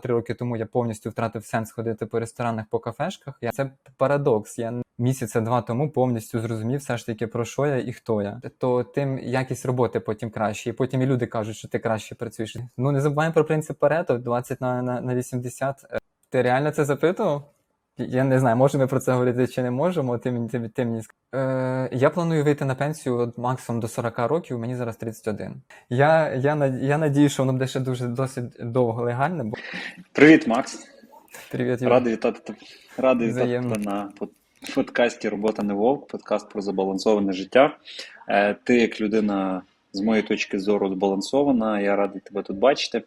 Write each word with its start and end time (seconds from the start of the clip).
Три 0.00 0.14
роки 0.14 0.34
тому 0.34 0.56
я 0.56 0.66
повністю 0.66 1.10
втратив 1.10 1.44
сенс 1.44 1.72
ходити 1.72 2.06
по 2.06 2.20
ресторанах, 2.20 2.66
по 2.70 2.78
кафешках. 2.78 3.38
Я 3.40 3.50
це 3.50 3.70
парадокс. 3.96 4.58
Я 4.58 4.82
місяця 4.98 5.40
два 5.40 5.62
тому 5.62 5.90
повністю 5.90 6.40
зрозумів 6.40 6.80
все 6.80 6.96
ж 6.96 7.06
таки 7.06 7.26
про 7.26 7.44
що 7.44 7.66
я 7.66 7.76
і 7.76 7.92
хто 7.92 8.22
я. 8.22 8.40
То 8.58 8.84
тим 8.84 9.18
якість 9.18 9.66
роботи 9.66 10.00
потім 10.00 10.30
краще, 10.30 10.70
і 10.70 10.72
потім 10.72 11.02
і 11.02 11.06
люди 11.06 11.26
кажуть, 11.26 11.56
що 11.56 11.68
ти 11.68 11.78
краще 11.78 12.14
працюєш. 12.14 12.56
Ну 12.76 12.92
не 12.92 13.00
забуваємо 13.00 13.34
про 13.34 13.44
принцип 13.44 13.78
Парето 13.78 14.18
20 14.18 14.60
на, 14.60 14.82
на, 14.82 15.00
на 15.00 15.14
80. 15.14 15.84
Е, 15.92 15.98
Ти 16.30 16.42
реально 16.42 16.70
це 16.70 16.84
запитував? 16.84 17.50
Я 18.08 18.24
не 18.24 18.38
знаю, 18.38 18.56
можемо 18.56 18.84
ми 18.84 18.88
про 18.88 19.00
це 19.00 19.12
говорити 19.12 19.46
чи 19.46 19.62
не 19.62 19.70
можемо. 19.70 20.18
Ти 20.18 20.30
мені 20.30 20.48
ти, 20.48 20.68
ти 20.68 20.84
мені 20.84 21.02
е, 21.34 21.88
я 21.92 22.10
планую 22.10 22.44
вийти 22.44 22.64
на 22.64 22.74
пенсію 22.74 23.16
от 23.16 23.38
максимум 23.38 23.80
до 23.80 23.88
40 23.88 24.18
років. 24.18 24.58
Мені 24.58 24.76
зараз 24.76 24.96
31. 24.96 25.62
Я, 25.90 26.34
я, 26.34 26.66
я 26.82 26.98
надію, 26.98 27.28
що 27.28 27.42
воно 27.42 27.52
буде 27.52 27.66
ще 27.66 27.80
дуже 27.80 28.06
досить 28.06 28.44
довго 28.60 29.02
легальне, 29.02 29.44
бо 29.44 29.56
Привіт, 30.12 30.46
Макс. 30.46 30.88
привіт. 31.50 31.82
Радий 31.82 32.12
вітати. 32.12 32.54
Радий 32.98 33.28
вітати 33.28 33.46
тебе 33.46 33.78
на 33.78 34.10
подкасті 34.74 35.28
Робота 35.28 35.62
не 35.62 35.74
вовк, 35.74 36.06
подкаст 36.08 36.48
про 36.48 36.62
забалансоване 36.62 37.32
життя. 37.32 37.76
Е, 38.28 38.54
Ти, 38.64 38.76
як 38.76 39.00
людина, 39.00 39.62
з 39.92 40.00
моєї 40.00 40.26
точки 40.26 40.58
зору, 40.58 40.88
збалансована. 40.88 41.80
Я 41.80 41.96
радий 41.96 42.20
тебе 42.20 42.42
тут 42.42 42.56
бачити. 42.56 43.02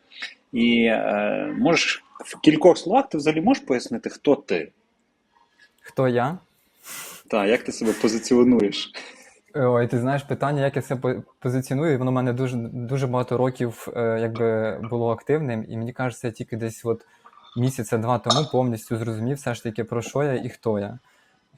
І 0.52 0.86
е, 0.86 1.56
можеш 1.60 2.04
в 2.26 2.40
кількох 2.40 2.78
словах 2.78 3.10
ти 3.10 3.18
взагалі 3.18 3.42
можеш 3.42 3.64
пояснити, 3.64 4.10
хто 4.10 4.36
ти? 4.36 4.72
Хто 5.88 6.08
я? 6.08 6.38
Та, 7.28 7.46
як 7.46 7.64
ти 7.64 7.72
себе 7.72 7.94
позиціонуєш? 8.02 8.92
Ой, 9.56 9.88
ти 9.88 10.00
знаєш 10.00 10.24
питання, 10.24 10.62
як 10.62 10.90
я 10.90 10.96
по- 10.96 11.24
позиціоную, 11.40 12.00
воно 12.00 12.12
в 12.12 12.14
мене 12.14 12.34
дуже 12.34 12.58
дуже 12.58 13.08
багато 13.08 13.38
років 13.38 13.88
е, 13.96 14.18
якби 14.22 14.80
було 14.90 15.12
активним, 15.12 15.66
і 15.70 15.78
мені 15.78 15.94
кажеться, 15.94 16.28
я 16.28 16.34
тільки 16.34 16.58
десь 16.58 16.86
от 16.86 17.06
місяця 17.58 17.98
два 17.98 18.20
тому 18.20 18.48
повністю 18.52 18.98
зрозумів 18.98 19.38
все 19.38 19.54
ж 19.56 19.64
таки 19.64 19.84
про 19.84 20.02
що 20.02 20.24
я 20.24 20.34
і 20.34 20.50
хто 20.50 20.80
я. 20.80 21.00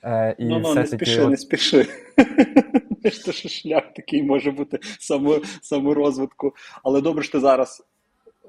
Е, 0.04 0.36
і 0.38 0.46
ну, 0.46 0.60
ну, 0.60 0.72
все 0.72 0.80
не 0.80 0.84
таки, 0.88 1.06
спіши, 1.06 1.22
от- 1.22 1.30
не 1.30 1.38
спіши. 1.38 1.88
Що 3.12 3.50
шлях 3.50 3.84
такий 3.96 4.24
може 4.24 4.52
бути 4.52 4.80
само, 5.00 5.42
саморозвитку. 5.62 6.56
Але 6.84 7.02
добре, 7.02 7.24
що 7.24 7.32
ти 7.32 7.40
зараз 7.40 7.84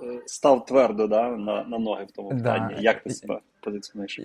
е, 0.02 0.20
став 0.26 0.64
твердо 0.66 1.06
да, 1.06 1.28
на, 1.30 1.64
на 1.64 1.78
ноги 1.78 2.04
в 2.04 2.10
тому 2.10 2.28
Да. 2.32 2.36
питанні. 2.36 2.82
Як 2.82 3.02
ти 3.02 3.10
себе 3.10 3.40
позиціонуєш? 3.60 4.20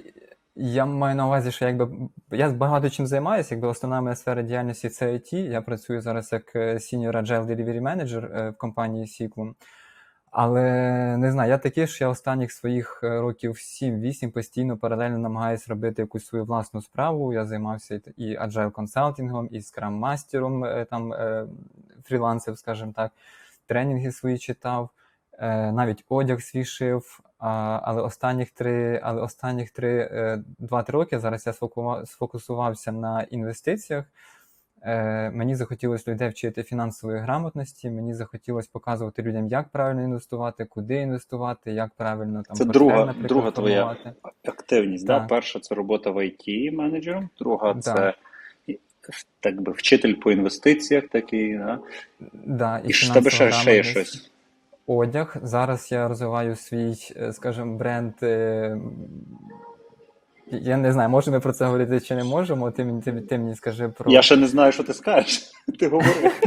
Я 0.56 0.86
маю 0.86 1.16
на 1.16 1.26
увазі, 1.26 1.52
що 1.52 1.66
якби 1.66 2.10
я 2.32 2.50
багато 2.50 2.90
чим 2.90 3.08
займаюся, 3.08 3.56
якби 3.56 3.68
основна 3.68 4.02
моя 4.02 4.16
сфера 4.16 4.42
діяльності 4.42 4.90
це 4.90 5.12
IT. 5.12 5.36
Я 5.36 5.62
працюю 5.62 6.02
зараз 6.02 6.32
як 6.32 6.56
е, 6.56 6.74
Senior 6.74 7.12
Agile 7.12 7.46
Delivery 7.46 7.82
Manager 7.82 8.38
е, 8.38 8.50
в 8.50 8.58
компанії 8.58 9.06
Sequum. 9.06 9.54
Але 10.32 10.62
не 11.18 11.32
знаю, 11.32 11.50
я 11.50 11.58
такий, 11.58 11.88
що 11.88 12.04
я 12.04 12.10
останніх 12.10 12.52
своїх 12.52 13.00
е, 13.04 13.20
років 13.22 13.52
7-8 13.52 14.32
постійно 14.32 14.78
паралельно 14.78 15.18
намагаюся 15.18 15.66
робити 15.70 16.02
якусь 16.02 16.26
свою 16.26 16.46
власну 16.46 16.82
справу. 16.82 17.34
Я 17.34 17.46
займався 17.46 18.02
і- 18.18 18.38
agile 18.38 18.72
консалтингом, 18.72 19.48
і 19.52 19.60
Scrum 19.60 19.90
мастером 19.90 20.66
е, 20.66 20.86
там 20.90 21.14
фрілансив, 22.04 22.58
скажімо 22.58 22.94
так, 22.96 23.12
тренінги 23.68 24.12
свої 24.12 24.38
читав, 24.38 24.90
навіть 25.42 26.06
одяг 26.10 26.42
свій 26.42 26.66
шив. 26.66 27.20
Але 27.38 28.02
останніх 28.02 28.52
три, 28.52 29.00
але 29.04 29.22
останніх 29.22 29.72
три, 29.72 30.10
е, 30.12 30.44
два-три 30.60 30.94
роки 30.94 31.20
зараз 31.20 31.48
я 31.48 31.54
сфокусувався 32.06 32.92
на 32.92 33.24
інвестиціях. 33.24 34.06
Е, 34.86 35.32
мені 35.32 35.56
захотілося 35.56 36.12
людей 36.12 36.30
вчити 36.30 36.64
фінансової 36.64 37.20
грамотності. 37.20 37.90
Мені 37.90 38.14
захотілося 38.14 38.70
показувати 38.72 39.22
людям, 39.22 39.48
як 39.48 39.70
правильно 39.70 40.04
інвестувати, 40.04 40.66
куди 40.66 40.96
інвестувати, 40.96 41.72
як 41.72 41.92
правильно 41.98 42.44
там 42.48 42.56
Це 42.56 42.66
портфель, 42.66 42.80
друга, 42.80 43.14
друга 43.14 43.52
твоя 43.52 43.96
активність. 44.44 45.06
Да? 45.06 45.20
Так. 45.20 45.28
Перша 45.28 45.60
це 45.60 45.76
робота 45.76 46.12
в 46.12 46.18
IT 46.18 46.72
менеджером, 46.72 47.30
друга 47.40 47.74
Да. 47.74 47.82
це 47.82 48.14
так 49.40 49.62
би 49.62 49.72
вчитель 49.72 50.14
по 50.14 50.32
інвестиціях 50.32 51.08
такий. 51.08 51.58
Да? 51.58 51.80
Да, 52.34 52.80
І 52.80 52.92
в 52.92 53.14
тебе 53.14 53.30
ще, 53.30 53.76
є 53.76 53.84
щось. 53.84 54.33
Одяг. 54.88 55.38
Зараз 55.42 55.92
я 55.92 56.08
розвиваю 56.08 56.56
свій, 56.56 56.96
е, 57.18 57.34
скажімо, 57.34 57.78
бренд. 57.78 58.14
е, 58.24 58.78
Я 60.52 60.78
не 60.78 60.92
знаю, 60.94 61.10
можемо 61.10 61.38
ми 61.38 61.42
про 61.42 61.54
це 61.54 61.66
говорити 61.66 62.00
чи 62.00 62.16
не 62.16 62.24
можемо. 62.24 62.72
Ти, 62.72 63.02
ти, 63.06 63.12
ти 63.22 63.38
мені 63.38 63.56
скажи 63.56 63.90
про. 63.90 64.12
Я 64.12 64.22
ще 64.22 64.38
не 64.38 64.48
знаю, 64.48 64.72
що 64.72 64.84
ти 64.84 64.94
скажеш. 64.94 65.52
Ти 65.80 65.88
говори. 65.88 66.32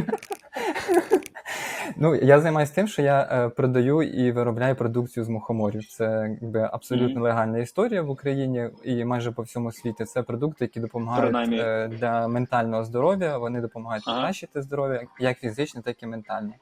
Ну, 1.99 2.15
я 2.15 2.41
займаюся 2.41 2.75
тим, 2.75 2.89
що 2.89 3.03
я 3.03 3.29
е, 3.33 3.49
продаю 3.49 4.03
і 4.03 4.33
виробляю 4.33 4.75
продукцію 4.77 5.25
з 5.25 5.29
мухоморів. 5.29 5.87
Це 5.87 6.37
якби 6.41 6.61
абсолютно 6.73 7.15
Мгм. 7.15 7.23
легальна 7.23 7.59
історія 7.59 8.03
в 8.03 8.11
Україні 8.11 8.69
і 8.85 9.05
майже 9.05 9.33
по 9.33 9.43
всьому 9.43 9.73
світі. 9.73 10.05
Це 10.05 10.23
продукти, 10.23 10.65
які 10.65 10.81
допомагають 10.81 11.53
е, 11.53 11.89
для 11.89 12.29
ментального 12.29 12.85
здоров'я. 12.85 13.39
Вони 13.39 13.61
допомагають 13.61 14.05
Ага. 14.07 14.17
покращити 14.17 14.63
здоров'я, 14.63 15.03
як 15.21 15.39
фізичне, 15.39 15.83
так 15.83 16.03
і 16.03 16.07
ментальне. 16.07 16.53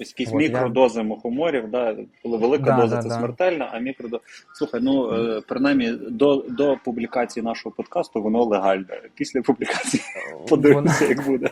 Ось 0.00 0.14
якісь 0.18 0.34
От, 0.34 0.96
я- 0.96 1.02
мухоморів, 1.02 1.70
да, 1.70 1.96
коли 2.22 2.38
велика 2.38 2.64
Да, 2.64 2.76
доза 2.76 2.96
да, 2.96 3.02
це 3.02 3.08
да. 3.08 3.14
смертельна, 3.14 3.70
а 3.72 3.78
мікродоза. 3.78 4.22
Слухай, 4.54 4.80
ну 4.82 5.12
е, 5.12 5.42
принаймні 5.48 5.92
до, 6.10 6.44
до 6.48 6.76
публікації 6.84 7.44
нашого 7.44 7.74
подкасту 7.74 8.22
воно 8.22 8.44
легальне. 8.44 9.00
Після 9.14 9.42
публікації 9.42 10.02
подивимося, 10.48 11.04
як 11.04 11.24
буде. 11.26 11.50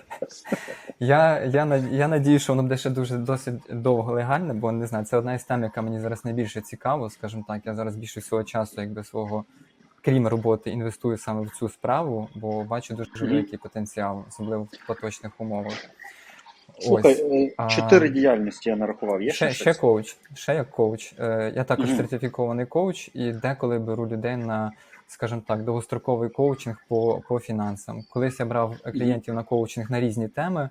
Я, 1.00 1.44
я, 1.44 1.82
я 1.90 2.08
надію, 2.08 2.38
що 2.38 2.52
воно 2.52 2.62
буде 2.62 2.76
ще 2.76 2.90
дуже 2.90 3.16
досить 3.16 3.54
довго 3.70 4.12
легальне, 4.12 4.54
бо 4.54 4.72
не 4.72 4.86
знаю, 4.86 5.04
це 5.04 5.16
одна 5.16 5.34
із 5.34 5.44
тем, 5.44 5.62
яка 5.62 5.82
мені 5.82 6.00
зараз 6.00 6.24
найбільше 6.24 6.60
цікава, 6.60 7.10
скажімо 7.10 7.44
так. 7.48 7.66
Я 7.66 7.74
зараз 7.74 7.96
більше 7.96 8.20
свого 8.20 8.44
часу, 8.44 8.80
якби 8.80 9.04
свого, 9.04 9.44
крім 10.02 10.26
роботи, 10.26 10.70
інвестую 10.70 11.18
саме 11.18 11.42
в 11.42 11.50
цю 11.50 11.68
справу, 11.68 12.28
бо 12.34 12.64
бачу 12.64 12.94
дуже 12.94 13.26
великий 13.26 13.58
потенціал, 13.58 14.24
особливо 14.28 14.62
в 14.62 14.86
поточних 14.86 15.32
умовах. 15.40 15.74
Слухай, 16.80 17.12
е, 17.60 17.68
чотири 17.68 18.08
діяльності 18.08 18.70
я 18.70 18.76
нарахував. 18.76 19.22
Є 19.22 19.30
ще, 19.30 19.50
Ще, 19.50 19.60
ще 19.72 19.80
коуч, 19.80 20.16
ще 20.34 20.54
як 20.54 20.70
коуч. 20.70 21.14
Е, 21.18 21.52
Я 21.56 21.64
також 21.64 21.86
Мгм. 21.88 21.96
сертифікований 21.96 22.66
коуч 22.66 23.10
і 23.14 23.32
деколи 23.32 23.78
беру 23.78 24.08
людей 24.08 24.36
на, 24.36 24.72
скажімо 25.06 25.42
так, 25.46 25.62
довгостроковий 25.64 26.30
коучинг 26.30 26.76
по, 26.88 27.22
по 27.28 27.38
фінансам. 27.40 28.02
Колись 28.10 28.40
я 28.40 28.46
брав 28.46 28.76
клієнтів 28.92 29.34
на 29.34 29.42
коучинг 29.42 29.90
на 29.90 30.00
різні 30.00 30.28
теми, 30.28 30.68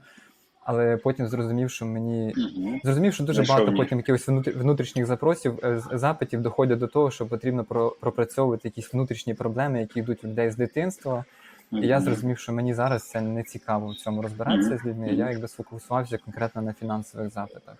але 0.63 0.97
потім 0.97 1.27
зрозумів, 1.27 1.69
що 1.71 1.85
мені 1.85 2.33
Мгм. 2.37 2.79
зрозумів, 2.83 3.13
що 3.13 3.23
дуже 3.23 3.35
Знайшов 3.45 3.55
багато 3.65 3.77
потім 3.77 3.97
якихось 3.97 4.27
внутр- 4.29 4.57
внутрішніх 4.59 5.05
запросів, 5.05 5.59
е, 5.63 5.81
запитів 5.93 6.41
доходять 6.41 6.79
до 6.79 6.87
того, 6.87 7.11
що 7.11 7.25
потрібно 7.27 7.63
про, 7.63 7.95
пропрацьовувати 8.01 8.67
якісь 8.67 8.93
внутрішні 8.93 9.33
проблеми, 9.33 9.79
які 9.79 9.99
йдуть 9.99 10.23
у 10.23 10.27
людей 10.27 10.49
з 10.49 10.55
дитинства. 10.55 11.25
І 11.71 11.87
я 11.87 12.01
зрозумів, 12.01 12.39
що 12.39 12.53
мені 12.53 12.73
зараз 12.73 13.09
це 13.09 13.21
не 13.21 13.43
цікаво 13.43 13.87
в 13.87 13.95
цьому 13.95 14.21
розбиратися 14.21 14.77
з 14.77 14.85
людьми. 14.85 15.07
Я 15.13 15.29
якби 15.29 15.47
сфокусувався 15.47 16.17
конкретно 16.17 16.61
на 16.61 16.73
фінансових 16.73 17.29
запитах. 17.29 17.75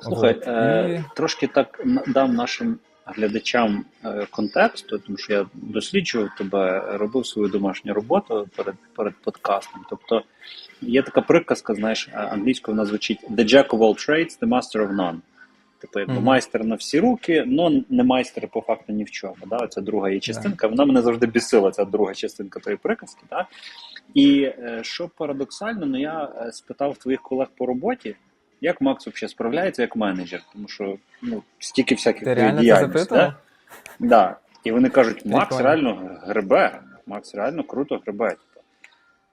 Слухай, 0.00 0.34
От. 0.34 0.46
е, 0.48 1.04
І- 1.04 1.16
трошки 1.16 1.46
так 1.46 1.84
дам 2.06 2.34
нашим 2.34 2.78
глядачам 3.06 3.84
е, 4.04 4.26
контексту, 4.30 4.98
тому 4.98 5.18
що 5.18 5.32
я 5.32 5.46
досліджував 5.54 6.28
тебе, 6.38 6.82
робив 6.98 7.26
свою 7.26 7.48
домашню 7.48 7.94
роботу 7.94 8.48
перед, 8.56 8.74
перед 8.96 9.14
подкастом. 9.16 9.84
Тобто 9.90 10.22
є 10.80 11.02
така 11.02 11.20
приказка, 11.20 11.74
знаєш, 11.74 12.08
англійською 12.12 12.76
вона 12.76 12.86
звучить 12.86 13.30
The 13.30 13.44
Jack 13.54 13.68
of 13.68 13.78
all 13.78 14.08
trades, 14.08 14.40
the 14.42 14.48
master 14.48 14.88
of 14.88 14.96
none. 14.96 15.16
Типу, 15.78 15.98
якби 15.98 16.14
Мгм. 16.14 16.24
майстер 16.24 16.64
на 16.64 16.74
всі 16.74 17.00
руки, 17.00 17.46
але 17.58 17.82
не 17.88 18.04
майстер 18.04 18.48
по 18.48 18.60
факту 18.60 18.92
ні 18.92 19.04
в 19.04 19.10
чому. 19.10 19.36
Да? 19.46 19.66
Це 19.66 19.80
друга 19.80 20.08
її 20.08 20.20
частинка. 20.20 20.66
Вона 20.66 20.84
мене 20.84 21.02
завжди 21.02 21.26
бісила, 21.26 21.70
ця 21.70 21.84
друга 21.84 22.14
частинка 22.14 22.60
тої 22.60 22.76
приказки. 22.76 23.22
Да? 23.30 23.46
І 24.14 24.42
е, 24.42 24.80
що 24.82 25.10
парадоксально, 25.16 25.86
ну 25.86 26.00
я 26.00 26.28
е, 26.36 26.52
спитав 26.52 26.96
твоїх 26.96 27.22
колег 27.22 27.48
по 27.58 27.66
роботі, 27.66 28.16
як 28.60 28.80
Макс 28.80 29.06
взагалі 29.06 29.30
справляється 29.30 29.82
як 29.82 29.96
менеджер, 29.96 30.42
тому 30.52 30.68
що 30.68 30.96
ну, 31.22 31.42
стільки 31.58 31.94
всяких 31.94 32.34
діяльностей. 32.60 33.04
Да? 33.10 33.34
Да. 33.98 34.36
І 34.64 34.72
вони 34.72 34.88
кажуть, 34.88 35.26
Макс 35.26 35.56
Прикольно. 35.56 35.62
реально 35.68 36.18
гребе, 36.22 36.80
Макс 37.06 37.34
реально 37.34 37.62
круто 37.64 38.00
гребе. 38.06 38.28
Типу. 38.30 38.60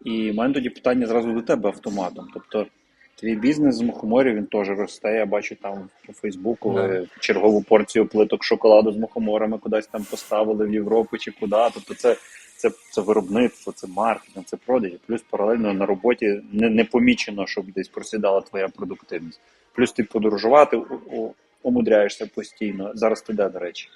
І 0.06 0.32
в 0.32 0.36
мене 0.36 0.54
тоді 0.54 0.70
питання 0.70 1.08
зразу 1.08 1.32
до 1.32 1.42
тебе 1.42 1.70
автоматом. 1.70 2.28
Тобто, 2.34 2.68
твій 3.16 3.36
бізнес 3.36 3.76
з 3.76 3.82
мухоморів 3.82 4.36
він 4.36 4.46
теж 4.46 4.70
росте. 4.70 5.14
Я 5.14 5.26
бачу 5.26 5.56
там 5.56 5.90
по 6.08 6.14
Фейсбуку 6.14 6.72
ви 6.72 7.08
чергову 7.20 7.62
порцію 7.64 8.06
плиток 8.08 8.44
шоколаду 8.44 8.92
з 8.92 8.98
мухоморами 8.98 9.58
кудись 9.58 9.88
там 9.88 10.04
поставили 10.04 10.66
в 10.66 10.74
Європу 10.74 11.18
чи 11.18 11.32
куди. 11.32 11.56
Тобто, 11.74 11.94
це, 11.96 12.16
це, 12.58 12.72
це 12.92 13.02
виробництво, 13.02 13.74
це 13.76 13.88
маркетинг, 13.88 14.46
це 14.46 14.58
продажі. 14.58 15.00
Плюс 15.08 15.22
паралельно 15.30 15.74
на 15.74 15.86
роботі 15.86 16.42
не, 16.52 16.70
не 16.70 16.86
помічено, 16.86 17.48
щоб 17.48 17.72
десь 17.72 17.88
просідала 17.88 18.42
твоя 18.42 18.68
продуктивність. 18.68 19.40
Плюс 19.74 19.92
ти 19.92 20.04
подорожувати 20.04 20.78
у- 20.78 20.96
у- 21.12 21.34
умудряєшся 21.64 22.28
постійно. 22.36 22.92
Зараз 22.94 23.22
ти 23.22 23.34
де, 23.34 23.50
до 23.50 23.60
речі. 23.60 23.90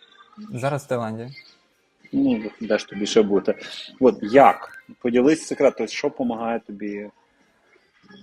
Зараз 0.54 0.84
в 0.86 0.88
Таїланді. 0.88 1.28
Ну, 2.14 2.44
де 2.62 2.78
ж 2.78 2.88
тобі 2.88 3.06
ще 3.06 3.22
бути? 3.22 3.56
От 4.00 4.16
як? 4.22 4.84
Поділись 5.02 5.48
секретом, 5.48 5.88
що 5.88 6.08
допомагає 6.08 6.60
тобі 6.68 7.10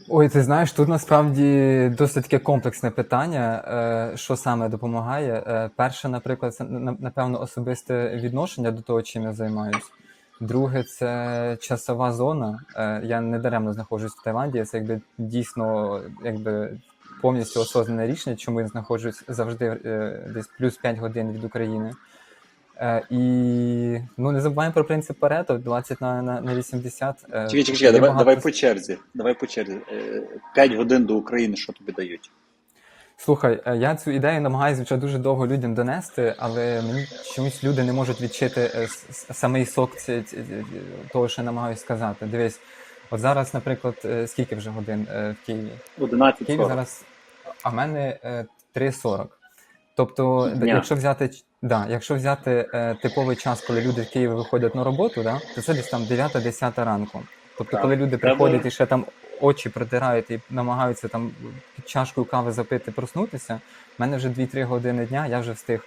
Ой, 0.09 0.29
ти 0.29 0.43
знаєш, 0.43 0.73
тут 0.73 0.88
насправді 0.88 1.93
досить 1.99 2.23
таке 2.23 2.38
комплексне 2.38 2.91
питання, 2.91 3.65
е, 4.12 4.17
що 4.17 4.37
саме 4.37 4.69
допомагає. 4.69 5.43
Е, 5.47 5.71
Перше, 5.77 6.09
наприклад, 6.09 6.55
це 6.55 6.65
напевно 7.00 7.41
особисте 7.41 8.17
відношення 8.17 8.71
до 8.71 8.83
того, 8.83 9.03
чим 9.03 9.23
я 9.23 9.33
займаюсь. 9.33 9.93
Друге, 10.41 10.83
це 10.83 11.56
часова 11.61 12.12
зона. 12.12 12.61
Е, 12.77 13.00
Я 13.05 13.21
не 13.21 13.38
даремно 13.38 13.73
знаходжусь 13.73 14.12
в 14.12 14.23
Таїланді. 14.23 14.65
Це 14.65 14.79
якби 14.79 15.00
дійсно 15.19 16.00
якби 16.25 16.79
повністю 17.23 17.61
осознане 17.61 18.06
рішення, 18.06 18.37
чому 18.37 18.61
я 18.61 18.67
знаходжусь 18.67 19.25
завжди 19.29 19.77
десь 20.35 20.47
плюс 20.59 20.77
5 20.77 20.99
годин 20.99 21.32
від 21.32 21.44
України. 21.44 21.93
Е, 22.81 23.02
І 23.11 23.17
ну 24.17 24.32
не 24.32 24.40
забуваємо 24.40 24.75
про 24.75 24.84
принцип 24.84 25.19
Парето 25.19 25.58
20 25.58 26.00
на, 26.00 26.23
на, 26.23 26.40
на 26.40 26.55
80. 26.55 27.17
Е, 27.25 27.28
Чекай, 27.28 27.49
чекай, 27.49 27.64
чекай, 27.64 27.93
давай, 27.93 28.00
багато 28.00 28.19
давай 28.25 28.40
по 28.43 28.50
черзі. 28.50 28.99
Давай 29.14 29.34
по 29.34 29.46
черзі. 29.46 29.76
Е, 29.93 30.23
П'ять 30.55 30.73
годин 30.73 31.05
до 31.05 31.17
України, 31.17 31.56
що 31.56 31.73
тобі 31.73 31.93
дають? 31.93 32.31
Слухай, 33.17 33.61
е, 33.67 33.76
я 33.76 33.96
цю 33.96 34.11
ідею 34.11 34.40
намагаюся 34.40 34.82
вже 34.82 34.96
дуже 34.96 35.19
довго 35.19 35.46
людям 35.46 35.75
донести, 35.75 36.34
але 36.38 36.82
мені 36.82 37.06
чомусь 37.34 37.64
люди 37.64 37.84
не 37.84 37.93
можуть 37.93 38.20
відчити 38.20 38.61
е, 38.75 38.88
самий 39.34 39.67
сок 39.67 39.96
ці- 39.96 40.22
ці- 40.22 40.37
ці- 40.37 40.64
того, 41.12 41.29
що 41.29 41.43
я 41.43 41.46
намагаюся 41.46 41.81
сказати. 41.81 42.26
Дивись, 42.26 42.61
от 43.11 43.20
зараз, 43.20 43.55
наприклад, 43.55 43.94
е, 44.05 44.26
скільки 44.26 44.56
вже 44.56 44.70
годин 44.70 45.06
е, 45.12 45.34
в 45.43 45.46
Києві? 45.46 45.69
В 45.99 46.02
11 46.02 46.46
Києві 46.46 46.64
зараз, 46.69 47.05
а 47.62 47.70
в 47.70 47.75
мене 47.75 48.19
е, 48.25 48.46
3.40. 48.75 49.26
Тобто, 49.96 50.50
Дня. 50.56 50.75
якщо 50.75 50.94
взяти, 50.94 51.31
да, 51.67 51.87
якщо 51.91 52.15
взяти 52.15 52.69
е, 52.75 52.95
типовий 53.03 53.37
час, 53.37 53.61
коли 53.61 53.81
люди 53.81 54.03
в 54.03 54.11
Києві 54.11 54.33
виходять 54.33 54.75
на 54.75 54.85
роботу, 54.85 55.23
да, 55.23 55.41
то 55.55 55.63
це 55.63 55.75
десь 55.75 55.91
там 55.91 56.03
9-10 56.03 56.85
ранку. 56.85 57.23
Тобто, 57.59 57.73
Так. 57.73 57.83
коли 57.83 57.97
люди 57.97 58.19
приходять 58.19 58.67
і 58.67 58.71
ще 58.71 58.87
там 58.87 59.05
очі 59.41 59.69
протирають 59.69 60.31
і 60.31 60.41
намагаються 60.51 61.09
там 61.09 61.31
під 61.77 61.89
чашкою 61.89 62.25
кави 62.25 62.53
запити, 62.53 62.91
проснутися, 62.91 63.55
в 63.55 64.01
мене 64.01 64.17
вже 64.17 64.29
2-3 64.29 64.65
години 64.65 65.07
дня, 65.07 65.27
я 65.27 65.39
вже 65.41 65.53
встиг 65.53 65.85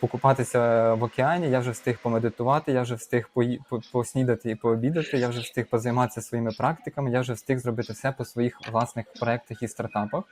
покупатися 0.00 0.94
в 0.94 1.02
океані, 1.02 1.50
я 1.50 1.58
вже 1.60 1.70
встиг 1.70 1.98
помедитувати, 2.02 2.72
я 2.72 2.82
вже 2.82 2.94
встиг 2.94 3.30
пої- 3.34 3.58
по- 3.70 3.80
поснідати 3.92 4.50
і 4.50 4.54
пообідати, 4.54 5.18
я 5.18 5.28
вже 5.28 5.40
встиг 5.40 5.66
позайматися 5.66 6.20
своїми 6.22 6.50
практиками, 6.58 7.10
я 7.10 7.20
вже 7.20 7.32
встиг 7.32 7.58
зробити 7.58 7.92
все 7.92 8.12
по 8.12 8.24
своїх 8.24 8.58
власних 8.72 9.06
проектах 9.20 9.62
і 9.62 9.68
стартапах. 9.68 10.24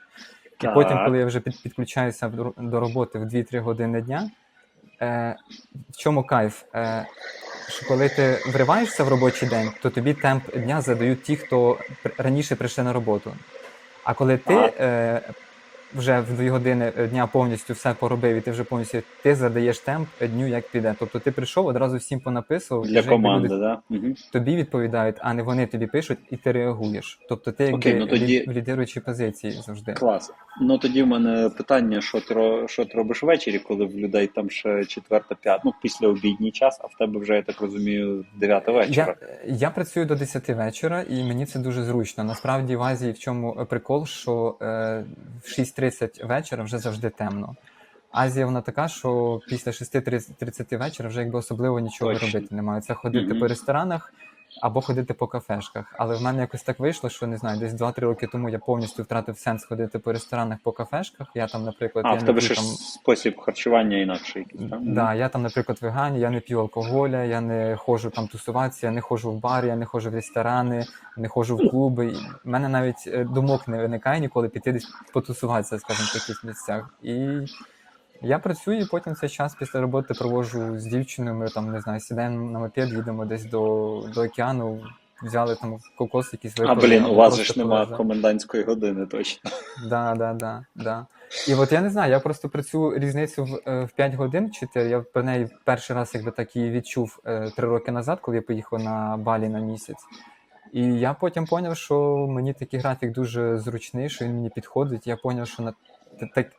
І 0.59 0.63
Так. 0.63 0.73
потім, 0.73 1.05
коли 1.05 1.17
я 1.17 1.25
вже 1.25 1.39
підключаюся 1.39 2.27
до 2.57 2.79
роботи 2.79 3.19
в 3.19 3.25
2-3 3.25 3.59
години 3.59 4.01
дня, 4.01 4.29
е, 5.01 5.35
в 5.89 5.97
чому 5.97 6.23
кайф? 6.23 6.63
Е, 6.75 7.05
що 7.69 7.87
коли 7.87 8.09
ти 8.09 8.39
вриваєшся 8.47 9.03
в 9.03 9.07
робочий 9.07 9.49
день, 9.49 9.71
то 9.81 9.89
тобі 9.89 10.13
темп 10.13 10.57
дня 10.57 10.81
задають 10.81 11.23
ті, 11.23 11.35
хто 11.35 11.77
раніше 12.17 12.55
прийшли 12.55 12.83
на 12.83 12.93
роботу. 12.93 13.33
А 14.03 14.13
коли 14.13 14.37
ти 14.37 14.53
е, 14.79 15.21
вже 15.95 16.19
в 16.19 16.33
2 16.37 16.49
години 16.49 16.91
дня 17.11 17.27
повністю 17.27 17.73
все 17.73 17.93
поробив, 17.93 18.37
і 18.37 18.41
ти 18.41 18.51
вже 18.51 18.63
повністю 18.63 18.97
ти 19.23 19.35
задаєш 19.35 19.79
темп 19.79 20.07
дню, 20.21 20.47
як 20.47 20.67
піде. 20.67 20.95
Тобто 20.99 21.19
ти 21.19 21.31
прийшов, 21.31 21.65
одразу 21.65 21.97
всім 21.97 22.19
понаписував, 22.19 22.85
Для 22.85 22.99
вже 22.99 23.09
команди, 23.09 23.47
люди 23.47 23.59
да? 23.59 23.79
Угу. 23.89 24.15
тобі 24.31 24.55
відповідають, 24.55 25.15
а 25.19 25.33
не 25.33 25.43
вони 25.43 25.65
тобі 25.67 25.87
пишуть, 25.87 26.19
і 26.31 26.37
ти 26.37 26.51
реагуєш. 26.51 27.19
Тобто 27.29 27.51
ти 27.51 27.63
якби 27.63 27.77
Окей, 27.77 27.95
ну 27.95 28.07
тоді- 28.07 28.45
в 28.47 28.51
лідируючій 28.51 28.99
позиції 28.99 29.53
завжди. 29.53 29.93
Клас. 29.93 30.33
Ну 30.61 30.77
тоді 30.77 31.03
в 31.03 31.07
мене 31.07 31.49
питання: 31.49 32.01
що 32.01 32.21
ти, 32.21 32.63
що 32.67 32.85
ти 32.85 32.97
робиш 32.97 33.23
ввечері, 33.23 33.59
коли 33.59 33.85
в 33.85 33.97
людей 33.97 34.27
там 34.27 34.49
ще 34.49 34.85
четверта, 34.85 35.35
п'ята, 35.35 35.61
ну 35.65 35.73
після 35.81 36.07
обідній 36.07 36.51
час, 36.51 36.79
а 36.83 36.87
в 36.87 36.93
тебе 36.99 37.19
вже, 37.19 37.35
я 37.35 37.41
так 37.41 37.61
розумію, 37.61 38.25
дев'ята 38.35 38.71
вечора. 38.71 39.15
Я, 39.47 39.55
я 39.55 39.69
працюю 39.69 40.05
до 40.05 40.15
10 40.15 40.49
вечора, 40.49 41.05
і 41.09 41.23
мені 41.23 41.45
це 41.45 41.59
дуже 41.59 41.83
зручно. 41.83 42.23
Насправді 42.23 42.75
в 42.75 42.83
Азії 42.83 43.11
в 43.11 43.19
чому 43.19 43.57
е, 43.61 43.65
прикол, 43.65 44.05
що 44.05 44.57
е, 44.61 45.05
в 45.43 45.49
6.30 45.79 46.27
вечора 46.27 46.63
вже 46.63 46.77
завжди 46.77 47.09
темно. 47.09 47.55
Азія 48.11 48.45
вона 48.45 48.61
така, 48.61 48.87
що 48.87 49.41
після 49.47 49.71
6.30 49.71 50.77
вечора 50.77 51.09
вже 51.09 51.19
якби 51.21 51.39
особливо 51.39 51.79
нічого 51.79 52.13
Точно. 52.13 52.27
робити 52.27 52.55
немає. 52.55 52.81
Це 52.81 52.93
ходити 52.93 53.27
Мгм. 53.29 53.39
по 53.39 53.47
ресторанах 53.47 54.13
або 54.61 54.81
ходити 54.81 55.13
по 55.13 55.27
кафешках. 55.27 55.95
Але 55.97 56.15
в 56.15 56.21
мене 56.21 56.41
якось 56.41 56.63
так 56.63 56.79
вийшло, 56.79 57.09
що 57.09 57.27
не 57.27 57.37
знаю, 57.37 57.59
десь 57.59 57.73
2-3 57.73 57.99
роки 57.99 58.27
тому 58.27 58.49
я 58.49 58.59
повністю 58.59 59.03
втратив 59.03 59.37
сенс 59.37 59.65
ходити 59.65 59.99
по 59.99 60.13
ресторанах, 60.13 60.57
по 60.63 60.71
кафешках. 60.71 61.27
Я 61.35 61.47
там, 61.47 61.63
наприклад, 61.63 62.05
А, 62.05 62.09
я 62.09 62.15
в 62.15 62.19
не 62.19 62.25
тебе 62.25 62.39
п'ю 62.39 62.45
ще 62.45 62.55
там... 62.55 62.65
спосіб 62.65 63.39
харчування 63.39 63.97
інакший 63.97 64.41
якийсь, 64.41 64.69
так? 64.69 64.79
Да, 64.81 65.13
я 65.13 65.29
там, 65.29 65.41
наприклад, 65.41 65.77
вегані, 65.81 66.19
я 66.19 66.29
не 66.29 66.39
п'ю 66.39 66.59
алкоголя, 66.59 67.23
я 67.23 67.41
не 67.41 67.75
ходжу 67.75 68.11
там 68.15 68.27
тусуватися, 68.27 68.87
я 68.87 68.93
не 68.93 69.01
ходжу 69.01 69.31
в 69.31 69.39
бар, 69.39 69.65
я 69.65 69.75
не 69.75 69.85
ходжу 69.85 70.09
в 70.09 70.13
ресторани, 70.13 70.85
не 71.17 71.27
ходжу 71.27 71.57
в 71.57 71.69
клуби. 71.69 72.13
В 72.43 72.47
мене 72.47 72.69
навіть 72.69 73.03
е, 73.07 73.23
думок 73.23 73.67
не 73.67 73.77
виникає 73.77 74.19
ніколи 74.19 74.49
піти 74.49 74.71
десь 74.71 74.87
потусуватися, 75.13 75.79
скажімо, 75.79 76.07
в 76.11 76.13
таких 76.13 76.43
місцях. 76.43 76.93
І 77.03 77.39
я 78.21 78.39
працюю, 78.39 78.87
потім 78.91 79.15
цей 79.15 79.29
час 79.29 79.55
після 79.55 79.81
роботи 79.81 80.13
проводжу 80.13 80.79
з 80.79 80.85
дівчиною. 80.85 81.35
Ми 81.35 81.49
там 81.49 81.71
не 81.71 81.81
знаю, 81.81 81.99
сідаємо 81.99 82.51
на 82.51 82.59
мопед, 82.59 82.89
їдемо 82.89 83.25
десь 83.25 83.45
до, 83.45 84.03
до 84.13 84.23
океану, 84.23 84.81
взяли 85.23 85.55
там 85.55 85.77
кокос 85.97 86.33
якийсь 86.33 86.59
А 86.59 86.75
блін, 86.75 87.05
у 87.05 87.15
вас 87.15 87.35
же 87.35 87.43
ж 87.43 87.59
немає 87.59 87.85
комендантської 87.85 88.63
години, 88.63 89.05
точно. 89.05 89.51
Да, 89.89 90.15
да, 90.15 90.33
да, 90.33 90.65
да. 90.75 91.05
І 91.47 91.55
от 91.55 91.71
я 91.71 91.81
не 91.81 91.89
знаю, 91.89 92.11
я 92.11 92.19
просто 92.19 92.49
про 92.49 92.63
цю 92.63 92.97
різницю 92.97 93.43
в, 93.43 93.69
е, 93.69 93.85
в 93.85 93.91
5 93.91 94.13
годин 94.13 94.51
4, 94.51 94.89
я 94.89 94.99
про 94.99 95.23
неї 95.23 95.49
перший 95.65 95.95
раз 95.95 96.11
якби 96.13 96.31
так 96.31 96.55
її 96.55 96.71
відчув 96.71 97.19
е, 97.25 97.51
3 97.55 97.67
роки 97.67 97.91
назад, 97.91 98.19
коли 98.21 98.37
я 98.37 98.41
поїхав 98.41 98.79
на 98.79 99.17
Балі 99.17 99.49
на 99.49 99.59
місяць. 99.59 100.05
І 100.73 100.83
я 100.83 101.13
потім 101.13 101.45
зрозумів, 101.45 101.75
що 101.75 102.27
мені 102.29 102.53
такий 102.53 102.79
графік 102.79 103.11
дуже 103.11 103.57
зручний, 103.57 104.09
що 104.09 104.25
він 104.25 104.33
мені 104.33 104.49
підходить. 104.49 105.07
Я 105.07 105.17
зрозумів, 105.23 105.47
що 105.47 105.63
на 105.63 105.73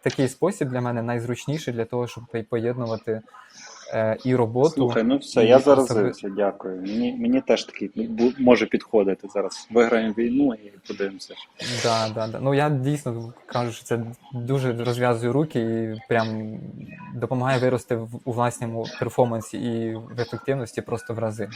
такий 0.03 0.29
спосіб 0.29 0.69
для 0.69 0.81
мене 0.81 1.03
найзручніший 1.03 1.75
для 1.75 1.85
того, 1.85 2.07
щоб 2.07 2.25
поєднувати 2.49 3.23
е, 3.95 4.17
і 4.25 4.35
роботу. 4.35 4.75
Слухай, 4.75 5.03
ну 5.03 5.17
все, 5.17 5.45
і 5.45 5.49
я 5.49 5.59
особи- 5.59 6.13
дякую. 6.37 6.81
Мені, 6.81 7.13
мені 7.13 7.41
теж 7.41 7.65
такий 7.65 8.11
може 8.39 8.67
підходити 8.67 9.29
зараз. 9.29 9.69
Виграємо 9.71 10.15
війну 10.19 10.55
і 10.55 10.89
подивимося. 10.89 11.35
Да, 11.83 12.09
да, 12.15 12.27
да. 12.27 12.41
Ну 12.41 12.55
я 12.55 12.71
дійсно 12.71 13.33
кажу, 13.47 13.73
що 13.73 13.85
це 13.85 14.03
дуже 14.35 14.85
розв'язує 14.85 15.33
руки 15.33 15.61
і 15.61 16.01
прям 16.09 16.59
допомагає 17.15 17.61
вирости 17.61 17.97
в, 17.97 18.09
у 18.25 18.33
власному 18.33 18.87
перформансі 19.01 19.59
і 19.59 19.95
в 19.95 20.21
ефективності 20.21 20.83
просто 20.83 21.15
в 21.15 21.19
рази. 21.19 21.49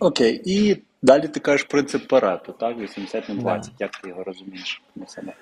Окей, 0.00 0.42
і 0.44 0.82
далі 1.02 1.28
ти 1.28 1.40
кажеш 1.40 1.64
принцип 1.64 2.08
Парето, 2.08 2.52
так? 2.52 2.78
80 2.78 3.28
на 3.28 3.34
Да. 3.34 3.62
Як 3.78 3.90
ти 3.90 4.08
його 4.08 4.24
розумієш 4.24 4.82
на 4.96 5.06
себе? 5.06 5.32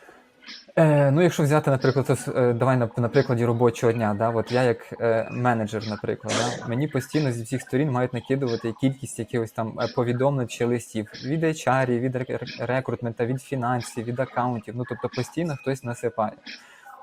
Е, 0.76 1.10
ну, 1.10 1.22
якщо 1.22 1.42
взяти, 1.42 1.70
наприклад, 1.70 2.28
е, 2.36 2.52
давай 2.52 2.76
на, 2.76 2.90
на 2.96 3.08
прикладі 3.08 3.44
робочого 3.44 3.92
дня, 3.92 4.14
да, 4.18 4.30
от 4.30 4.52
я 4.52 4.62
як 4.62 4.92
е, 5.00 5.28
менеджер, 5.30 5.82
наприклад, 5.88 6.34
да, 6.38 6.68
мені 6.68 6.88
постійно 6.88 7.32
зі 7.32 7.42
всіх 7.42 7.62
сторін 7.62 7.90
мають 7.90 8.12
накидувати 8.12 8.72
кількість 8.80 9.18
якихось 9.18 9.52
там 9.52 9.80
е, 9.80 9.88
повідомлень 9.96 10.48
чи 10.48 10.64
листів 10.64 11.06
від 11.24 11.44
HR, 11.44 11.98
від 11.98 12.16
рек- 12.16 12.66
рекрутмента, 12.66 13.26
від 13.26 13.42
фінансів, 13.42 14.04
від 14.04 14.20
акаунтів. 14.20 14.76
Ну 14.76 14.84
тобто 14.88 15.08
постійно 15.08 15.56
хтось 15.56 15.84
насипає. 15.84 16.32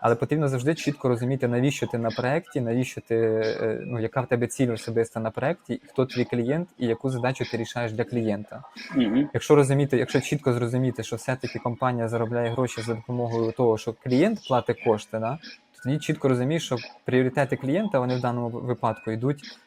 Але 0.01 0.15
потрібно 0.15 0.47
завжди 0.47 0.75
чітко 0.75 1.07
розуміти, 1.07 1.47
навіщо 1.47 1.87
ти 1.87 1.97
на 1.97 2.11
проєкті, 2.11 2.61
навіщо 2.61 3.01
ти, 3.01 3.15
е, 3.15 3.81
ну, 3.85 3.99
яка 3.99 4.21
в 4.21 4.27
тебе 4.27 4.47
ціль 4.47 4.73
особиста 4.73 5.19
на 5.19 5.31
проєкті, 5.31 5.81
хто 5.87 6.05
твій 6.05 6.25
клієнт 6.25 6.69
і 6.77 6.87
яку 6.87 7.09
задачу 7.09 7.45
ти 7.51 7.57
рішаєш 7.57 7.91
для 7.91 8.03
клієнта. 8.03 8.63
Угу. 8.95 9.29
Якщо 9.33 9.55
розуміти, 9.55 9.97
якщо 9.97 10.21
чітко 10.21 10.53
зрозуміти, 10.53 11.03
що 11.03 11.15
все-таки 11.15 11.59
компанія 11.59 12.07
заробляє 12.07 12.49
гроші 12.49 12.81
за 12.81 12.93
допомогою 12.93 13.51
того, 13.51 13.77
що 13.77 13.93
клієнт 13.93 14.47
платить 14.47 14.83
кошти, 14.83 15.19
да, 15.19 15.37
то 15.75 15.83
тоді 15.83 15.97
чітко 15.97 16.27
розумієш, 16.29 16.65
що 16.65 16.75
пріоритети 17.05 17.55
клієнта 17.55 17.99
вони 17.99 18.15
в 18.15 18.21
даному 18.21 18.49
випадку 18.49 19.11
йдуть 19.11 19.57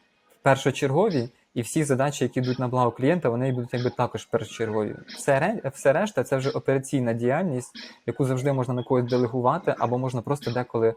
першочергові, 0.41 1.29
і 1.53 1.61
всі 1.61 1.83
задачі, 1.83 2.23
які 2.23 2.39
йдуть 2.39 2.59
на 2.59 2.67
благо 2.67 2.91
клієнта, 2.91 3.29
вони 3.29 3.51
будуть 3.51 3.73
якби 3.73 3.89
також 3.89 4.25
першочергові. 4.25 4.95
Все, 5.07 5.61
все 5.73 5.93
решта 5.93 6.23
це 6.23 6.37
вже 6.37 6.49
операційна 6.49 7.13
діяльність, 7.13 7.71
яку 8.05 8.25
завжди 8.25 8.53
можна 8.53 8.73
на 8.73 8.83
когось 8.83 9.09
делегувати, 9.09 9.75
або 9.79 9.97
можна 9.97 10.21
просто 10.21 10.51
деколи. 10.51 10.93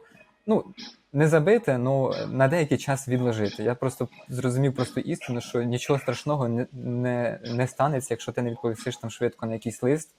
Ну, 0.47 0.65
не 1.13 1.29
забити, 1.29 1.73
але 1.73 2.27
на 2.27 2.49
деякий 2.49 2.79
час 2.79 3.09
відложити. 3.09 3.63
Я 3.63 3.75
просто 3.75 4.09
зрозумів 4.29 4.75
просту 4.75 5.01
істину, 5.01 5.41
що 5.41 5.63
нічого 5.63 5.99
страшного 5.99 6.49
не, 6.49 6.67
не, 6.73 7.41
не 7.45 7.67
станеться, 7.67 8.15
якщо 8.15 8.33
ти 8.33 8.43
не 8.43 8.51
відповісиш 8.51 8.97
там 8.97 9.11
швидко 9.11 9.47
на 9.47 9.53
якийсь 9.53 9.83
лист. 9.83 10.11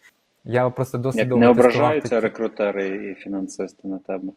Я 0.44 0.70
просто 0.70 0.98
досить 0.98 1.20
Як 1.20 1.28
довго 1.28 1.44
не 1.44 1.50
ображаються 1.50 2.10
такі- 2.10 2.20
рекрутери 2.24 2.88
і 3.12 3.14
фінансисти 3.16 3.88
на 3.88 3.98
тебе? 3.98 4.28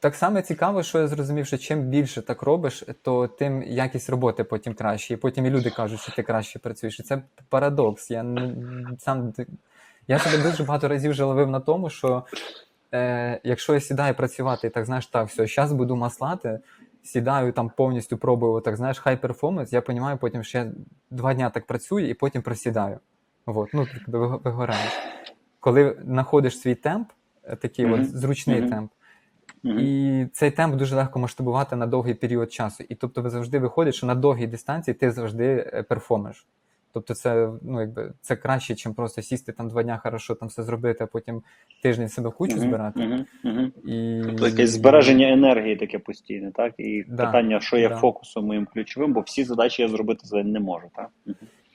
Так 0.00 0.14
само 0.14 0.40
цікаво, 0.40 0.82
що 0.82 0.98
я 0.98 1.08
зрозумів, 1.08 1.46
що 1.46 1.58
чим 1.58 1.82
більше 1.82 2.22
так 2.22 2.42
робиш, 2.42 2.84
то 3.02 3.28
тим 3.28 3.62
якість 3.62 4.10
роботи 4.10 4.44
потім 4.44 4.74
краще. 4.74 5.14
І 5.14 5.16
потім 5.16 5.46
і 5.46 5.50
люди 5.50 5.70
кажуть, 5.70 6.00
що 6.00 6.12
ти 6.12 6.22
краще 6.22 6.58
працюєш. 6.58 7.00
І 7.00 7.02
це 7.02 7.22
парадокс. 7.48 8.10
Я 8.10 8.22
не- 8.22 8.54
сам 8.98 9.32
я 10.08 10.18
себе 10.18 10.42
дуже 10.42 10.64
багато 10.64 10.88
разів 10.88 11.10
вже 11.10 11.24
ловив 11.24 11.50
на 11.50 11.60
тому, 11.60 11.90
що 11.90 12.24
е, 12.94 13.40
якщо 13.44 13.74
я 13.74 13.80
сідаю 13.80 14.14
працювати 14.14 14.66
і 14.66 14.70
так 14.70 14.86
знаєш, 14.86 15.06
так, 15.06 15.28
все, 15.28 15.46
зараз 15.46 15.72
буду 15.72 15.96
маслати, 15.96 16.60
сідаю 17.02 17.52
там 17.52 17.70
повністю 17.76 18.16
пробую, 18.16 18.60
так 18.60 18.76
знаєш, 18.76 18.98
хай 18.98 19.16
перформанс, 19.16 19.72
я 19.72 19.82
розумію 19.88 20.16
потім, 20.16 20.42
я 20.58 20.66
два 21.10 21.34
дня 21.34 21.50
так 21.50 21.66
працюю 21.66 22.08
і 22.10 22.14
потім 22.14 22.42
просідаю. 22.42 22.98
От, 23.46 23.68
ну, 23.74 23.86
вигораєш. 24.44 24.92
коли 25.60 25.96
знаходиш 26.04 26.60
свій 26.60 26.74
темп, 26.74 27.08
е, 27.44 27.56
такий 27.56 27.86
Мгм. 27.86 28.00
от 28.00 28.10
зручний 28.16 28.60
Мгм. 28.60 28.70
темп, 28.70 28.90
Мгм. 29.62 29.78
і 29.78 30.26
цей 30.32 30.50
темп 30.50 30.76
дуже 30.76 30.96
легко 30.96 31.18
масштабувати 31.18 31.76
на 31.76 31.86
довгий 31.86 32.14
період 32.14 32.52
часу. 32.52 32.84
І 32.88 32.94
тобто 32.94 33.22
ви 33.22 33.30
завжди 33.30 33.58
виходить, 33.58 33.94
що 33.94 34.06
на 34.06 34.14
довгій 34.14 34.46
дистанції 34.46 34.94
ти 34.94 35.10
завжди 35.10 35.70
е, 35.74 35.82
перформиш. 35.82 36.46
Тобто 36.92 37.14
це, 37.14 37.50
ну, 37.62 37.80
якби, 37.80 38.12
це 38.20 38.36
краще, 38.36 38.72
ніж 38.72 38.96
просто 38.96 39.22
сісти 39.22 39.52
там 39.52 39.68
два 39.68 39.82
дня 39.82 40.00
хорошо 40.02 40.34
там 40.34 40.48
все 40.48 40.62
зробити, 40.62 41.04
а 41.04 41.06
потім 41.06 41.42
тиждень 41.82 42.08
себе 42.08 42.28
в 42.28 42.32
кучу 42.32 42.56
Мгм. 42.56 42.68
збирати. 42.68 43.24
Мгм. 43.44 43.72
І... 43.86 44.22
Тобто 44.26 44.46
якесь 44.48 44.70
збереження 44.70 45.32
енергії 45.32 45.76
таке 45.76 45.98
постійне, 45.98 46.52
так? 46.52 46.74
І 46.78 47.04
Да, 47.08 47.26
питання, 47.26 47.60
що 47.60 47.76
є 47.76 47.88
да. 47.88 47.96
фокусом 47.96 48.46
моїм 48.46 48.66
ключовим, 48.66 49.12
бо 49.12 49.20
всі 49.20 49.44
задачі 49.44 49.82
я 49.82 49.88
зробити 49.88 50.20
за 50.24 50.36
день 50.36 50.52
не 50.52 50.60
можу, 50.60 50.86
так? 50.96 51.08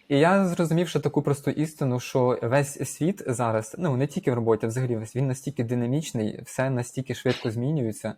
І 0.08 0.20
я 0.20 0.46
зрозумів, 0.46 0.88
що 0.88 1.00
таку 1.00 1.22
просту 1.22 1.52
істину, 1.52 2.00
що 2.00 2.40
весь 2.42 2.90
світ 2.90 3.24
зараз, 3.28 3.76
ну 3.80 3.98
не 3.98 4.08
тільки 4.08 4.32
в 4.32 4.34
роботі, 4.36 4.66
а 4.66 4.70
взагалі 4.70 4.96
весь 4.96 5.16
він 5.16 5.28
настільки 5.28 5.64
динамічний, 5.64 6.42
все 6.46 6.70
настільки 6.70 7.14
швидко 7.14 7.52
змінюється, 7.52 8.14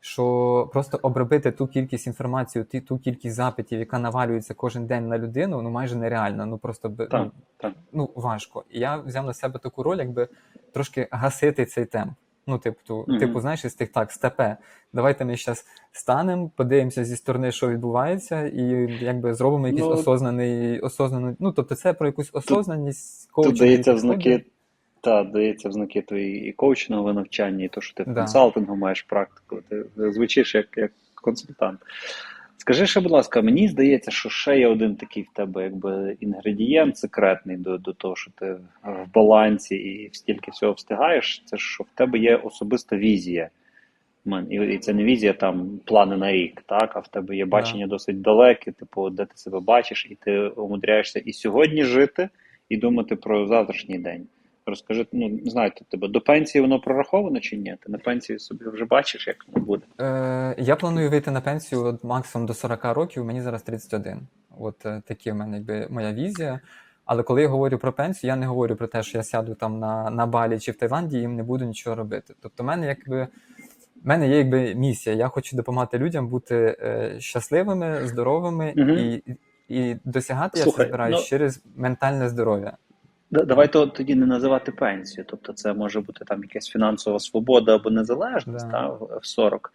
що 0.00 0.68
просто 0.72 0.98
обробити 1.02 1.50
ту 1.52 1.66
кількість 1.66 2.06
інформації, 2.06 2.64
ті- 2.64 2.80
ту 2.80 2.98
кількість 2.98 3.34
запитів, 3.34 3.78
яка 3.78 3.98
навалюється 3.98 4.54
кожен 4.54 4.86
день 4.86 5.08
на 5.08 5.18
людину, 5.18 5.62
ну 5.62 5.70
майже 5.70 5.96
нереально. 5.96 6.46
Ну 6.46 6.58
просто 6.58 6.88
Так, 6.88 7.08
ну, 7.12 7.30
так. 7.56 7.72
ну 7.92 8.10
важко. 8.14 8.64
І 8.70 8.78
я 8.80 8.96
взяв 8.96 9.26
на 9.26 9.34
себе 9.34 9.58
таку 9.58 9.82
роль, 9.82 9.98
якби 9.98 10.28
трошки 10.72 11.08
гасити 11.10 11.66
цей 11.66 11.84
темп. 11.84 12.12
Ну, 12.50 12.58
типу, 12.58 13.04
Мгм. 13.08 13.18
типу, 13.18 13.40
знаєш, 13.40 13.64
із 13.64 13.74
тих 13.74 13.92
так, 13.92 14.12
степе. 14.12 14.56
Давайте 14.92 15.24
ми 15.24 15.36
зараз 15.36 15.64
станемо, 15.92 16.50
подивимося 16.56 17.04
зі 17.04 17.16
сторони, 17.16 17.52
що 17.52 17.68
відбувається, 17.68 18.46
і 18.46 18.62
якби 19.00 19.34
зробимо 19.34 19.66
якийсь 19.66 19.84
Ну, 19.86 19.90
осознаний, 19.90 20.80
осознаний. 20.80 21.36
Ну, 21.38 21.52
тобто, 21.52 21.74
це 21.74 21.92
про 21.92 22.06
якусь 22.06 22.30
осознаність 22.32 23.30
Тут 23.34 23.58
дається 23.58 23.94
в 23.94 23.98
знаки, 23.98 24.44
та, 25.00 25.24
дається 25.24 25.68
в 25.68 25.72
знаки 25.72 26.02
твої 26.02 26.48
і 26.48 26.52
коучингове 26.52 27.12
навчання, 27.12 27.64
і 27.64 27.68
то, 27.68 27.80
що 27.80 27.94
ти 27.94 28.02
в 28.02 28.06
Да. 28.06 28.14
консалтингу 28.14 28.76
маєш 28.76 29.02
практику. 29.02 29.58
Ти 29.68 29.84
звучиш 30.12 30.54
як, 30.54 30.66
як 30.76 30.92
консультант. 31.14 31.80
Скажи 32.60 32.86
ще, 32.86 33.00
будь 33.00 33.12
ласка, 33.12 33.42
мені 33.42 33.68
здається, 33.68 34.10
що 34.10 34.28
ще 34.28 34.58
є 34.58 34.68
один 34.68 34.96
такий 34.96 35.22
в 35.22 35.28
тебе 35.34 35.62
якби 35.62 36.16
інгредієнт 36.20 36.96
секретний 36.96 37.56
до, 37.56 37.78
до 37.78 37.92
того, 37.92 38.16
що 38.16 38.30
ти 38.30 38.56
в 38.84 39.06
балансі 39.14 39.74
і 39.76 40.10
стільки 40.12 40.50
всього 40.50 40.72
встигаєш. 40.72 41.42
Це 41.44 41.58
що 41.58 41.84
в 41.84 41.86
тебе 41.94 42.18
є 42.18 42.36
особиста 42.36 42.96
візія. 42.96 43.50
І, 44.50 44.54
і 44.54 44.78
це 44.78 44.92
не 44.92 45.04
візія 45.04 45.32
там 45.32 45.80
плани 45.84 46.16
на 46.16 46.32
рік, 46.32 46.62
так, 46.66 46.96
а 46.96 46.98
в 46.98 47.08
тебе 47.08 47.36
є 47.36 47.44
бачення 47.44 47.86
досить 47.86 48.20
далеке, 48.20 48.72
типу, 48.72 49.10
де 49.10 49.24
ти 49.24 49.36
себе 49.36 49.60
бачиш, 49.60 50.06
і 50.10 50.14
ти 50.14 50.38
умудряєшся 50.40 51.18
і 51.18 51.32
сьогодні 51.32 51.84
жити, 51.84 52.28
і 52.68 52.76
думати 52.76 53.16
про 53.16 53.46
завтрашній 53.46 53.98
день. 53.98 54.26
Розкажи, 54.70 55.06
ну 55.12 55.28
не 55.28 55.50
знаю, 55.50 55.72
тебе 55.88 56.08
до 56.08 56.20
пенсії 56.20 56.62
воно 56.62 56.80
прораховано 56.80 57.40
чи 57.40 57.56
ні? 57.56 57.76
Ти 57.80 57.92
на 57.92 57.98
пенсії 57.98 58.38
собі 58.38 58.64
вже 58.68 58.84
бачиш, 58.84 59.26
як 59.26 59.36
воно 59.48 59.66
буде. 59.66 59.82
Е, 60.00 60.54
я 60.58 60.76
планую 60.76 61.10
вийти 61.10 61.30
на 61.30 61.40
пенсію 61.40 61.84
от 61.84 62.04
максимум 62.04 62.46
до 62.46 62.54
40 62.54 62.84
років, 62.84 63.24
мені 63.24 63.42
зараз 63.42 63.62
31. 63.62 64.20
От 64.58 64.86
е, 64.86 65.02
такі 65.06 65.32
в 65.32 65.34
мене 65.34 65.56
якби 65.56 65.86
моя 65.90 66.12
візія. 66.12 66.60
Але 67.04 67.22
коли 67.22 67.42
я 67.42 67.48
говорю 67.48 67.78
про 67.78 67.92
пенсію, 67.92 68.28
я 68.28 68.36
не 68.36 68.46
говорю 68.46 68.76
про 68.76 68.86
те, 68.86 69.02
що 69.02 69.18
я 69.18 69.24
сяду 69.24 69.54
там 69.54 69.78
на, 69.78 70.10
на 70.10 70.26
Балі 70.26 70.58
чи 70.58 70.72
в 70.72 70.76
Таїланді 70.76 71.18
і 71.18 71.20
їм 71.20 71.36
не 71.36 71.42
буду 71.42 71.64
нічого 71.64 71.96
робити. 71.96 72.34
Тобто, 72.42 72.62
в 72.62 72.66
мене 72.66 72.86
якби. 72.86 73.28
В 74.04 74.08
мене 74.08 74.28
є 74.28 74.38
якби 74.38 74.74
місія. 74.74 75.16
Я 75.16 75.28
хочу 75.28 75.56
допомагати 75.56 75.98
людям 75.98 76.28
бути 76.28 76.76
е, 76.80 77.16
щасливими, 77.18 78.06
здоровими 78.06 78.72
Мгм. 78.76 78.90
і, 78.90 79.22
і 79.68 79.96
досягати 80.04 80.58
я 80.58 80.64
це 80.64 80.70
збираюсь 80.70 81.16
ну- 81.16 81.24
через 81.24 81.62
ментальне 81.76 82.28
здоров'я. 82.28 82.76
Да- 83.30 83.44
Давай 83.44 83.72
то 83.72 83.86
тоді 83.86 84.14
не 84.14 84.26
називати 84.26 84.72
пенсію. 84.72 85.24
Тобто, 85.28 85.52
це 85.52 85.72
може 85.72 86.00
бути 86.00 86.24
там 86.24 86.42
якась 86.42 86.68
фінансова 86.68 87.18
свобода 87.20 87.74
або 87.74 87.90
незалежність 87.90 88.66
Да. 88.66 88.72
та, 88.72 88.88
в 88.88 89.18
в 89.22 89.26
40. 89.26 89.72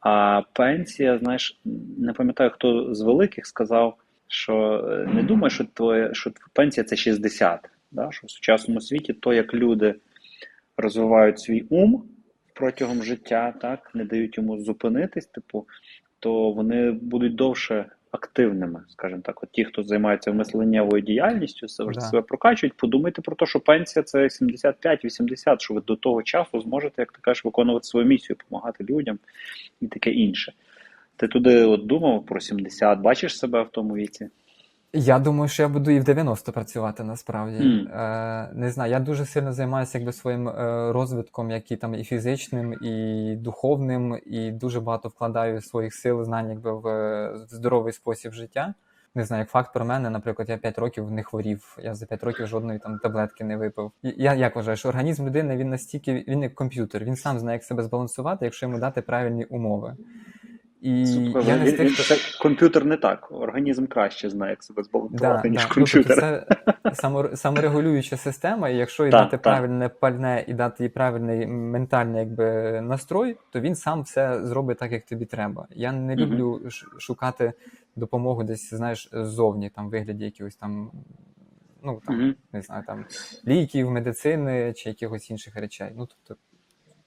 А 0.00 0.42
пенсія, 0.52 1.18
знаєш, 1.18 1.60
не 1.98 2.12
пам'ятаю, 2.12 2.50
хто 2.50 2.94
з 2.94 3.00
великих 3.00 3.46
сказав, 3.46 3.96
що 4.28 4.84
е, 4.90 5.14
не 5.14 5.22
думай, 5.22 5.50
що 5.50 5.64
твоє, 5.74 6.14
що 6.14 6.32
пенсія 6.52 6.84
це 6.84 6.96
60. 6.96 7.68
Да? 7.90 8.08
Що 8.12 8.26
в 8.26 8.30
сучасному 8.30 8.80
світі 8.80 9.12
то, 9.12 9.32
як 9.32 9.54
люди 9.54 9.94
розвивають 10.76 11.40
свій 11.40 11.60
ум 11.70 12.04
протягом 12.54 13.02
життя, 13.02 13.54
так, 13.60 13.90
не 13.94 14.04
дають 14.04 14.36
йому 14.36 14.58
зупинитись, 14.60 15.26
типу, 15.26 15.66
то 16.20 16.52
вони 16.52 16.90
будуть 16.90 17.34
довше 17.34 17.86
активними, 18.10 18.82
скажімо 18.88 19.20
так. 19.24 19.42
От 19.42 19.48
ті, 19.52 19.64
хто 19.64 19.82
займається 19.82 20.32
мисленнєвою 20.32 21.02
діяльністю, 21.02 21.68
завжди 21.68 22.00
Да. 22.00 22.06
себе 22.06 22.22
прокачують, 22.22 22.74
подумайте 22.76 23.22
про 23.22 23.36
те, 23.36 23.46
що 23.46 23.60
пенсія 23.60 24.02
це 24.02 24.28
75-80, 24.28 25.60
що 25.60 25.74
ви 25.74 25.80
до 25.80 25.96
того 25.96 26.22
часу 26.22 26.60
зможете, 26.60 27.02
як 27.02 27.12
ти 27.12 27.18
кажеш, 27.20 27.44
виконувати 27.44 27.84
свою 27.84 28.06
місію, 28.06 28.36
допомагати 28.40 28.84
людям 28.84 29.18
і 29.80 29.86
таке 29.86 30.10
інше. 30.10 30.52
Ти 31.16 31.28
туди 31.28 31.64
от 31.64 31.86
думав 31.86 32.26
про 32.26 32.40
70, 32.40 33.00
бачиш 33.00 33.38
себе 33.38 33.62
в 33.62 33.68
тому 33.68 33.94
віці? 33.94 34.28
Я 34.92 35.18
думаю, 35.18 35.48
що 35.48 35.62
я 35.62 35.68
буду 35.68 35.90
і 35.90 36.00
в 36.00 36.04
90 36.04 36.52
працювати 36.52 37.04
насправді. 37.04 37.64
Мгм. 37.64 37.88
Е, 37.88 38.50
не 38.54 38.70
знаю, 38.70 38.92
я 38.92 39.00
дуже 39.00 39.26
сильно 39.26 39.52
займаюся 39.52 39.98
якби 39.98 40.12
своїм 40.12 40.48
е, 40.48 40.92
розвитком, 40.92 41.50
як 41.50 41.70
і 41.70 41.76
там 41.76 41.94
і 41.94 42.04
фізичним, 42.04 42.72
і 42.82 43.36
духовним, 43.36 44.20
і 44.26 44.50
дуже 44.50 44.80
багато 44.80 45.08
вкладаю 45.08 45.60
своїх 45.60 45.94
сил, 45.94 46.24
знань 46.24 46.50
якби 46.50 46.72
в 46.72 47.46
здоровий 47.48 47.92
спосіб 47.92 48.32
життя. 48.32 48.74
Не 49.14 49.24
знаю, 49.24 49.40
як 49.40 49.50
факт 49.50 49.72
про 49.72 49.84
мене, 49.84 50.10
наприклад, 50.10 50.48
я 50.48 50.56
5 50.56 50.78
років 50.78 51.10
не 51.10 51.22
хворів, 51.22 51.78
я 51.82 51.94
за 51.94 52.06
5 52.06 52.24
років 52.24 52.46
жодної 52.46 52.78
там 52.78 52.98
таблетки 52.98 53.44
не 53.44 53.56
випив. 53.56 53.92
Я 54.02 54.34
як 54.34 54.56
вважаю, 54.56 54.76
що 54.76 54.88
організм 54.88 55.26
людини 55.26 55.56
він 55.56 55.70
настільки 55.70 56.24
він 56.28 56.42
як 56.42 56.54
комп'ютер, 56.54 57.04
він 57.04 57.16
сам 57.16 57.38
знає, 57.38 57.56
як 57.56 57.64
себе 57.64 57.82
збалансувати, 57.82 58.44
якщо 58.44 58.66
йому 58.66 58.78
дати 58.78 59.02
правильні 59.02 59.44
умови. 59.44 59.96
І 60.82 61.06
Слухай, 61.06 61.44
я 61.46 61.56
не 61.56 61.70
з 61.70 61.72
тих, 61.76 61.94
хто... 61.94 62.02
це 62.02 62.38
комп'ютер 62.42 62.84
не 62.84 62.96
так. 62.96 63.32
Організм 63.32 63.86
краще 63.86 64.30
знає, 64.30 64.50
як 64.50 64.64
себе 64.64 64.82
збалансувати, 64.82 65.50
ніж 65.50 65.62
Ну, 65.68 65.74
комп'ютер. 65.74 66.04
тобто 66.06 66.20
це 66.20 66.94
само, 66.94 67.36
саморегулююча 67.36 68.16
система, 68.16 68.68
і 68.68 68.76
якщо 68.76 69.04
їй 69.04 69.10
дати 69.10 69.38
правильне 69.38 69.88
пальне 69.88 70.44
і 70.48 70.54
дати 70.54 70.82
їй 70.82 70.88
правильний 70.88 71.46
ментальний 71.46 72.20
якби, 72.20 72.80
настрой, 72.80 73.36
то 73.52 73.60
він 73.60 73.74
сам 73.74 74.02
все 74.02 74.46
зробить 74.46 74.78
так, 74.78 74.92
як 74.92 75.04
тобі 75.06 75.24
треба. 75.24 75.66
Я 75.70 75.92
не 75.92 76.16
люблю 76.16 76.60
ш- 76.70 76.86
шукати 76.98 77.52
допомогу 77.96 78.44
десь, 78.44 78.74
знаєш, 78.74 79.08
ззовні, 79.12 79.70
там, 79.70 79.90
вигляді 79.90 80.24
якихось 80.24 80.56
там, 80.56 80.90
ну, 81.82 82.00
там, 82.06 82.16
Мгм. 82.16 82.34
не 82.52 82.62
знаю, 82.62 82.82
там, 82.86 83.04
ліків, 83.46 83.90
медицини 83.90 84.72
чи 84.76 84.88
якихось 84.88 85.30
інших 85.30 85.56
речей. 85.56 85.88
Ну, 85.96 86.06
тобто, 86.06 86.40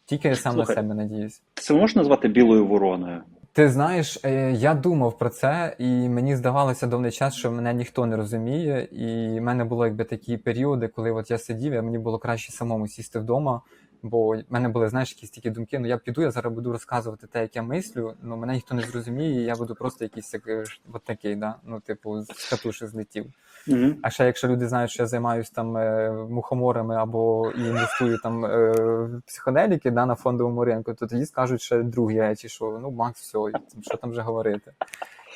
тільки 0.06 0.28
я 0.28 0.36
сам 0.36 0.54
Слухай, 0.54 0.76
на 0.76 0.82
себе 0.82 0.94
надіюсь. 0.96 1.42
Це 1.54 1.74
можна 1.74 2.00
назвати 2.00 2.28
білою 2.28 2.66
вороною? 2.66 3.24
Ти 3.54 3.70
знаєш, 3.70 4.20
е, 4.24 4.52
я 4.52 4.74
думав 4.74 5.18
про 5.18 5.30
це, 5.30 5.76
і 5.80 6.10
мені 6.10 6.36
здавалося 6.36 6.88
довгий 6.88 7.12
час, 7.12 7.36
що 7.36 7.52
мене 7.52 7.74
ніхто 7.74 8.06
не 8.06 8.18
розуміє. 8.18 8.88
І 8.92 9.40
в 9.40 9.42
мене 9.42 9.64
були 9.66 9.88
якби 9.88 10.04
такі 10.04 10.38
періоди, 10.38 10.88
коли 10.88 11.12
от 11.12 11.32
я 11.32 11.38
сидів, 11.38 11.74
і 11.74 11.82
мені 11.82 11.98
було 11.98 12.20
краще 12.20 12.52
самому 12.52 12.88
сісти 12.88 13.20
вдома. 13.20 13.62
Бо 14.04 14.38
в 14.38 14.44
мене 14.50 14.70
були, 14.70 14.90
знаєш, 14.90 15.12
якісь 15.12 15.30
такі 15.30 15.50
думки, 15.50 15.80
ну 15.80 15.88
я 15.88 15.98
піду, 15.98 16.22
я 16.22 16.32
зараз 16.32 16.54
буду 16.54 16.72
розказувати 16.72 17.28
те, 17.28 17.42
як 17.42 17.56
я 17.56 17.62
мислю, 17.62 18.14
ну 18.22 18.38
мене 18.38 18.54
ніхто 18.54 18.76
не 18.76 18.82
зрозуміє, 18.82 19.42
і 19.42 19.46
я 19.46 19.56
буду 19.56 19.76
просто 19.76 20.06
якийсь 20.06 20.34
як, 20.34 20.48
е, 20.48 20.64
от 20.94 21.04
такий, 21.04 21.36
да? 21.36 21.56
ну, 21.64 21.80
типу, 21.80 22.22
з 22.22 22.50
катуші 22.50 22.88
злетів. 22.88 23.26
Угу. 23.68 23.94
А 24.02 24.10
ще 24.10 24.26
якщо 24.26 24.48
люди 24.48 24.68
знають, 24.68 24.92
що 24.92 25.04
я 25.04 25.08
займаюся 25.08 25.52
там 25.56 25.78
е, 25.78 26.12
мухоморами 26.12 26.96
або 26.96 27.52
і 27.58 27.62
інвестую 27.62 28.18
там 28.24 28.46
е, 28.46 28.72
в 28.72 29.22
психоделіки 29.28 29.92
да, 29.92 30.06
на 30.06 30.16
фондовому 30.16 30.66
ринку, 30.66 30.94
то 30.94 31.08
тоді 31.08 31.26
скажуть 31.26 31.62
ще 31.62 31.84
другі 31.84 32.20
речі, 32.22 32.50
що 32.50 32.80
ну 32.82 32.92
Макс, 32.92 33.22
все, 33.22 33.40
що 33.82 33.98
там 33.98 34.12
вже 34.12 34.22
говорити. 34.22 34.72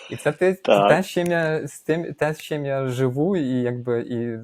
І 0.09 0.15
це 0.15 0.31
те, 0.31 0.53
те, 0.53 1.03
з 1.03 1.07
чим 1.07 1.27
я 1.27 1.67
з 1.67 1.79
тим, 1.79 2.13
те, 2.13 2.33
з 2.33 2.41
чим 2.41 2.65
я 2.65 2.87
живу, 2.87 3.37
і 3.37 3.61
якби 3.61 4.01
і 4.01 4.39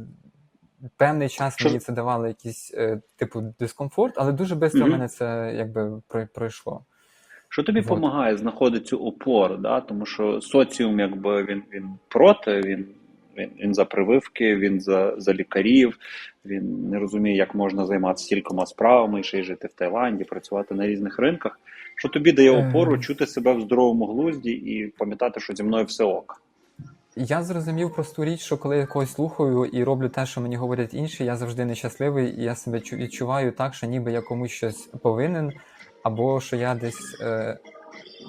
певний 0.98 1.30
час 1.30 1.66
мені 1.66 1.80
це 1.80 1.94
давало 1.94 2.28
якийсь 2.28 2.74
е, 2.78 3.02
типу 3.16 3.44
дискомфорт, 3.60 4.14
але 4.18 4.32
дуже 4.32 4.56
швидко 4.56 4.78
Мгм. 4.78 4.90
мене 4.92 5.08
це 5.08 5.54
якби 5.58 6.02
про- 6.08 6.28
пройшло. 6.34 6.82
Що 7.50 7.64
тобі 7.64 7.82
допомагає 7.82 8.38
знаходити 8.38 8.86
цю 8.86 8.98
опору? 8.98 9.58
Да? 9.58 9.82
Тому 9.82 10.06
що 10.06 10.42
соціум, 10.42 11.00
якби 11.00 11.44
він, 11.44 11.64
він 11.74 11.90
проти, 12.08 12.62
він, 12.62 12.86
він, 13.38 13.50
він 13.60 13.74
за 13.74 13.86
прививки, 13.86 14.56
він 14.56 14.82
за, 14.82 15.14
за 15.18 15.34
лікарів, 15.34 15.98
він 16.46 16.90
не 16.90 17.00
розуміє, 17.00 17.36
як 17.36 17.56
можна 17.56 17.86
займатися 17.86 18.26
стількома 18.26 18.66
справами, 18.66 19.24
ще 19.24 19.40
й 19.40 19.44
жити 19.44 19.68
в 19.68 19.74
Таїланді, 19.74 20.24
працювати 20.24 20.76
на 20.76 20.88
різних 20.88 21.20
ринках. 21.20 21.60
Що 21.96 22.10
тобі 22.10 22.32
дає 22.32 22.52
Е. 22.54 22.70
опору 22.70 22.98
чути 22.98 23.28
себе 23.28 23.54
в 23.54 23.62
здоровому 23.62 24.06
глузді 24.06 24.52
і 24.52 24.88
пам'ятати, 24.88 25.40
що 25.40 25.54
зі 25.54 25.64
мною 25.64 25.86
все 25.86 26.04
ок? 26.04 26.42
Я 27.16 27.44
зрозумів 27.44 27.94
просту 27.94 28.26
річ, 28.26 28.42
що 28.42 28.58
коли 28.58 28.78
я 28.78 28.86
когось 28.86 29.14
слухаю 29.14 29.66
і 29.66 29.84
роблю 29.84 30.10
те, 30.10 30.26
що 30.26 30.42
мені 30.42 30.56
говорять 30.56 30.94
інші, 30.94 31.26
я 31.26 31.36
завжди 31.36 31.66
нещасливий, 31.66 32.40
і 32.40 32.44
я 32.44 32.56
себе 32.56 32.78
чу- 32.78 32.96
відчуваю 32.96 33.52
так, 33.52 33.74
що 33.74 33.88
ніби 33.88 34.12
я 34.12 34.22
комусь 34.22 34.52
щось 34.52 34.82
повинен, 34.82 35.54
або 36.04 36.42
що 36.42 36.56
я 36.56 36.76
десь 36.76 37.18
е, 37.22 37.58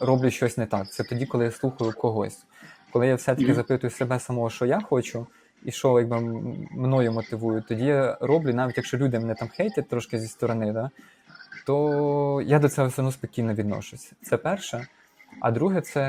роблю 0.01 0.31
щось 0.31 0.57
не 0.57 0.67
так. 0.67 0.91
Це 0.91 1.05
тоді, 1.05 1.27
коли 1.27 1.45
я 1.45 1.51
слухаю 1.51 1.93
когось. 1.93 2.45
Коли 2.93 3.07
я 3.07 3.15
все-таки 3.15 3.55
запитую 3.55 3.91
себе 3.91 4.21
самого, 4.21 4.51
що 4.51 4.67
я 4.67 4.81
хочу, 4.81 5.27
і 5.65 5.73
що 5.73 6.01
якби, 6.01 6.21
мною 6.71 7.13
мотивує, 7.13 7.63
тоді 7.69 7.85
я 7.85 8.19
роблю, 8.21 8.55
навіть 8.55 8.77
якщо 8.77 8.99
люди 8.99 9.19
мене 9.19 9.35
там 9.35 9.49
хейтять 9.49 9.89
трошки 9.89 10.19
зі 10.19 10.29
сторони, 10.29 10.73
да, 10.73 10.91
то 11.67 12.43
я 12.47 12.59
до 12.59 12.69
цього 12.69 12.89
все 12.89 13.03
одно 13.03 13.13
спокійно 13.13 13.55
відношусь. 13.55 14.13
Це 14.23 14.37
перше. 14.37 14.87
А 15.41 15.51
друге, 15.51 15.81
це 15.81 16.03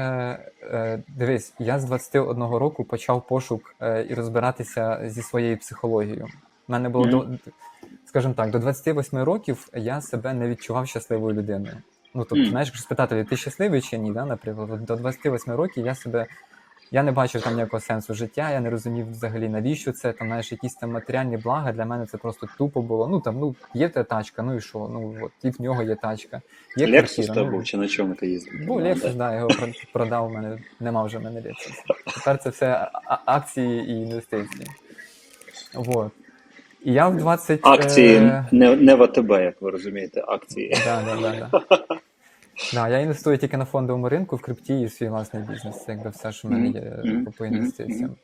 е, 0.64 1.04
дивись, 1.08 1.54
я 1.60 1.80
з 1.80 1.86
21 1.86 2.44
року 2.44 2.84
почав 2.84 3.28
пошук 3.28 3.76
е, 3.82 4.06
і 4.10 4.14
розбиратися 4.14 5.00
зі 5.06 5.22
своєю 5.22 5.58
психологією. 5.58 6.28
У 6.68 6.72
мене 6.72 6.90
було 6.90 7.06
Мгм. 7.06 7.40
до, 7.46 7.52
скажімо 8.06 8.34
так, 8.34 8.52
до 8.52 8.60
28 8.60 9.20
років 9.24 9.68
я 9.74 10.02
себе 10.02 10.34
не 10.34 10.48
відчував 10.48 10.88
щасливою 10.88 11.36
людиною. 11.36 11.78
Ну, 12.16 12.22
тобто, 12.22 12.36
Мгм. 12.36 12.50
знаєш, 12.50 12.68
якщо 12.68 12.84
спитати, 12.84 13.24
ти 13.30 13.38
щасливий 13.38 13.82
чи 13.82 13.98
ні, 13.98 14.12
да, 14.12 14.26
наприклад, 14.26 14.86
до 14.86 14.96
28 14.96 15.54
років 15.54 15.86
я 15.86 15.96
себе. 15.96 16.28
Я 16.94 17.04
не 17.04 17.12
бачив 17.12 17.42
там 17.42 17.54
ніякого 17.54 17.80
сенсу 17.80 18.14
життя, 18.14 18.52
я 18.52 18.60
не 18.60 18.70
розумів 18.70 19.12
взагалі, 19.12 19.50
навіщо 19.50 19.92
це. 19.92 20.14
Там, 20.14 20.28
знаєш, 20.28 20.52
якісь 20.52 20.74
там 20.74 20.92
матеріальні 20.92 21.38
блага 21.38 21.72
для 21.72 21.86
мене 21.86 22.06
це 22.06 22.18
просто 22.18 22.48
тупо 22.58 22.82
було. 22.82 23.08
Ну 23.08 23.20
там, 23.20 23.40
ну, 23.40 23.56
є 23.74 23.90
та 23.90 24.04
тачка, 24.04 24.42
ну 24.42 24.56
і 24.56 24.62
що? 24.62 24.90
Ну 24.94 25.16
от 25.22 25.32
і 25.44 25.50
в 25.50 25.62
нього 25.62 25.84
є 25.84 25.96
тачка. 25.96 26.42
Є 26.78 26.88
Лексус 26.88 27.28
то 27.28 27.34
ну, 27.36 27.52
був 27.52 27.64
чи 27.64 27.78
на 27.78 27.88
чому 27.88 28.14
ти 28.16 28.28
їздив? 28.28 28.66
був 28.68 28.80
Ну, 28.80 28.86
Lexus, 28.86 29.14
да. 29.14 29.36
його 29.36 29.50
продав, 29.94 30.28
у 30.28 30.30
мене 30.30 30.58
нема 30.80 31.04
вже 31.04 31.18
в 31.18 31.24
мене 31.24 31.40
Lexus. 31.40 31.74
Тепер 32.16 32.38
це 32.38 32.50
все 32.50 32.90
акції 33.26 33.90
і 33.90 33.92
інвестиції. 33.92 34.68
Вот. 35.74 36.12
І 36.84 36.94
я 36.94 37.08
в 37.08 37.18
20... 37.18 37.60
Акції 37.64 38.16
е, 38.16 38.46
не, 38.52 38.76
не 38.76 38.96
в 38.96 39.04
АТБ, 39.04 39.32
як 39.32 39.62
ви 39.62 39.72
розумієте, 39.72 40.24
акції. 40.28 40.78
Да, 40.86 41.02
да, 41.06 41.22
да, 41.22 41.50
да. 41.52 41.78
Да, 42.74 42.88
я 42.88 43.00
інвестую 43.00 43.38
тільки 43.38 43.58
на 43.58 43.66
фондовому 43.66 44.10
ринку 44.10 44.36
в 44.36 44.42
крипті 44.42 44.80
і 44.82 44.86
в 44.86 44.92
свій 44.92 45.10
власний 45.10 45.44
бізнес. 45.44 45.86
Це 45.86 45.92
якби 45.92 46.10
все, 46.10 46.32
що 46.32 46.48
в 46.48 46.52
мене 46.52 46.68
є 46.68 47.00
Мгм, 47.06 47.26
по- 47.38 47.46
інвестиціям. 47.46 48.16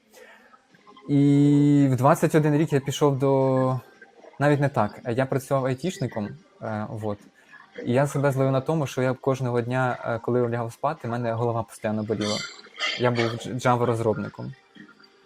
І 1.10 1.88
в 1.92 1.96
21 1.96 2.58
рік 2.58 2.74
я 2.74 2.80
пішов 2.80 3.20
до. 3.20 3.80
Навіть 4.40 4.60
не 4.60 4.70
так. 4.70 5.00
Я 5.10 5.26
працював 5.26 5.66
айтішником. 5.66 6.30
Е, 6.62 6.86
вот. 6.90 7.18
І 7.86 7.94
я 7.94 8.08
себе 8.08 8.32
зловив 8.32 8.52
на 8.52 8.62
тому, 8.62 8.88
що 8.88 9.02
я 9.02 9.14
кожного 9.14 9.62
дня, 9.62 9.98
е, 10.06 10.20
коли 10.20 10.50
лягав 10.50 10.74
спати, 10.74 11.08
в 11.08 11.12
мене 11.12 11.34
голова 11.34 11.64
постійно 11.64 12.04
боліла. 12.04 12.38
Я 13.00 13.12
був 13.12 13.26
Java 13.26 13.86
розробником. 13.86 14.54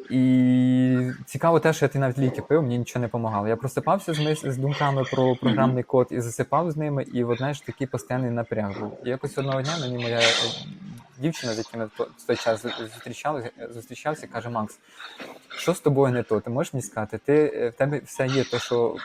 І 0.09 1.11
цікаво 1.25 1.59
те, 1.59 1.73
що 1.73 1.85
я 1.85 1.89
ті 1.89 1.99
навіть 1.99 2.17
ліки 2.19 2.41
пив, 2.41 2.61
мені 2.63 2.77
нічого 2.77 3.01
не 3.01 3.07
допомагало. 3.07 3.47
Я 3.47 3.55
просипався 3.55 4.13
з, 4.13 4.19
мис- 4.19 4.51
з 4.51 4.57
думками 4.57 5.03
про 5.03 5.35
програмний 5.35 5.83
код 5.83 6.07
і 6.11 6.21
засипав 6.21 6.71
з 6.71 6.77
ними, 6.77 7.03
і 7.13 7.23
от, 7.23 7.37
знаєш, 7.37 7.61
такий 7.61 7.87
постійний 7.87 8.31
напряг 8.31 8.79
був. 8.79 8.97
І 9.05 9.09
якось 9.09 9.37
одного 9.37 9.61
дня 9.61 9.77
мені 9.81 10.03
моя 10.03 10.19
е, 10.19 10.23
дівчина, 11.19 11.53
з 11.53 11.57
яким 11.57 11.79
я 11.79 11.85
в 11.85 12.23
той 12.27 12.35
час 12.35 12.65
зустрічався, 12.93 13.49
зустрічався, 13.69 14.27
каже: 14.27 14.49
Макс, 14.49 14.79
що 15.57 15.73
з 15.73 15.79
тобою 15.79 16.13
не 16.13 16.23
то? 16.23 16.39
Ти 16.39 16.49
можеш 16.49 16.73
мені 16.73 16.83
сказати, 16.83 17.19
ти 17.25 17.51
е, 17.55 17.69
в 17.69 17.73
тебе 17.73 18.01
все 18.05 18.27
є, 18.27 18.43
то 18.43 18.59
що 18.59 18.95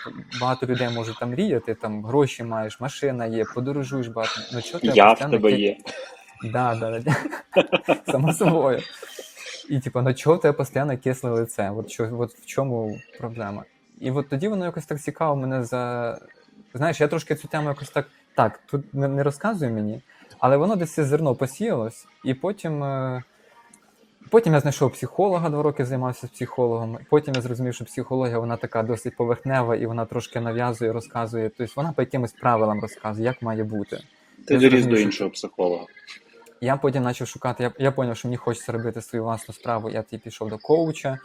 багато 0.40 0.66
людей 0.66 0.88
можуть 0.90 1.18
там 1.18 1.30
мріяти, 1.30 1.74
там 1.74 2.04
гроші 2.04 2.44
маєш, 2.44 2.80
машина 2.80 3.26
є, 3.26 3.44
подорожуєш 3.54 4.06
багато. 4.08 4.40
Ну 4.54 4.62
чого 4.62 4.78
тебе 4.80 4.92
Я 4.94 5.12
в 5.12 5.18
тебе 5.18 5.52
є. 5.52 5.76
Да, 6.44 6.74
да, 6.74 7.00
да. 7.00 7.16
Само 8.12 8.32
собою. 8.32 8.82
І 9.68 9.80
типу, 9.80 10.00
ну 10.02 10.14
чого 10.14 10.36
в 10.36 10.40
тебе 10.40 10.52
постійно 10.52 10.98
кисле 10.98 11.30
лице? 11.30 11.70
От, 11.76 11.90
що, 11.90 12.18
от 12.18 12.34
в 12.34 12.46
чому 12.46 12.98
проблема? 13.18 13.64
І 14.00 14.10
от 14.10 14.28
тоді 14.28 14.48
воно 14.48 14.64
якось 14.64 14.86
так 14.86 15.00
цікаво 15.00 15.36
мене 15.36 15.64
за. 15.64 16.18
Знаєш, 16.74 17.00
я 17.00 17.08
трошки 17.08 17.34
цю 17.34 17.48
тему 17.48 17.68
якось 17.68 17.90
так. 17.90 18.06
Так, 18.34 18.60
тут 18.66 18.94
не, 18.94 19.08
не 19.08 19.22
розказуй 19.22 19.68
мені, 19.68 20.02
але 20.38 20.56
воно 20.56 20.76
десь 20.76 20.92
це 20.92 21.04
зерно 21.04 21.34
посіялось, 21.34 22.06
і 22.24 22.34
потім. 22.34 22.84
е, 22.84 23.22
Потім 24.30 24.54
я 24.54 24.60
знайшов 24.60 24.92
психолога, 24.92 25.50
два 25.50 25.62
роки 25.62 25.84
займався 25.84 26.26
з 26.26 26.30
психологом. 26.30 26.98
Потім 27.10 27.34
я 27.34 27.40
зрозумів, 27.40 27.74
що 27.74 27.84
психологія 27.84 28.38
вона 28.38 28.56
така 28.56 28.82
досить 28.82 29.16
поверхнева 29.16 29.76
і 29.76 29.86
вона 29.86 30.04
трошки 30.04 30.40
нав'язує, 30.40 30.92
розказує. 30.92 31.50
Тобто 31.58 31.72
вона 31.76 31.92
по 31.92 32.02
якимось 32.02 32.32
правилам 32.32 32.80
розказує, 32.80 33.24
як 33.24 33.42
має 33.42 33.64
бути. 33.64 33.98
Ти 34.46 34.58
доріс 34.58 34.86
до 34.86 34.96
іншого 34.96 35.30
психолога. 35.30 35.84
Я 36.60 36.76
потім 36.76 37.04
почав 37.04 37.28
шукати. 37.28 37.62
Я, 37.62 37.72
я 37.78 37.90
зрозумів, 37.90 38.16
що 38.16 38.28
мені 38.28 38.36
хочеться 38.36 38.72
робити 38.72 39.02
свою 39.02 39.24
власну 39.24 39.54
справу. 39.54 39.90
Я 39.90 40.02
тоді 40.02 40.22
пішов 40.22 40.48
до 40.48 40.58
коуча. 40.58 41.18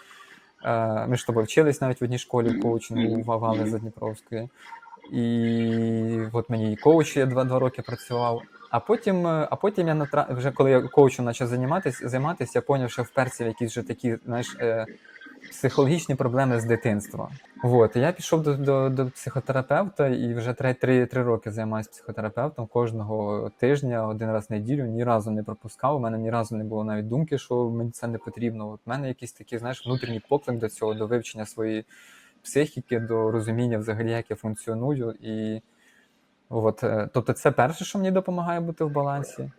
Е, 0.65 1.07
ми 1.07 1.17
ж 1.17 1.27
тобою 1.27 1.45
вчились 1.45 1.81
навіть 1.81 2.01
в 2.01 2.03
одній 2.03 2.17
школі 2.17 2.53
коучингу 2.53 3.21
в 3.21 3.31
Авали 3.31 3.65
за 3.65 3.79
Дніпровської. 3.79 4.49
І 5.11 6.19
от 6.33 6.49
мені 6.49 6.73
і 6.73 6.75
коуч 6.75 7.17
я 7.17 7.25
два, 7.25 7.43
два 7.43 7.59
роки 7.59 7.81
працював. 7.81 8.41
А 8.69 8.79
потім, 8.79 9.27
е, 9.27 9.47
а 9.51 9.55
потім 9.55 9.87
я 9.87 9.93
натра... 9.93 10.27
вже 10.29 10.51
коли 10.51 10.71
я 10.71 10.81
коучем 10.81 11.25
почав 11.25 11.47
займатися, 11.47 12.09
займатися, 12.09 12.51
я 12.55 12.61
зрозумів, 12.61 12.91
що 12.91 13.03
вперся 13.03 13.43
в 13.43 13.47
якісь 13.47 13.71
вже 13.71 13.83
такі, 13.83 14.17
знаєш, 14.25 14.55
е, 14.59 14.85
психологічні 15.49 16.15
проблеми 16.15 16.59
з 16.59 16.65
дитинства. 16.65 17.29
От, 17.63 17.95
я 17.95 18.11
пішов 18.11 18.43
до, 18.43 18.55
до, 18.55 18.89
до 18.89 19.05
психотерапевта 19.05 20.07
і 20.07 20.33
вже 20.33 20.53
три, 20.53 20.73
три, 20.73 21.05
три 21.05 21.23
роки 21.23 21.51
займаюся 21.51 21.89
психотерапевтом 21.89 22.67
кожного 22.67 23.51
тижня, 23.57 24.07
один 24.07 24.31
раз 24.31 24.49
в 24.49 24.53
неділю, 24.53 24.85
ні 24.85 25.03
разу 25.03 25.31
не 25.31 25.43
пропускав. 25.43 25.95
У 25.95 25.99
мене 25.99 26.17
ні 26.17 26.29
разу 26.29 26.55
не 26.55 26.63
було 26.63 26.83
навіть 26.83 27.07
думки, 27.07 27.37
що 27.37 27.69
мені 27.69 27.91
це 27.91 28.07
не 28.07 28.17
потрібно. 28.17 28.69
От 28.69 28.79
в 28.85 28.89
мене 28.89 29.07
якийсь 29.07 29.33
такий, 29.33 29.59
знаєш, 29.59 29.85
внутрішній 29.85 30.21
поклик 30.29 30.57
до 30.57 30.69
цього, 30.69 30.93
до 30.93 31.07
вивчення 31.07 31.45
своєї 31.45 31.85
психіки, 32.43 32.99
до 32.99 33.31
розуміння 33.31 33.77
взагалі, 33.77 34.11
як 34.11 34.29
я 34.29 34.35
функціоную. 34.35 35.11
І 35.21 35.61
от, 36.49 36.83
е, 36.83 37.09
тобто, 37.13 37.33
це 37.33 37.51
перше, 37.51 37.85
що 37.85 37.99
мені 37.99 38.11
допомагає 38.11 38.59
бути 38.59 38.83
в 38.83 38.89
балансі. 38.89 39.51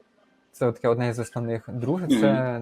Це 0.53 0.73
таке 0.73 0.89
одне 0.89 1.09
із 1.09 1.19
основних. 1.19 1.69
Друге, 1.69 2.07
це. 2.09 2.61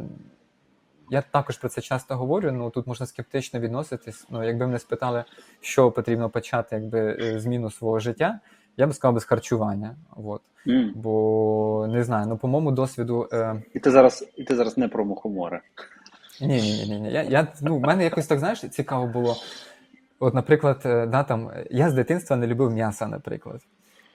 Я 1.12 1.22
також 1.22 1.56
про 1.56 1.68
це 1.68 1.80
часто 1.80 2.16
говорю. 2.16 2.52
Ну 2.52 2.70
тут 2.70 2.86
можна 2.86 3.06
скептично 3.06 3.60
відноситись. 3.60 4.26
Ну, 4.30 4.44
якби 4.44 4.66
мене 4.66 4.78
спитали, 4.78 5.24
що 5.60 5.90
потрібно 5.90 6.30
почати, 6.30 6.76
якби 6.76 7.18
е, 7.20 7.38
зміну 7.38 7.70
свого 7.70 7.98
життя, 7.98 8.40
я 8.76 8.86
би 8.86 8.92
сказав 8.92 9.14
би 9.14 9.20
з 9.20 9.24
харчування. 9.24 9.96
От. 10.16 10.42
М. 10.68 10.92
Бо 10.94 11.86
не 11.90 12.04
знаю, 12.04 12.26
ну 12.26 12.36
по 12.36 12.48
моєму 12.48 12.72
досвіду. 12.72 13.28
Е, 13.32 13.62
І 13.74 13.78
ти 13.78 13.90
зараз, 13.90 14.32
і 14.36 14.44
ти 14.44 14.56
зараз 14.56 14.78
не 14.78 14.88
про 14.88 15.04
мухомори. 15.04 15.60
ні, 16.40 16.62
ні, 16.62 16.86
ні, 16.88 17.00
ні. 17.00 17.12
Я, 17.12 17.22
я, 17.22 17.46
ну, 17.62 17.78
в 17.78 17.80
мене 17.80 18.04
якось 18.04 18.26
так, 18.26 18.38
знаєш, 18.38 18.60
цікаво 18.60 19.06
було. 19.06 19.36
От, 20.18 20.34
наприклад, 20.34 20.82
е, 20.84 21.06
да, 21.06 21.22
там, 21.22 21.50
я 21.70 21.90
з 21.90 21.94
дитинства 21.94 22.36
не 22.36 22.46
любив 22.46 22.70
м'яса, 22.70 23.06
наприклад. 23.06 23.60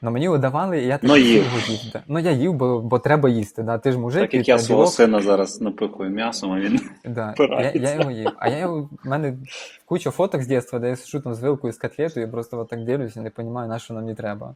Ну 0.02 0.12
мені 0.12 0.38
давали, 0.38 0.80
і 0.84 0.88
я 0.88 1.00
Ну, 1.02 1.10
так 1.14 1.24
їв. 1.24 1.44
його 1.44 1.58
їв. 1.68 1.80
да. 1.94 2.04
Ну 2.08 2.20
я 2.20 2.32
їв, 2.32 2.54
бо, 2.54 2.80
бо 2.80 3.00
треба 3.00 3.30
їсти. 3.30 3.64
Да. 3.64 3.78
Ти 3.78 3.92
ж 3.92 4.00
мужик, 4.00 4.22
Так 4.22 4.34
як 4.34 4.48
я 4.48 4.60
свого 4.60 4.82
білок. 4.82 4.94
сина 4.94 5.22
зараз 5.22 5.62
напихую 5.62 6.10
м'ясом, 6.10 6.52
а 6.52 6.60
він 6.60 6.80
Да. 7.06 7.34
Я, 7.40 7.72
я 7.76 7.94
його 7.96 8.12
їв. 8.12 8.30
А 8.38 8.50
я 8.50 8.58
його, 8.58 8.90
в 9.04 9.08
мене 9.08 9.38
куча 9.86 10.12
фоток 10.12 10.42
з 10.42 10.48
дитинства, 10.48 10.80
де 10.80 10.90
я 10.90 10.96
сижу 10.96 11.20
там 11.20 11.34
з 11.34 11.40
вилкою 11.40 11.74
з 11.74 11.78
котлетою, 11.78 12.28
і 12.28 12.30
просто 12.30 12.60
отак 12.60 12.84
дивлюся 12.84 13.20
і 13.20 13.24
не 13.24 13.32
розумію, 13.38 13.68
на 13.68 13.80
що 13.80 13.94
нам 13.94 14.06
не 14.06 14.16
треба. 14.16 14.56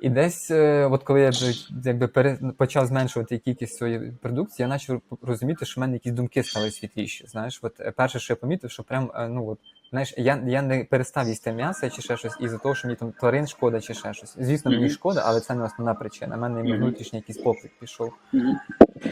І 0.00 0.08
десь, 0.08 0.50
е, 0.50 0.86
от 0.86 1.02
коли 1.02 1.20
я 1.20 1.30
якби 1.84 2.08
пере, 2.08 2.38
почав 2.56 2.86
зменшувати 2.86 3.38
кількість 3.38 3.76
своєї 3.76 4.12
продукції, 4.22 4.68
я 4.68 4.74
почав 4.74 5.00
розуміти, 5.22 5.66
що 5.66 5.80
в 5.80 5.82
мене 5.82 5.92
якісь 5.92 6.12
думки 6.12 6.42
стали 6.42 6.70
світліші. 6.70 7.26
Знаєш, 7.26 7.58
от 7.62 7.80
е, 7.80 7.90
перше, 7.96 8.18
що 8.18 8.32
я 8.32 8.36
помітив, 8.36 8.70
що 8.70 8.82
прям, 8.82 9.10
е, 9.14 9.28
ну 9.28 9.48
от, 9.48 9.58
знаєш, 9.90 10.14
я, 10.16 10.42
я 10.46 10.62
не 10.62 10.84
перестав 10.84 11.28
їсти 11.28 11.52
м'ясо 11.52 11.90
чи 11.90 12.02
ще 12.02 12.16
щось 12.16 12.36
із-за 12.40 12.58
того, 12.58 12.74
що 12.74 12.88
мені 12.88 12.96
там 12.96 13.12
тварин 13.12 13.46
шкода 13.46 13.80
чи 13.80 13.94
ще 13.94 14.14
щось. 14.14 14.36
Звісно, 14.40 14.70
мені 14.70 14.90
шкода, 14.90 15.22
але 15.26 15.40
це 15.40 15.54
не 15.54 15.64
основна 15.64 15.94
причина. 15.94 16.36
У 16.36 16.40
мене 16.40 16.62
Мгм. 16.62 16.76
внутрішній 16.76 17.18
якийсь 17.18 17.38
поклик 17.38 17.72
пішов. 17.80 18.12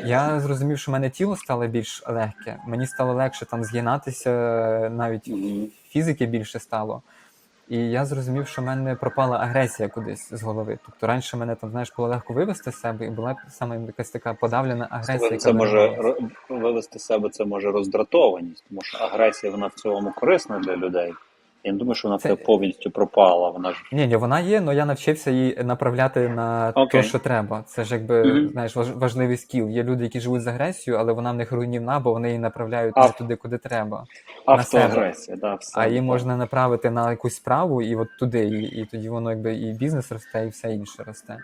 Я 0.05 0.41
зрозумів, 0.41 0.79
що 0.79 0.91
в 0.91 0.93
мене 0.93 1.11
тіло 1.11 1.37
стало 1.37 1.67
більш 1.67 2.03
легке. 2.07 2.59
Мені 2.67 2.87
стало 2.87 3.13
легше 3.15 3.47
там 3.47 3.65
згинатися, 3.65 4.31
навіть 4.93 5.31
фізики 5.89 6.27
більше 6.27 6.59
стало. 6.59 7.03
І 7.69 7.77
я 7.77 8.05
зрозумів, 8.05 8.49
що 8.49 8.63
в 8.63 8.65
мене 8.65 8.95
пропала 8.95 9.39
агресія 9.39 9.89
кудись 9.89 10.35
з 10.35 10.43
голови. 10.43 10.79
Тобто 10.87 11.07
раніше 11.07 11.37
мене 11.37 11.55
там, 11.55 11.71
знаєш, 11.71 11.93
було 11.97 12.09
легко 12.09 12.33
вивести 12.33 12.73
з 12.73 12.81
себе, 12.81 13.07
і 13.07 13.11
була 13.11 13.37
саме 13.49 13.87
якась 13.87 14.11
така 14.11 14.35
подавлена 14.35 14.89
агресія. 14.91 15.31
Це, 15.31 15.37
це 15.37 15.53
може 15.53 15.99
вивести 16.49 16.99
з 16.99 17.03
себе, 17.03 17.29
це 17.29 17.45
може 17.45 17.71
роздратованість, 17.71 18.65
тому 18.69 18.81
що 18.83 18.99
агресія 18.99 19.53
вона 19.53 19.67
в 19.67 19.73
цілому 19.73 20.13
корисна 20.13 20.59
для 20.59 20.77
людей. 20.77 21.13
Я 21.67 21.73
не 21.73 21.79
думаю, 21.79 21.95
що 21.95 22.09
вона 22.09 22.17
в 22.17 22.23
Це- 22.23 22.29
тебе 22.29 22.43
повністю 22.45 22.91
пропала. 22.91 23.51
Вона 23.51 23.73
ж 23.73 23.83
Ні, 23.93 24.07
ні, 24.07 24.17
вона 24.17 24.41
є, 24.41 24.61
але 24.65 24.75
я 24.75 24.87
навчився 24.87 25.31
її 25.31 25.59
направляти 25.65 26.29
на 26.29 26.73
Окей. 26.75 27.03
те, 27.03 27.09
що 27.09 27.19
треба. 27.19 27.63
Це 27.67 27.85
ж 27.85 27.95
якби 27.95 28.25
Мгм. 28.25 28.49
знаєш, 28.49 28.77
важ- 28.77 28.99
важливий 28.99 29.37
скіл. 29.37 29.69
Є 29.71 29.83
люди, 29.83 30.05
які 30.05 30.21
живуть 30.21 30.43
з 30.43 30.47
агресією, 30.47 31.01
але 31.01 31.13
вона 31.13 31.33
в 31.33 31.35
них 31.35 31.53
руйнівна, 31.53 32.01
бо 32.01 32.13
вони 32.13 32.29
її 32.29 32.39
направляють 32.41 32.95
А- 32.97 33.09
туди, 33.09 33.37
куди 33.37 33.59
треба. 33.59 34.05
автоагресія, 34.47 35.37
да, 35.37 35.55
все. 35.55 35.81
А 35.81 35.87
її 35.87 35.99
так. 35.99 36.07
можна 36.07 36.37
направити 36.37 36.91
на 36.91 37.11
якусь 37.11 37.35
справу, 37.37 37.83
і 37.83 37.97
от 37.97 38.09
туди, 38.19 38.45
і, 38.49 38.63
і 38.81 38.85
тоді 38.85 39.09
воно 39.09 39.31
якби 39.31 39.55
і 39.55 39.73
бізнес 39.73 40.13
росте, 40.13 40.47
і 40.47 40.49
все 40.49 40.73
інше 40.75 41.03
росте. 41.07 41.39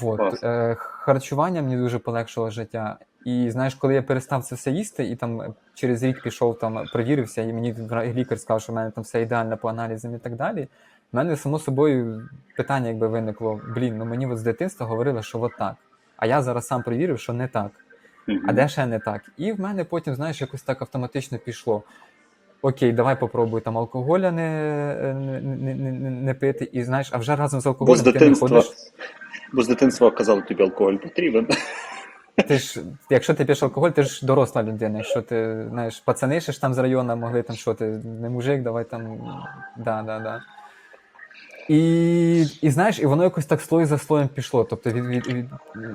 Вот. 0.00 0.44
Е, 0.44 0.74
харчування 0.78 1.62
мені 1.62 1.76
дуже 1.76 1.98
полегшило 1.98 2.50
життя. 2.50 2.96
І 3.24 3.50
знаєш, 3.50 3.74
коли 3.74 3.94
я 3.94 4.02
перестав 4.02 4.44
це 4.44 4.54
все 4.54 4.70
їсти, 4.70 5.04
і 5.04 5.16
там 5.16 5.40
е, 5.40 5.52
через 5.74 6.02
рік 6.02 6.22
пішов, 6.22 6.58
там 6.58 6.84
провірився, 6.92 7.42
і 7.42 7.52
мені 7.52 7.74
лікар 8.14 8.40
сказав, 8.40 8.60
що 8.60 8.72
в 8.72 8.76
мене 8.76 8.90
там 8.90 9.04
все 9.04 9.22
ідеально 9.22 9.56
по 9.56 9.68
аналізам 9.68 10.14
і 10.14 10.18
так 10.18 10.36
далі. 10.36 10.68
В 11.12 11.16
мене 11.16 11.36
само 11.36 11.58
собою 11.58 12.28
питання 12.56 12.88
якби 12.88 13.08
виникло: 13.08 13.60
блін, 13.74 13.98
ну 13.98 14.04
мені 14.04 14.26
от 14.26 14.38
з 14.38 14.42
дитинства 14.42 14.86
говорили, 14.86 15.22
що 15.22 15.40
от 15.40 15.52
так. 15.58 15.74
А 16.16 16.26
я 16.26 16.42
зараз 16.42 16.66
сам 16.66 16.82
провірив, 16.82 17.18
що 17.18 17.32
не 17.32 17.48
так. 17.48 17.70
А 18.46 18.52
де 18.52 18.68
ще 18.68 18.86
не 18.86 18.98
так. 18.98 19.22
І 19.36 19.52
в 19.52 19.60
мене 19.60 19.84
потім, 19.84 20.14
знаєш, 20.14 20.40
якось 20.40 20.62
так 20.62 20.82
автоматично 20.82 21.38
пішло. 21.38 21.82
Окей, 22.62 22.92
давай 22.92 23.20
попробуй 23.20 23.60
там 23.60 23.78
алкоголя 23.78 24.30
не, 24.30 25.14
не, 25.14 25.40
не, 25.40 25.74
не, 25.74 26.10
не 26.10 26.34
пити, 26.34 26.68
і 26.72 26.84
знаєш, 26.84 27.08
а 27.12 27.18
вже 27.18 27.36
разом 27.36 27.60
з 27.60 27.64
Бо 27.64 27.70
алкоголем 27.70 28.04
з 28.04 28.12
ти 28.12 28.30
не 28.30 28.36
ходиш. 28.36 28.70
бо 29.52 29.62
з 29.62 29.68
дитинства 29.68 30.10
казали 30.10 30.42
тобі 30.42 30.62
алкоголь 30.62 30.96
потрібен. 30.96 31.48
Ти 32.36 32.58
ж, 32.58 32.82
якщо 33.10 33.34
ти 33.34 33.44
п'єш 33.44 33.62
алкоголь, 33.62 33.90
ти 33.90 34.02
ж 34.02 34.26
доросла 34.26 34.62
людина. 34.62 34.98
Якщо 34.98 35.22
ти 35.22 35.66
знаєш, 35.70 36.00
пацани 36.00 36.40
ще 36.40 36.52
ж 36.52 36.60
там 36.60 36.74
з 36.74 36.78
району 36.78 37.16
могли 37.16 37.42
там 37.42 37.56
що 37.56 37.74
ти 37.74 37.84
не 38.20 38.30
мужик, 38.30 38.62
давай 38.62 38.84
там. 38.84 39.18
Да, 39.76 40.02
да, 40.02 40.18
да. 40.18 40.42
І, 41.68 42.40
і 42.40 42.70
знаєш, 42.70 42.98
і 42.98 43.06
воно 43.06 43.24
якось 43.24 43.46
так 43.46 43.60
слой 43.60 43.84
за 43.84 43.98
слоєм 43.98 44.28
пішло. 44.28 44.64
Тобто 44.64 44.90
від, 44.90 45.06
від, 45.06 45.26
від, 45.26 45.46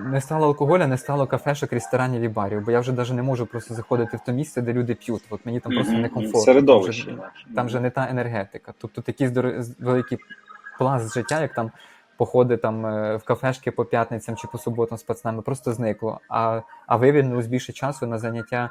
не 0.05 0.21
стало 0.21 0.45
алкоголя, 0.45 0.87
не 0.87 0.97
стало 0.97 1.27
кафешок, 1.27 1.73
ресторанів 1.73 2.21
і 2.21 2.27
барів. 2.27 2.65
Бо 2.65 2.71
я 2.71 2.79
вже 2.79 2.91
навіть 2.93 3.13
не 3.13 3.23
можу 3.23 3.45
просто 3.45 3.73
заходити 3.73 4.17
в 4.17 4.19
то 4.19 4.31
місце, 4.31 4.61
де 4.61 4.73
люди 4.73 4.95
п'ють. 4.95 5.23
От 5.29 5.45
мені 5.45 5.59
там 5.59 5.73
просто 5.73 5.93
некомфортно. 5.93 6.41
Середовище. 6.41 7.15
Там 7.55 7.65
вже 7.65 7.79
не 7.79 7.89
та 7.89 8.07
енергетика. 8.09 8.73
Тобто 8.77 9.01
такий 9.01 9.27
великий 9.79 10.17
пласт 10.79 11.13
життя, 11.13 11.41
як 11.41 11.53
там 11.53 11.71
походи 12.19 12.57
там 12.57 12.85
е, 12.85 13.17
в 13.17 13.23
кафешки 13.23 13.71
по 13.71 13.85
п'ятницям 13.85 14.35
чи 14.35 14.47
по 14.47 14.57
суботам 14.57 14.97
з 14.97 15.03
пацанами, 15.03 15.41
просто 15.41 15.73
зникло. 15.73 16.19
А, 16.29 16.61
а 16.87 16.95
вивільнилось 16.97 17.47
більше 17.47 17.73
часу 17.73 18.07
на 18.07 18.19
заняття 18.19 18.69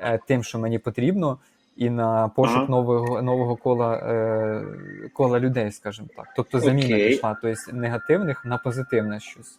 е, 0.00 0.20
тим, 0.26 0.42
що 0.42 0.58
мені 0.58 0.78
потрібно, 0.78 1.38
і 1.76 1.90
на 1.90 2.28
пошук 2.28 2.56
Ага. 2.56 2.66
нового, 2.68 3.22
нового 3.22 3.56
кола, 3.56 3.94
е, 3.96 4.64
кола 5.12 5.40
людей, 5.40 5.72
скажімо 5.72 6.08
так. 6.16 6.26
Тобто 6.36 6.60
заміна 6.60 6.96
Окей. 6.96 7.08
пішла, 7.08 7.36
тобто 7.42 7.72
негативних 7.72 8.44
на 8.44 8.58
позитивне 8.58 9.20
щось. 9.20 9.58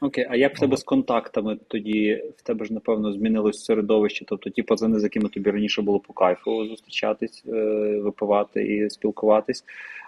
Окей, 0.00 0.26
а 0.30 0.36
як 0.36 0.56
в 0.56 0.60
тебе 0.60 0.76
з 0.76 0.84
контактами 0.84 1.58
тоді? 1.68 2.22
В 2.36 2.42
тебе 2.42 2.64
ж 2.64 2.72
напевно 2.72 3.12
змінилось 3.12 3.64
середовище. 3.64 4.24
Тобто 4.28 4.50
ті 4.50 4.62
пацани, 4.62 5.00
з 5.00 5.02
якими 5.02 5.28
тобі 5.28 5.50
раніше 5.50 5.82
було 5.82 6.00
по 6.00 6.12
кайфу 6.12 6.66
зустрічатись, 6.66 7.42
е, 7.48 7.50
випивати 8.00 8.62
і 8.62 8.90
спілкуватись, 8.90 9.64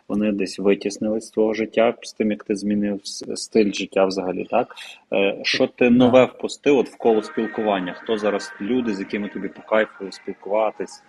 вони 0.09 0.33
десь 0.33 0.59
витіснили 0.59 1.21
з 1.21 1.31
твого 1.31 1.55
життя 1.55 1.95
з 2.03 2.13
тим, 2.13 2.31
як 2.31 2.45
ти 2.45 2.57
змінив 2.57 3.01
стиль 3.05 3.73
життя 3.73 4.05
взагалі, 4.05 4.45
так? 4.51 4.75
Е, 5.13 5.39
Що 5.43 5.67
ти 5.67 5.91
нове 5.91 6.25
впустив 6.25 6.79
от 6.79 6.89
в 6.89 6.97
коло 6.97 7.23
спілкування? 7.23 7.93
Хто 7.93 8.19
зараз 8.19 8.53
люди, 8.61 8.95
з 8.95 9.01
якими 9.01 9.29
тобі 9.29 9.49
по 9.49 9.63
кайфу 9.63 10.13
спілкуватись? 10.13 11.03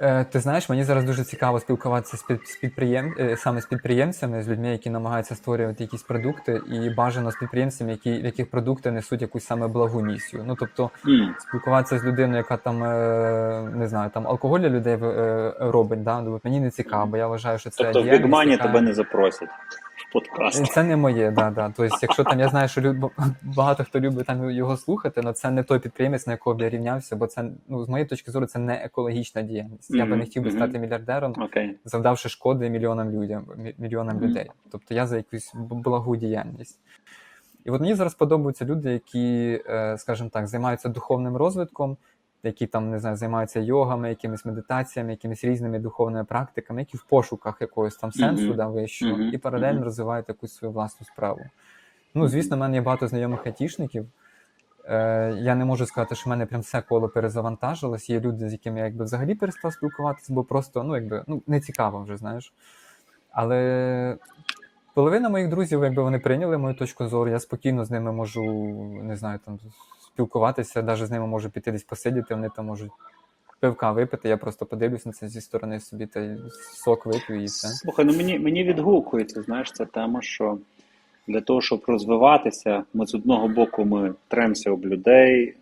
Е, 0.00 0.24
Ти 0.24 0.40
знаєш, 0.40 0.68
мені 0.68 0.84
зараз 0.84 1.04
дуже 1.04 1.24
цікаво 1.24 1.60
спілкуватися 1.60 2.16
з, 2.16 2.22
під, 2.22 2.48
з 2.48 2.56
підприєм... 2.56 3.14
е, 3.18 3.36
саме 3.36 3.60
з 3.60 3.66
підприємцями, 3.66 4.42
з 4.42 4.48
людьми, 4.48 4.68
які 4.68 4.90
намагаються 4.90 5.34
створювати 5.34 5.84
якісь 5.84 6.02
продукти, 6.02 6.60
і 6.72 6.90
бажано 6.90 7.30
з 7.30 7.36
підприємцями, 7.36 7.90
які, 7.90 8.12
в 8.12 8.24
яких 8.24 8.50
продукти 8.50 8.90
несуть 8.90 9.22
якусь 9.22 9.44
саме 9.44 9.68
благу 9.68 10.02
місію. 10.02 10.44
Ну 10.46 10.56
тобто 10.60 10.90
спілкуватися 11.38 11.98
з 11.98 12.04
людиною, 12.04 12.36
яка 12.36 12.56
там 12.56 12.84
е, 12.84 13.70
не 13.74 13.88
знаю, 13.88 14.10
там 14.14 14.28
алкоголь 14.28 14.60
для 14.60 14.70
людей 14.70 14.98
робить, 15.60 16.02
да? 16.02 16.20
ну, 16.20 16.40
мені 16.44 16.60
не 16.60 16.70
цікаво, 16.70 17.06
бо 17.06 17.16
я 17.16 17.26
вважаю, 17.26 17.58
що 17.58 17.70
це 17.70 17.84
Тобто 17.84 18.02
в 18.02 18.04
Бігмані 18.04 18.56
тебе 18.56 18.80
не 18.80 18.94
запросять 18.94 19.48
подкаст. 20.14 20.72
Це 20.72 20.82
не 20.82 20.96
моє, 20.96 21.30
да, 21.30 21.50
да. 21.50 21.72
Тобто, 21.76 21.98
якщо 22.02 22.24
там 22.24 22.40
я 22.40 22.48
знаю, 22.48 22.68
що 22.68 22.80
люб... 22.80 23.10
багато 23.42 23.84
хто 23.84 24.00
любить 24.00 24.26
там 24.26 24.50
його 24.50 24.76
слухати, 24.76 25.20
але 25.24 25.32
це 25.32 25.50
не 25.50 25.62
той 25.62 25.78
підприємець, 25.78 26.26
на 26.26 26.32
якого 26.32 26.56
б 26.56 26.60
я 26.60 26.68
рівнявся, 26.68 27.16
бо 27.16 27.26
це 27.26 27.50
ну 27.68 27.84
з 27.84 27.88
моєї 27.88 28.08
точки 28.08 28.30
зору 28.30 28.46
це 28.46 28.58
не 28.58 28.74
екологічна 28.74 29.42
діяльність. 29.42 29.90
Я 29.90 30.06
би 30.06 30.16
не 30.16 30.24
хотів 30.24 30.42
би 30.42 30.48
мгм. 30.48 30.58
стати 30.58 30.78
мільярдером, 30.78 31.34
Окей. 31.38 31.78
завдавши 31.84 32.28
шкоди 32.28 32.70
мільйонам 32.70 33.10
людям, 33.10 33.44
мі- 33.58 33.74
мільйонам 33.78 34.16
Мгм. 34.16 34.26
людей. 34.26 34.50
Тобто 34.70 34.94
я 34.94 35.06
за 35.06 35.16
якусь 35.16 35.52
благу 35.54 36.16
діяльність. 36.16 36.80
І 37.64 37.70
от 37.70 37.80
мені 37.80 37.94
зараз 37.94 38.14
подобаються 38.14 38.64
люди, 38.64 38.92
які, 38.92 39.60
е, 39.68 39.98
скажімо 39.98 40.30
так, 40.32 40.46
займаються 40.46 40.88
духовним 40.88 41.36
розвитком, 41.36 41.96
які 42.44 42.66
там 42.66 42.90
не 42.90 42.98
знаю, 42.98 43.16
займаються 43.16 43.60
йогами, 43.60 44.08
якимись 44.08 44.44
медитаціями, 44.44 45.10
якимись 45.10 45.44
різними 45.44 45.78
духовними 45.78 46.24
практиками, 46.24 46.80
які 46.80 46.96
в 46.96 47.02
пошуках 47.04 47.56
якогось 47.60 47.96
там 47.96 48.12
сенсу 48.12 48.46
Мгм. 48.46 48.56
да, 48.56 48.66
вищого, 48.66 49.18
Мгм. 49.18 49.30
і 49.32 49.38
паралельно 49.38 49.74
Мгм. 49.74 49.84
розвивають 49.84 50.28
якусь 50.28 50.54
свою 50.54 50.72
власну 50.72 51.06
справу. 51.06 51.40
Ну, 52.14 52.28
звісно, 52.28 52.56
в 52.56 52.60
мене 52.60 52.76
є 52.76 52.82
багато 52.82 53.08
знайомих 53.08 53.46
айтішників. 53.46 54.06
Е, 54.88 55.34
я 55.38 55.54
не 55.54 55.64
можу 55.64 55.86
сказати, 55.86 56.14
що 56.14 56.24
в 56.26 56.28
мене 56.28 56.46
прям 56.46 56.60
все 56.60 56.82
коло 56.82 57.08
перезавантажилось. 57.08 58.10
Є 58.10 58.20
люди, 58.20 58.48
з 58.48 58.52
якими 58.52 58.78
я 58.78 58.84
якби 58.84 59.04
взагалі 59.04 59.34
перестав 59.34 59.72
спілкуватися, 59.72 60.32
бо 60.34 60.44
просто 60.44 60.82
ну, 60.82 60.94
якби, 60.94 61.24
ну, 61.26 61.42
не 61.46 61.60
цікаво 61.60 62.02
вже, 62.02 62.16
знаєш. 62.16 62.52
Але 63.30 64.16
половина 64.94 65.28
моїх 65.28 65.48
друзів, 65.48 65.84
якби 65.84 66.02
вони 66.02 66.18
прийняли 66.18 66.58
мою 66.58 66.74
точку 66.74 67.06
зору, 67.06 67.30
я 67.30 67.40
спокійно 67.40 67.84
з 67.84 67.90
ними 67.90 68.12
можу, 68.12 68.44
не 69.02 69.16
знаю, 69.16 69.38
там 69.44 69.58
спілкуватися, 70.14 70.82
навіть 70.82 71.06
з 71.06 71.10
ними 71.10 71.26
можу 71.26 71.50
піти 71.50 71.72
десь 71.72 71.84
посидіти, 71.84 72.34
вони 72.34 72.50
там 72.56 72.66
можуть 72.66 72.90
пивка 73.60 73.92
випити, 73.92 74.28
я 74.28 74.36
просто 74.36 74.66
подивлюсь 74.66 75.06
на 75.06 75.12
це 75.12 75.28
зі 75.28 75.40
сторони 75.40 75.80
собі 75.80 76.06
та 76.06 76.36
сок 76.84 77.06
вип'ю 77.06 77.42
і 77.42 77.44
все. 77.44 77.68
Слухай, 77.68 78.04
ну 78.04 78.16
мені, 78.16 78.38
мені 78.38 78.64
відгукується, 78.64 79.42
знаєш, 79.42 79.72
ця 79.72 79.84
тема, 79.84 80.22
що 80.22 80.58
для 81.28 81.40
того, 81.40 81.60
щоб 81.60 81.82
розвиватися, 81.86 82.84
ми 82.94 83.06
з 83.06 83.14
одного 83.14 83.48
боку 83.48 83.84
ми 83.84 84.14
тремося 84.28 84.70
об 84.70 84.86
людей, 84.86 85.54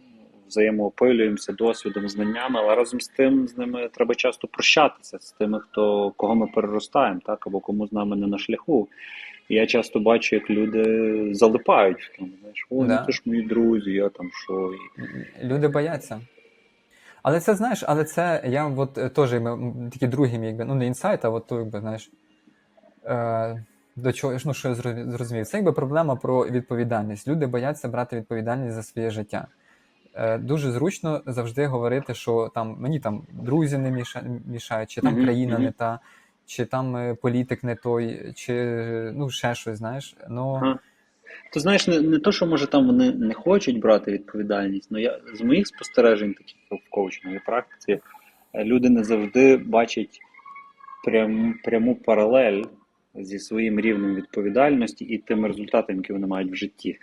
взаємоопилюємося 0.48 1.52
досвідом, 1.52 2.08
знаннями, 2.08 2.60
але 2.60 2.74
разом 2.74 3.00
з 3.00 3.08
тим 3.08 3.48
з 3.48 3.58
ними 3.58 3.88
треба 3.92 4.14
часто 4.14 4.48
прощатися 4.48 5.18
з 5.18 5.32
тими, 5.32 5.60
хто 5.60 6.10
кого 6.16 6.34
ми 6.34 6.46
переростаємо, 6.46 7.20
так 7.26 7.46
або 7.46 7.60
кому 7.60 7.86
з 7.86 7.92
нами 7.92 8.16
не 8.16 8.26
на 8.26 8.38
шляху. 8.38 8.88
Я 9.52 9.66
часто 9.66 10.00
бачу, 10.00 10.36
як 10.36 10.50
люди 10.50 11.28
залипають 11.34 12.02
в 12.02 12.16
тому, 12.18 12.30
знаєш, 12.40 12.66
о, 12.70 12.84
Да. 12.84 13.00
ну 13.00 13.06
ти 13.06 13.12
ж 13.12 13.22
мої 13.24 13.42
друзі, 13.42 13.92
я 13.92 14.08
там 14.08 14.30
що. 14.32 14.72
Люди 15.42 15.68
бояться. 15.68 16.20
Але 17.22 17.40
це 17.40 17.54
знаєш, 17.54 17.84
але 17.86 18.04
це 18.04 18.42
я 18.46 18.66
от 18.66 18.98
е, 18.98 19.08
теж 19.08 19.30
такий 19.92 20.08
другий 20.08 20.38
мій, 20.38 20.46
якби, 20.46 20.64
ну 20.64 20.74
не 20.74 20.86
інсайт, 20.86 21.24
а 21.24 21.30
от 21.30 21.46
то, 21.46 21.58
якби, 21.58 21.80
знаєш, 21.80 22.10
е, 23.06 23.64
до 23.96 24.12
чого, 24.12 24.36
ну, 24.44 24.54
що 24.54 24.68
я 24.68 24.74
зро- 24.74 25.10
зрозумів. 25.10 25.46
Це 25.46 25.56
якби 25.56 25.72
проблема 25.72 26.16
про 26.16 26.46
відповідальність. 26.46 27.28
Люди 27.28 27.46
бояться 27.46 27.88
брати 27.88 28.16
відповідальність 28.16 28.74
за 28.74 28.82
своє 28.82 29.10
життя. 29.10 29.46
Е, 30.14 30.38
дуже 30.38 30.70
зручно 30.70 31.22
завжди 31.26 31.66
говорити, 31.66 32.14
що 32.14 32.50
там 32.54 32.76
мені 32.80 33.00
там 33.00 33.22
друзі 33.32 33.78
не 33.78 34.04
мішають, 34.46 34.90
чи 34.90 35.00
там 35.00 35.14
країна 35.24 35.58
не 35.58 35.72
та, 35.72 36.00
чи 36.46 36.64
там 36.64 36.96
е, 36.96 37.14
політик 37.14 37.64
не 37.64 37.76
той, 37.76 38.32
чи 38.34 38.54
ну 39.14 39.30
ще 39.30 39.54
щось, 39.54 39.78
знаєш. 39.78 40.16
Ну, 40.30 40.60
Ага. 40.62 40.78
Ти 41.52 41.60
знаєш, 41.60 41.88
не, 41.88 42.00
не 42.00 42.18
то, 42.18 42.32
що 42.32 42.46
може 42.46 42.66
там 42.66 42.86
вони 42.86 43.12
не 43.12 43.34
хочуть 43.34 43.80
брати 43.80 44.12
відповідальність, 44.12 44.88
але 44.90 45.00
я 45.00 45.20
з 45.34 45.40
моїх 45.40 45.66
спостережень, 45.66 46.34
таких 46.34 46.56
в 46.70 46.90
коучинговій 46.90 47.40
практиці, 47.46 48.00
е, 48.52 48.64
люди 48.64 48.90
не 48.90 49.04
завжди 49.04 49.56
бачать 49.56 50.20
прям, 51.04 51.54
пряму 51.64 51.94
паралель 51.94 52.62
зі 53.14 53.38
своїм 53.38 53.80
рівнем 53.80 54.14
відповідальності 54.14 55.04
і 55.04 55.18
тими 55.18 55.48
результатами, 55.48 55.98
які 55.98 56.12
вони 56.12 56.26
мають 56.26 56.52
в 56.52 56.54
житті. 56.54 56.98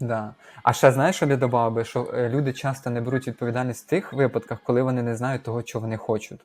Да. 0.00 0.34
А 0.62 0.72
ще 0.72 0.92
знаєш, 0.92 1.16
що 1.16 1.26
я 1.26 1.36
додав 1.36 1.72
би, 1.72 1.84
що 1.84 2.10
е, 2.14 2.28
люди 2.28 2.52
часто 2.52 2.90
не 2.90 3.00
беруть 3.00 3.28
відповідальність 3.28 3.86
в 3.86 3.90
тих 3.90 4.12
випадках, 4.12 4.58
коли 4.64 4.82
вони 4.82 5.02
не 5.02 5.16
знають 5.16 5.42
того, 5.42 5.62
що 5.62 5.80
вони 5.80 5.96
хочуть. 5.96 6.40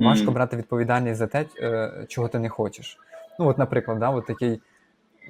Важко 0.00 0.32
брати 0.32 0.56
відповідальність 0.56 1.18
за 1.18 1.26
те, 1.26 1.46
е, 1.58 2.04
чого 2.08 2.28
ти 2.28 2.38
не 2.38 2.48
хочеш. 2.48 2.98
Ну, 3.38 3.48
от, 3.48 3.58
наприклад, 3.58 3.98
да, 3.98 4.10
от 4.10 4.26
такий 4.26 4.60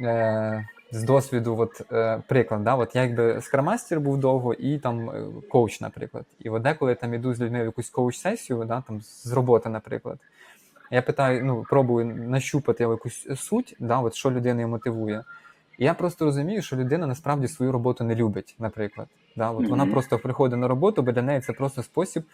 е, 0.00 0.66
з 0.90 1.02
досвіду, 1.02 1.56
от, 1.59 1.92
е, 1.92 2.22
приклад, 2.26 2.64
да, 2.64 2.74
от 2.74 2.96
я 2.96 3.02
якби 3.02 3.40
скрамастер 3.40 4.00
був 4.00 4.18
довго 4.18 4.54
і 4.54 4.78
там 4.78 5.11
е, 5.11 5.24
коуч, 5.50 5.80
наприклад. 5.80 6.24
І 6.38 6.50
от 6.50 6.62
деколи 6.62 6.94
там 6.94 7.14
іду 7.14 7.35
з 7.35 7.40
людьми 7.40 7.62
в 7.62 7.64
якусь 7.64 7.90
коуч-сесію, 7.90 8.64
да, 8.64 8.83
там, 8.87 9.00
з 9.00 9.33
роботи, 9.33 9.68
наприклад. 9.68 10.18
Я 10.90 11.02
питаю, 11.02 11.44
ну, 11.44 11.66
пробую 11.70 12.04
нащупати 12.04 12.83
якусь 12.85 13.28
суть, 13.37 13.76
да, 13.78 13.98
от, 13.98 14.14
що 14.14 14.30
людину 14.30 14.68
мотивує. 14.68 15.24
І 15.78 15.85
я 15.85 15.94
просто 15.94 16.24
розумію, 16.24 16.62
що 16.62 16.76
людина 16.76 17.06
насправді 17.06 17.48
свою 17.48 17.72
роботу 17.72 18.04
не 18.04 18.14
любить, 18.14 18.54
наприклад. 18.59 19.09
Да? 19.37 19.50
От 19.50 19.68
Вона 19.68 19.87
просто 19.87 20.18
приходить 20.18 20.59
на 20.59 20.68
роботу, 20.68 21.02
бо 21.02 21.12
для 21.12 21.22
неї 21.22 21.40
це 21.40 21.52
просто 21.52 21.83
спосіб 21.83 22.24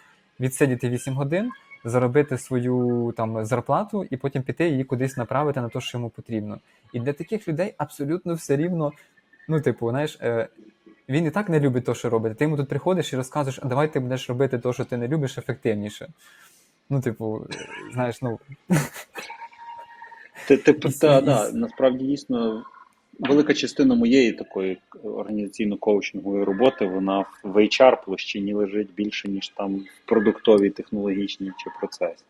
відсидіти 0.40 0.88
8 0.88 1.14
годин, 1.14 1.50
заробити 1.86 2.38
свою 2.38 3.14
там 3.16 3.44
зарплату 3.44 4.06
і 4.10 4.16
потім 4.16 4.42
піти 4.42 4.68
її 4.68 4.84
кудись 4.84 5.16
направити 5.16 5.60
на 5.60 5.68
те, 5.68 5.80
що 5.80 5.98
йому 5.98 6.10
потрібно. 6.10 6.58
І 6.92 7.00
для 7.00 7.12
таких 7.12 7.48
людей 7.48 7.74
абсолютно 7.78 8.34
все 8.34 8.56
рівно, 8.56 8.92
ну, 9.48 9.60
типу, 9.60 9.90
знаєш, 9.90 10.18
е, 10.22 10.48
він 11.08 11.26
і 11.26 11.30
так 11.30 11.48
не 11.48 11.60
любить 11.60 11.84
те, 11.84 11.94
що 11.94 12.10
робить. 12.10 12.38
Ти 12.38 12.44
йому 12.44 12.56
тут 12.56 12.68
приходиш 12.68 13.12
і 13.12 13.16
розказуєш, 13.16 13.60
а 13.62 13.66
давай 13.66 13.92
ти 13.92 14.00
будеш 14.00 14.28
робити 14.28 14.58
те, 14.58 14.72
що 14.72 14.84
ти 14.84 14.96
не 14.96 15.08
любиш, 15.08 15.38
ефективніше. 15.38 16.08
Ну, 16.90 17.00
типу, 17.00 17.46
знаєш, 17.92 18.22
ну. 18.22 18.38
Ти, 20.48 20.56
ти, 20.56 20.72
та, 21.00 21.20
да, 21.20 21.50
насправді 21.52 22.06
дійсно 22.06 22.64
велика 23.18 23.54
частина 23.54 23.94
моєї 23.94 24.32
такої 24.32 24.78
організаційно-коучингової 25.04 26.44
роботи, 26.44 26.86
вона 26.86 27.24
в 27.42 27.56
HR 27.56 28.04
площині 28.04 28.54
лежить 28.54 28.94
більше, 28.94 29.28
ніж 29.28 29.48
там 29.48 29.74
в 29.74 30.08
продуктовій, 30.08 30.70
технологічній 30.70 31.52
чи 31.58 31.70
процесі. 31.80 32.24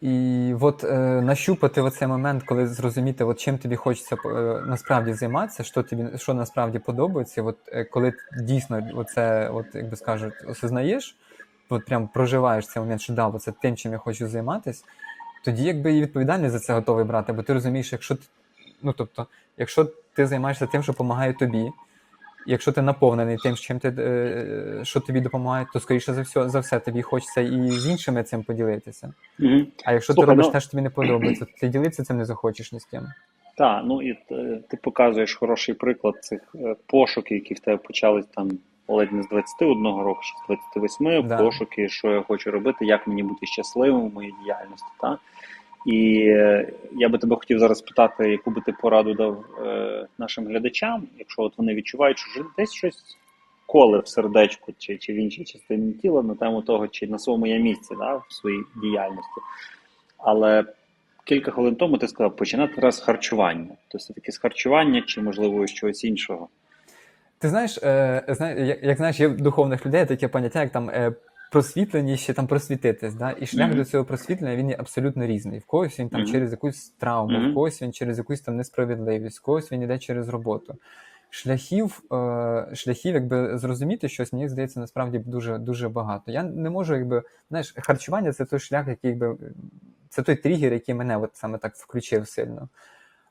І 0.00 0.54
от 0.60 0.84
е, 0.84 1.22
нащупати 1.22 1.80
оцей 1.80 2.08
момент, 2.08 2.42
коли 2.42 2.66
зрозуміти, 2.66 3.24
от 3.24 3.40
чим 3.40 3.58
тобі 3.58 3.76
хочеться 3.76 4.16
е, 4.24 4.28
насправді 4.66 5.12
займатися, 5.12 5.62
що 5.62 5.82
тобі 5.82 6.04
що 6.16 6.34
насправді 6.34 6.78
подобається, 6.78 7.42
от 7.42 7.56
е, 7.68 7.84
коли 7.84 8.12
дійсно 8.42 8.88
оце, 8.94 9.50
от 9.50 9.66
як 9.74 9.96
скажуть, 9.96 10.34
осознаєш, 10.48 11.16
от 11.68 11.84
прям 11.84 12.08
проживаєш 12.08 12.66
цей 12.66 12.82
момент, 12.82 13.00
що 13.00 13.12
да, 13.12 13.26
оце 13.26 13.52
тим, 13.62 13.76
чим 13.76 13.92
я 13.92 13.98
хочу 13.98 14.28
займатися, 14.28 14.84
тоді 15.44 15.64
якби 15.64 15.94
і 15.94 16.00
відповідальність 16.00 16.52
за 16.52 16.58
це 16.58 16.74
готовий 16.74 17.04
брати, 17.04 17.32
бо 17.32 17.42
ти 17.42 17.52
розумієш, 17.52 17.92
якщо 17.92 18.14
ти, 18.14 18.22
ну 18.82 18.94
тобто, 18.96 19.26
якщо 19.56 19.84
ти 20.14 20.26
займаєшся 20.26 20.66
тим, 20.66 20.82
що 20.82 20.92
допомагає 20.92 21.32
тобі, 21.32 21.70
якщо 22.46 22.72
ти 22.72 22.82
наповнений 22.82 23.36
тим, 23.36 23.56
чим 23.56 23.78
ти, 23.78 23.94
е, 23.98 24.80
що 24.84 25.00
тобі 25.00 25.20
допомагає, 25.20 25.66
то 25.72 25.80
скоріше 25.80 26.14
за 26.14 26.22
все, 26.22 26.48
за 26.48 26.60
все 26.60 26.80
тобі 26.80 27.02
хочеться 27.02 27.40
і 27.40 27.70
з 27.70 27.86
іншими 27.86 28.22
цим 28.22 28.42
поділитися. 28.42 29.12
Угу. 29.40 29.66
А 29.84 29.92
якщо 29.92 30.12
Слухай, 30.12 30.26
ти 30.26 30.30
робиш 30.30 30.46
ну- 30.46 30.52
те, 30.52 30.60
що 30.60 30.70
тобі 30.70 30.82
не 30.82 30.90
подобається, 30.90 31.44
то 31.44 31.50
ти 31.60 31.68
ділитися 31.68 32.04
цим 32.04 32.16
не 32.16 32.24
захочеш 32.24 32.72
ні 32.72 32.80
з 32.80 32.84
ким. 32.84 33.02
Так, 33.56 33.82
ну 33.84 34.02
і 34.02 34.18
е, 34.30 34.60
ти 34.68 34.76
показуєш 34.76 35.34
хороший 35.34 35.74
приклад 35.74 36.24
цих 36.24 36.40
е, 36.54 36.76
пошуків, 36.86 37.36
які 37.36 37.54
в 37.54 37.60
тебе 37.60 37.76
почались 37.76 38.26
там 38.26 38.50
ледь 38.88 39.12
не 39.12 39.22
з 39.22 39.28
21 39.28 39.84
року, 39.84 40.20
чи 40.22 40.32
з 40.44 40.46
28, 40.46 41.28
Да. 41.28 41.36
пошуки, 41.36 41.88
що 41.88 42.10
я 42.10 42.22
хочу 42.22 42.50
робити, 42.50 42.86
як 42.86 43.06
мені 43.06 43.22
бути 43.22 43.46
щасливим 43.46 44.10
в 44.10 44.14
моїй 44.14 44.34
діяльності. 44.42 44.86
Та? 45.00 45.18
І 45.88 46.20
е, 46.28 46.68
я 46.92 47.08
би 47.08 47.18
тебе 47.18 47.36
хотів 47.36 47.58
зараз 47.58 47.80
питати, 47.80 48.30
яку 48.30 48.50
би 48.50 48.60
ти 48.60 48.72
пораду 48.72 49.14
дав 49.14 49.44
е, 49.66 50.06
нашим 50.18 50.46
глядачам, 50.46 51.08
якщо 51.18 51.42
от 51.42 51.58
вони 51.58 51.74
відчувають, 51.74 52.18
що 52.18 52.46
десь 52.58 52.72
щось 52.72 53.16
коле 53.66 53.98
в 53.98 54.08
сердечку 54.08 54.72
чи, 54.78 54.96
чи 54.96 55.12
в 55.12 55.16
іншій 55.16 55.44
частині 55.44 55.92
тіла 55.92 56.22
на 56.22 56.34
тему 56.34 56.62
того, 56.62 56.88
чи 56.88 57.06
на 57.06 57.18
своєму 57.18 57.46
я 57.46 57.58
місці 57.58 57.94
да, 57.98 58.14
в 58.14 58.26
своїй 58.28 58.62
діяльності. 58.82 59.40
Але 60.18 60.64
кілька 61.24 61.50
хвилин 61.50 61.76
тому 61.76 61.98
ти 61.98 62.08
сказав, 62.08 62.36
починати 62.36 62.74
зараз 62.76 62.96
з 62.96 63.00
харчування. 63.00 63.68
Тобто 63.68 63.98
все-таки 63.98 64.32
з 64.32 64.38
харчування 64.38 65.02
чи, 65.06 65.22
можливо, 65.22 65.66
чогось 65.66 66.04
іншого. 66.04 66.48
Ти 67.38 67.48
знаєш, 67.48 67.78
е, 67.82 68.24
зна, 68.28 68.50
як, 68.50 68.82
як 68.82 68.96
знаєш, 68.96 69.20
є 69.20 69.28
духовних 69.28 69.86
людей 69.86 70.06
таке 70.06 70.28
поняття, 70.28 70.62
як 70.62 70.72
там 70.72 70.90
е, 70.90 71.12
просвітленість 71.50 72.24
чи 72.24 72.32
там 72.32 72.46
просвітитись. 72.46 73.14
Да? 73.14 73.34
І 73.40 73.46
шлях 73.46 73.68
Мгм. 73.68 73.78
до 73.78 73.84
цього 73.84 74.04
просвітлення 74.04 74.56
він 74.56 74.70
є 74.70 74.76
абсолютно 74.78 75.26
різний. 75.26 75.58
В 75.58 75.64
когось 75.64 76.00
він 76.00 76.08
там 76.08 76.20
Мгм. 76.20 76.30
через 76.32 76.50
якусь 76.52 76.88
травму, 76.90 77.38
Мгм. 77.38 77.50
в 77.50 77.54
когось 77.54 77.82
він 77.82 77.92
через 77.92 78.18
якусь 78.18 78.40
там 78.40 78.56
несправедливість, 78.56 79.38
в 79.38 79.42
когось 79.42 79.72
він 79.72 79.82
іде 79.82 79.98
через 79.98 80.28
роботу. 80.28 80.76
Шляхів, 81.30 82.02
е, 82.12 82.68
шляхів, 82.74 83.14
якби 83.14 83.58
зрозуміти 83.58 84.08
щось, 84.08 84.32
мені 84.32 84.48
здається, 84.48 84.80
насправді 84.80 85.18
дуже 85.18 85.58
дуже 85.58 85.88
багато. 85.88 86.32
Я 86.32 86.42
не 86.42 86.70
можу, 86.70 86.94
якби 86.94 87.22
знаєш, 87.48 87.74
харчування 87.76 88.32
це 88.32 88.44
той 88.44 88.58
шлях, 88.58 88.88
який 88.88 89.10
якби 89.10 89.36
це 90.08 90.22
той 90.22 90.36
тригер, 90.36 90.72
який 90.72 90.94
мене 90.94 91.16
от 91.16 91.30
саме 91.36 91.58
так 91.58 91.74
включив 91.74 92.28
сильно. 92.28 92.68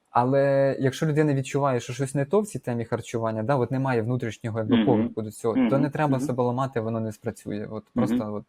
Але 0.09 0.75
якщо 0.79 1.05
людина 1.05 1.33
відчуває, 1.33 1.79
що 1.79 1.93
щось 1.93 2.15
не 2.15 2.25
то 2.25 2.39
в 2.39 2.47
цій 2.47 2.59
темі 2.59 2.85
харчування, 2.85 3.43
да, 3.43 3.55
от 3.55 3.71
немає 3.71 4.01
внутрішнього 4.01 4.59
якби, 4.59 4.85
поклику 4.85 5.21
до 5.21 5.31
цього, 5.31 5.69
то 5.69 5.77
не 5.79 5.89
треба 5.89 6.19
себе 6.19 6.43
ламати, 6.43 6.79
воно 6.79 6.99
не 6.99 7.11
спрацює. 7.11 7.67
От 7.71 7.83
просто 7.93 8.33
от, 8.33 8.43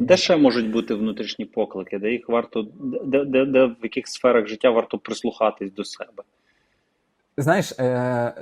Де 0.00 0.16
ще 0.16 0.36
можуть 0.36 0.70
бути 0.70 0.94
внутрішні 0.94 1.44
поклики, 1.44 1.98
де 1.98 2.12
їх 2.12 2.28
варто, 2.28 2.66
де, 3.04 3.24
де, 3.24 3.44
де 3.44 3.64
в 3.64 3.76
яких 3.82 4.08
сферах 4.08 4.46
життя 4.46 4.70
варто 4.70 4.98
прислухатись 4.98 5.72
до 5.72 5.84
себе? 5.84 6.22
Знаєш, 7.36 7.72
е, 7.78 8.32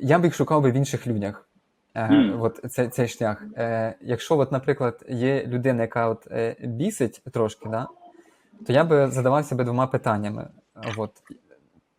я 0.00 0.18
б 0.18 0.24
їх 0.24 0.34
шукав 0.34 0.62
би 0.62 0.70
в 0.70 0.74
інших 0.74 1.06
людях. 1.06 1.48
Е, 1.94 2.08
Мгм. 2.08 2.42
от 2.42 2.60
цей, 2.68 2.88
цей 2.88 3.08
шлях. 3.08 3.44
Е, 3.56 3.94
якщо, 4.00 4.38
от, 4.38 4.52
наприклад, 4.52 5.04
є 5.08 5.46
людина, 5.46 5.82
яка 5.82 6.08
от, 6.08 6.26
е, 6.30 6.56
бісить 6.60 7.22
трошки, 7.32 7.68
да, 7.68 7.86
то 8.66 8.72
я 8.72 8.84
би 8.84 9.06
задавав 9.06 9.44
себе 9.44 9.64
двома 9.64 9.86
питаннями. 9.86 10.48
От. 10.96 11.10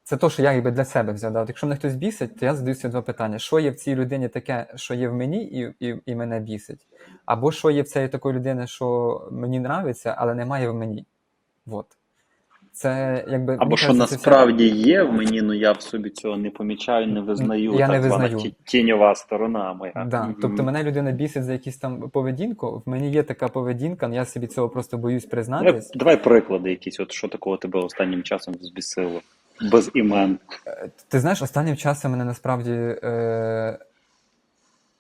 Це 0.09 0.17
то, 0.17 0.29
що 0.29 0.41
я 0.41 0.53
якби 0.53 0.71
для 0.71 0.85
себе 0.85 1.13
взяв. 1.13 1.33
Да. 1.33 1.41
От 1.41 1.47
якщо 1.49 1.67
мене 1.67 1.75
хтось 1.75 1.95
бісить, 1.95 2.39
то 2.39 2.45
я 2.45 2.55
задаю 2.55 2.75
собі 2.75 2.91
два 2.91 3.01
питання: 3.01 3.39
що 3.39 3.59
є 3.59 3.69
в 3.69 3.75
цій 3.75 3.95
людині 3.95 4.27
таке, 4.29 4.65
що 4.75 4.93
є 4.93 5.09
в 5.09 5.13
мені, 5.13 5.43
і, 5.43 5.73
і, 5.79 5.95
і 6.05 6.15
мене 6.15 6.39
бісить? 6.39 6.87
Або 7.25 7.51
що 7.51 7.69
є 7.69 7.81
в 7.81 7.87
цієї 7.87 8.09
такої 8.09 8.35
людини, 8.35 8.67
що 8.67 9.21
мені 9.31 9.57
нравиться, 9.57 10.15
але 10.17 10.35
немає 10.35 10.69
в 10.69 10.75
мені. 10.75 11.05
От. 11.67 11.85
Це 12.71 13.23
якби 13.29 13.57
Або 13.59 13.77
що 13.77 13.87
це 13.87 13.93
насправді 13.93 14.67
є 14.69 15.03
в 15.03 15.13
мені, 15.13 15.41
ну 15.41 15.53
я 15.53 15.71
в 15.71 15.81
собі 15.81 16.09
цього 16.09 16.37
не 16.37 16.49
помічаю, 16.49 17.07
не 17.07 17.21
визнаю. 17.21 17.73
Я 17.73 17.87
так 17.87 17.89
не 17.89 17.99
визнаю. 17.99 18.37
ті- 18.37 18.55
тіньова 18.65 19.15
сторона 19.15 19.73
моя. 19.73 20.05
Да. 20.07 20.23
Мгм. 20.23 20.35
Тобто 20.41 20.63
мене 20.63 20.83
людина 20.83 21.11
бісить 21.11 21.43
за 21.43 21.53
якісь 21.53 21.77
там 21.77 22.09
поведінку. 22.09 22.83
В 22.85 22.89
мені 22.89 23.11
є 23.11 23.23
така 23.23 23.47
поведінка, 23.47 24.05
але 24.05 24.15
я 24.15 24.25
собі 24.25 24.47
цього 24.47 24.69
просто 24.69 24.97
боюсь 24.97 25.23
Давай, 25.23 25.31
признатись. 25.31 25.91
давай 25.95 26.23
приклади 26.23 26.69
якісь, 26.69 26.99
от 26.99 27.11
що 27.11 27.27
такого 27.27 27.57
тебе 27.57 27.79
останнім 27.79 28.23
часом 28.23 28.53
збісило. 28.61 29.21
Без 29.71 29.91
імен. 29.93 30.39
Ти 31.07 31.19
знаєш, 31.19 31.41
останнім 31.41 31.75
часом 31.77 32.11
мене 32.11 32.25
насправді 32.25 32.71
е, 33.03 33.79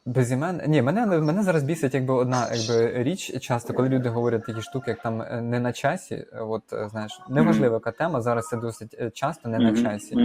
без 0.05 0.31
імен. 0.31 0.61
Ні, 0.67 0.81
мене, 0.81 1.05
мене 1.05 1.43
зараз 1.43 1.63
бісить 1.63 1.93
якби 1.93 2.13
одна 2.13 2.47
якби, 2.53 3.03
річ 3.03 3.39
часто, 3.41 3.73
коли 3.73 3.89
люди 3.89 4.09
говорять 4.09 4.45
такі 4.45 4.61
штуки, 4.61 4.91
як 4.91 5.01
там 5.01 5.21
е, 5.21 5.41
не 5.41 5.59
на 5.59 5.73
часі. 5.73 6.15
е, 6.15 6.39
От 6.39 6.73
е, 6.73 6.89
знаєш, 6.89 7.21
неважлива 7.29 7.73
яка 7.75 7.91
тема, 7.91 8.21
зараз 8.21 8.47
це 8.47 8.57
досить 8.57 9.13
часто 9.13 9.49
не 9.49 9.59
на 9.59 9.83
часі. 9.83 10.15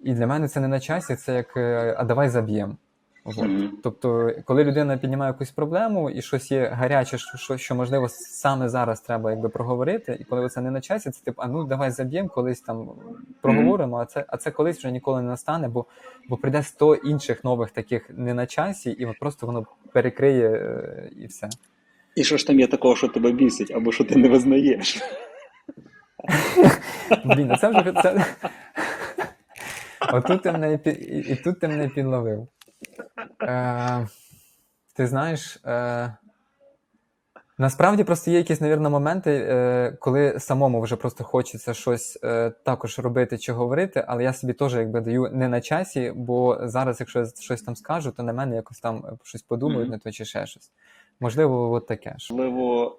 І 0.00 0.14
для 0.14 0.26
мене 0.26 0.48
це 0.48 0.60
не 0.60 0.68
на 0.68 0.80
часі, 0.80 1.16
це 1.16 1.34
як 1.34 1.56
а 1.98 2.04
давай 2.04 2.28
заб'ємо. 2.28 2.76
От. 3.24 3.36
Мгм. 3.36 3.78
Тобто, 3.82 4.32
коли 4.44 4.64
людина 4.64 4.96
піднімає 4.96 5.32
якусь 5.32 5.50
проблему 5.50 6.10
і 6.10 6.22
щось 6.22 6.50
є 6.50 6.68
гаряче, 6.68 7.18
що, 7.18 7.56
що, 7.56 7.74
можливо 7.74 8.08
саме 8.08 8.68
зараз 8.68 9.00
треба 9.00 9.30
якби 9.30 9.48
проговорити, 9.48 10.16
і 10.20 10.24
коли 10.24 10.48
це 10.48 10.60
не 10.60 10.70
на 10.70 10.80
часі, 10.80 11.10
це 11.10 11.24
типу, 11.24 11.42
а 11.42 11.48
ну 11.48 11.64
давай 11.64 11.90
заб'ємо, 11.90 12.28
колись 12.28 12.60
там 12.60 12.90
проговоримо, 13.40 13.96
а 13.96 14.06
це, 14.06 14.24
а 14.28 14.36
це 14.36 14.50
колись 14.50 14.78
вже 14.78 14.90
ніколи 14.90 15.22
не 15.22 15.28
настане, 15.28 15.68
бо, 15.68 15.86
бо 16.28 16.36
прийде 16.36 16.62
100 16.62 16.94
інших 16.94 17.44
нових 17.44 17.70
таких 17.70 18.10
не 18.10 18.34
на 18.34 18.46
часі, 18.46 18.90
і 18.90 19.06
просто 19.20 19.46
воно 19.46 19.66
перекриє 19.92 20.48
е, 20.48 21.10
і 21.16 21.26
все. 21.26 21.48
І 22.16 22.24
що 22.24 22.36
ж 22.36 22.46
там 22.46 22.60
є 22.60 22.66
такого, 22.66 22.96
що 22.96 23.08
тебе 23.08 23.32
бісить, 23.32 23.70
або 23.70 23.92
що 23.92 24.04
ти 24.04 24.16
не 24.16 24.28
визнаєш? 24.28 25.02
Блін, 27.24 27.56
це 27.60 27.68
вже 27.68 27.92
це. 28.02 28.26
Отут 30.12 30.42
ти 30.42 30.52
мене 30.52 30.78
і 31.28 31.36
тут 31.36 31.60
ти 31.60 31.68
мене 31.68 31.88
підловив. 31.88 32.48
Е, 33.44 34.06
ти 34.96 35.06
знаєш, 35.06 35.58
е, 35.66 36.14
насправді 37.58 38.04
просто 38.04 38.30
є 38.30 38.38
якісь, 38.38 38.60
навірно, 38.60 38.90
моменти, 38.90 39.30
е, 39.30 39.96
коли 40.00 40.40
самому 40.40 40.80
вже 40.80 40.96
просто 40.96 41.24
хочеться 41.24 41.74
щось 41.74 42.18
е, 42.24 42.50
також 42.50 42.98
робити 42.98 43.38
чи 43.38 43.52
говорити, 43.52 44.04
але 44.08 44.22
я 44.22 44.32
собі 44.32 44.52
теж 44.52 44.74
якби 44.74 45.00
даю 45.00 45.28
не 45.32 45.48
на 45.48 45.60
часі, 45.60 46.12
бо 46.16 46.58
зараз, 46.62 47.00
якщо 47.00 47.18
я 47.18 47.26
щось 47.40 47.62
там 47.62 47.76
скажу, 47.76 48.12
то 48.12 48.22
на 48.22 48.32
мене 48.32 48.56
якось 48.56 48.80
там 48.80 49.04
щось 49.22 49.42
подумають, 49.42 49.90
не 49.90 49.98
то 49.98 50.12
чи 50.12 50.24
ще 50.24 50.46
щось. 50.46 50.70
Можливо, 51.20 51.72
от 51.72 51.86
таке 51.86 52.14
ж. 52.18 52.34
Можливо, 52.34 52.98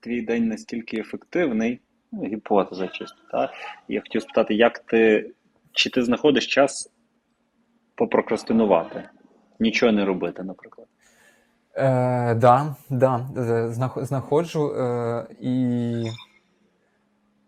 твій 0.00 0.22
день 0.22 0.48
настільки 0.48 0.96
ефективний, 0.96 1.80
ну, 2.12 2.24
гіпотеза 2.24 2.88
чисто, 2.88 3.18
та? 3.30 3.52
Я 3.88 4.00
хотів 4.00 4.22
спитати, 4.22 4.54
як 4.54 4.78
ти, 4.78 5.30
чи 5.72 5.90
ти 5.90 6.02
знаходиш 6.02 6.46
час 6.46 6.92
попрокрастинувати? 7.94 9.08
Нічого 9.60 9.92
не 9.92 10.04
робити, 10.04 10.42
наприклад. 10.42 10.88
Е, 11.74 12.34
да, 12.34 12.76
да, 12.90 13.26
знаходжу 13.96 14.74
е, 14.76 15.26
і 15.40 15.52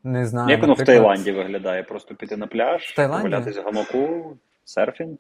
не 0.04 0.26
знаю. 0.26 0.50
Як 0.50 0.60
воно 0.60 0.74
в 0.74 0.84
Таїланді 0.84 1.32
виглядає? 1.32 1.82
Просто 1.82 2.14
піти 2.14 2.36
на 2.36 2.46
пляж, 2.46 2.92
в 2.92 2.96
гамаку, 3.64 4.36
серфінг? 4.64 5.16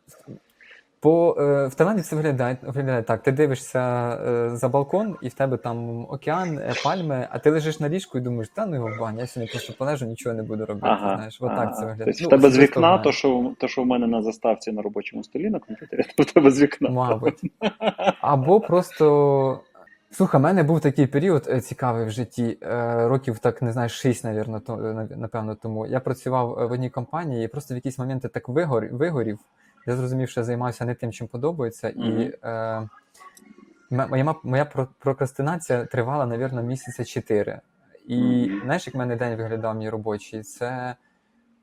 По, 1.00 1.36
е, 1.38 1.66
в 1.66 1.74
Таїланді 1.74 2.02
все 2.02 2.16
виглядає, 2.16 2.56
виглядає 2.62 3.02
так. 3.02 3.22
Ти 3.22 3.32
дивишся 3.32 4.10
е, 4.26 4.50
за 4.56 4.68
балкон, 4.68 5.16
і 5.22 5.28
в 5.28 5.34
тебе 5.34 5.56
там 5.56 6.06
океан, 6.10 6.58
е, 6.58 6.72
пальми, 6.84 7.28
а 7.30 7.38
ти 7.38 7.50
лежиш 7.50 7.80
на 7.80 7.88
ліжку 7.88 8.18
і 8.18 8.20
думаєш, 8.20 8.48
та 8.54 8.66
ну 8.66 8.74
його 8.74 8.88
в 8.88 9.00
баню, 9.00 9.20
я 9.20 9.26
сьогодні 9.26 9.52
просто 9.52 9.72
полежу, 9.72 10.06
нічого 10.06 10.34
не 10.34 10.42
буду 10.42 10.66
робити. 10.66 10.86
Ага, 10.86 11.16
знаєш, 11.16 11.38
отак 11.40 11.58
ага. 11.58 11.72
це 11.72 11.86
виглядає. 11.86 12.12
Тобто 12.12 12.22
Ну, 12.22 12.28
в 12.28 12.30
тебе 12.30 12.50
з 12.50 12.58
вікна, 12.58 12.98
то 12.98 13.12
що, 13.12 13.52
то, 13.58 13.68
що 13.68 13.82
в 13.82 13.86
мене 13.86 14.06
на 14.06 14.22
заставці 14.22 14.72
на 14.72 14.82
робочому 14.82 15.24
столі 15.24 15.50
на 15.50 15.58
комп'ютері, 15.58 16.04
то 16.16 16.22
в 16.22 16.32
тебе 16.32 16.50
з 16.50 16.62
вікна. 16.62 16.90
Мабуть. 16.90 17.42
Або 18.20 18.60
просто. 18.60 19.60
Слухай, 20.10 20.40
в 20.40 20.44
мене 20.44 20.62
був 20.62 20.80
такий 20.80 21.06
період 21.06 21.46
е, 21.48 21.60
цікавий 21.60 22.06
в 22.06 22.10
житті, 22.10 22.58
е, 22.62 23.08
років 23.08 23.38
так 23.38 23.62
не 23.62 23.72
знаю, 23.72 23.88
6, 23.88 24.24
навірно, 24.24 24.60
то, 24.60 24.76
напевно, 25.16 25.54
тому. 25.54 25.86
Я 25.86 26.00
працював 26.00 26.58
е, 26.58 26.66
в 26.66 26.72
одній 26.72 26.90
компанії 26.90 27.44
і 27.44 27.48
просто 27.48 27.74
в 27.74 27.76
якісь 27.76 27.98
моменти 27.98 28.28
так 28.28 28.48
вигор, 28.48 28.88
вигорів. 28.92 29.38
Я 29.88 29.96
зрозумів, 29.96 30.28
що 30.28 30.40
я 30.40 30.44
займався 30.44 30.84
не 30.84 30.94
тим, 30.94 31.12
чим 31.12 31.26
подобається, 31.26 31.92
Мгм. 31.96 32.20
і 32.20 32.32
е, 32.44 32.88
моя, 33.90 34.34
моя 34.42 34.64
прокрастинація 34.98 35.84
тривала, 35.84 36.26
навірно, 36.26 36.62
місяця 36.62 37.04
4. 37.04 37.60
І 38.06 38.16
Мгм. 38.16 38.60
знаєш, 38.64 38.86
як 38.86 38.94
в 38.94 38.98
мене 38.98 39.16
день 39.16 39.36
виглядав 39.36 39.76
мій 39.76 39.88
робочий? 39.88 40.42
Це 40.42 40.94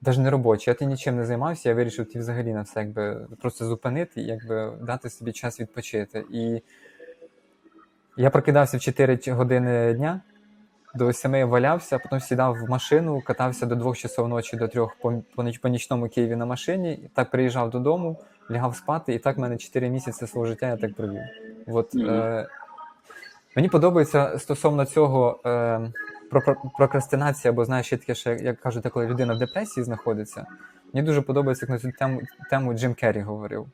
навіть 0.02 0.20
не 0.20 0.30
робочий. 0.30 0.72
Я 0.72 0.76
ти 0.76 0.86
нічим 0.86 1.16
не 1.16 1.26
займався, 1.26 1.70
я 1.70 1.76
вирішив 1.76 2.10
ті 2.10 2.20
взагалі 2.20 2.54
на 2.54 2.62
все 2.62 2.80
якби 2.80 3.28
просто 3.42 3.66
зупинити 3.66 4.22
і 4.22 4.26
якби 4.26 4.74
дати 4.82 5.10
собі 5.10 5.32
час 5.32 5.60
відпочити. 5.60 6.26
І 6.32 6.62
я 8.18 8.30
прокидався 8.30 8.78
в 8.78 8.80
4 8.80 9.20
години 9.28 9.94
дня, 9.94 10.22
до 10.96 11.14
семи 11.14 11.46
валявся, 11.46 12.00
потім 12.00 12.20
сідав 12.20 12.56
в 12.56 12.70
машину, 12.70 13.22
катався 13.22 13.66
до 13.66 13.76
двох 13.76 13.98
часов 13.98 14.28
ночі 14.28 14.58
до 14.58 14.68
трьох 14.68 14.96
по, 15.02 15.14
по, 15.36 15.46
по 15.62 15.68
нічному 15.68 16.10
Києві 16.10 16.36
на 16.36 16.46
машині. 16.46 17.10
Так 17.14 17.32
приїжджав 17.32 17.70
додому, 17.70 18.20
лягав 18.52 18.76
спати, 18.76 19.14
і 19.14 19.20
так 19.20 19.38
в 19.38 19.40
мене 19.40 19.58
4 19.58 19.90
місяці 19.90 20.28
свого 20.28 20.48
життя 20.48 20.68
я 20.68 20.78
так 20.78 20.96
провів. 20.96 21.22
От, 21.68 21.96
е, 21.96 22.48
мені 23.56 23.70
подобається 23.70 24.40
стосовно 24.40 24.86
цього 24.86 25.42
е, 25.46 25.92
про, 26.30 26.42
про 26.42 26.56
прокрастинація, 26.78 27.52
або 27.52 27.66
знаєш, 27.66 27.86
ще 27.86 27.98
таке, 27.98 28.16
що 28.16 28.32
як 28.32 28.60
кажуть, 28.60 28.88
коли 28.88 29.08
людина 29.08 29.34
в 29.34 29.38
депресії 29.40 29.84
знаходиться. 29.84 30.46
Мені 30.94 31.06
дуже 31.06 31.22
подобається, 31.22 31.66
як 31.66 31.70
на 31.70 31.80
цю 31.80 31.98
тему, 31.98 32.22
тему 32.50 32.74
Джим 32.74 32.94
Керрі 32.94 33.22
говорив. 33.22 33.68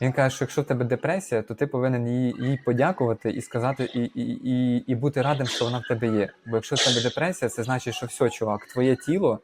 Він 0.00 0.12
каже, 0.12 0.36
що 0.36 0.44
якщо 0.44 0.62
в 0.62 0.64
тебе 0.64 0.84
депресія, 0.84 1.42
то 1.42 1.54
ти 1.54 1.66
повинен 1.66 2.08
їй, 2.08 2.34
їй 2.38 2.60
подякувати 2.64 3.30
і 3.30 3.40
сказати, 3.40 3.84
і, 3.94 4.00
і, 4.00 4.40
і, 4.44 4.84
і 4.86 4.94
бути 4.94 5.22
радим, 5.22 5.46
що 5.46 5.64
вона 5.64 5.78
в 5.78 5.88
тебе 5.88 6.06
є. 6.06 6.32
Бо 6.46 6.56
якщо 6.56 6.76
в 6.76 6.84
тебе 6.84 7.02
депресія, 7.02 7.48
це 7.48 7.62
значить, 7.62 7.94
що 7.94 8.06
все, 8.06 8.30
чувак, 8.30 8.66
твоє 8.66 8.96
тіло, 8.96 9.40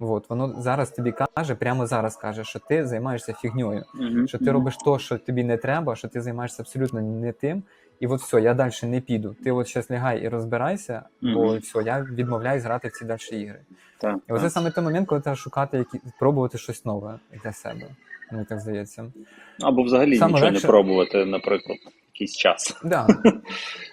от, 0.00 0.30
воно 0.30 0.62
зараз 0.62 0.90
тобі 0.90 1.14
каже, 1.34 1.54
прямо 1.54 1.86
зараз 1.86 2.16
каже, 2.16 2.44
що 2.44 2.58
ти 2.58 2.86
займаєшся 2.86 3.32
фігньою, 3.32 3.84
що 4.26 4.38
ти 4.38 4.52
робиш 4.52 4.76
то, 4.84 4.98
що 4.98 5.18
тобі 5.18 5.44
не 5.44 5.56
треба, 5.56 5.96
що 5.96 6.08
ти 6.08 6.20
займаєшся 6.20 6.62
абсолютно 6.62 7.00
не 7.00 7.32
тим. 7.32 7.62
І 8.00 8.06
от 8.06 8.20
все, 8.20 8.40
я 8.40 8.54
далі 8.54 8.72
не 8.82 9.00
піду. 9.00 9.36
Ти 9.44 9.52
от 9.52 9.68
зараз 9.68 9.90
лягай 9.90 10.22
і 10.22 10.28
розбирайся, 10.28 11.02
бо 11.22 11.56
все, 11.56 11.82
я 11.82 12.02
відмовляюсь 12.02 12.64
грати 12.64 12.88
в 12.88 12.92
ці 12.92 13.04
далі 13.04 13.42
ігри. 13.42 13.60
Так, 14.00 14.16
І 14.28 14.32
оце 14.32 14.42
так. 14.42 14.52
саме 14.52 14.70
той 14.70 14.84
момент, 14.84 15.08
коли 15.08 15.20
треба 15.20 15.36
шукати 15.36 15.78
які 15.78 16.00
пробувати 16.18 16.58
щось 16.58 16.84
нове 16.84 17.18
для 17.44 17.52
себе. 17.52 17.86
Мені 18.32 18.44
так 18.44 18.60
здається. 18.60 19.12
Або 19.60 19.82
взагалі 19.82 20.16
Саме 20.16 20.32
нічого 20.32 20.50
легше- 20.50 20.62
не 20.62 20.68
пробувати, 20.68 21.24
наприклад, 21.24 21.78
якийсь 22.14 22.36
час. 22.36 22.80
Да. 22.84 23.06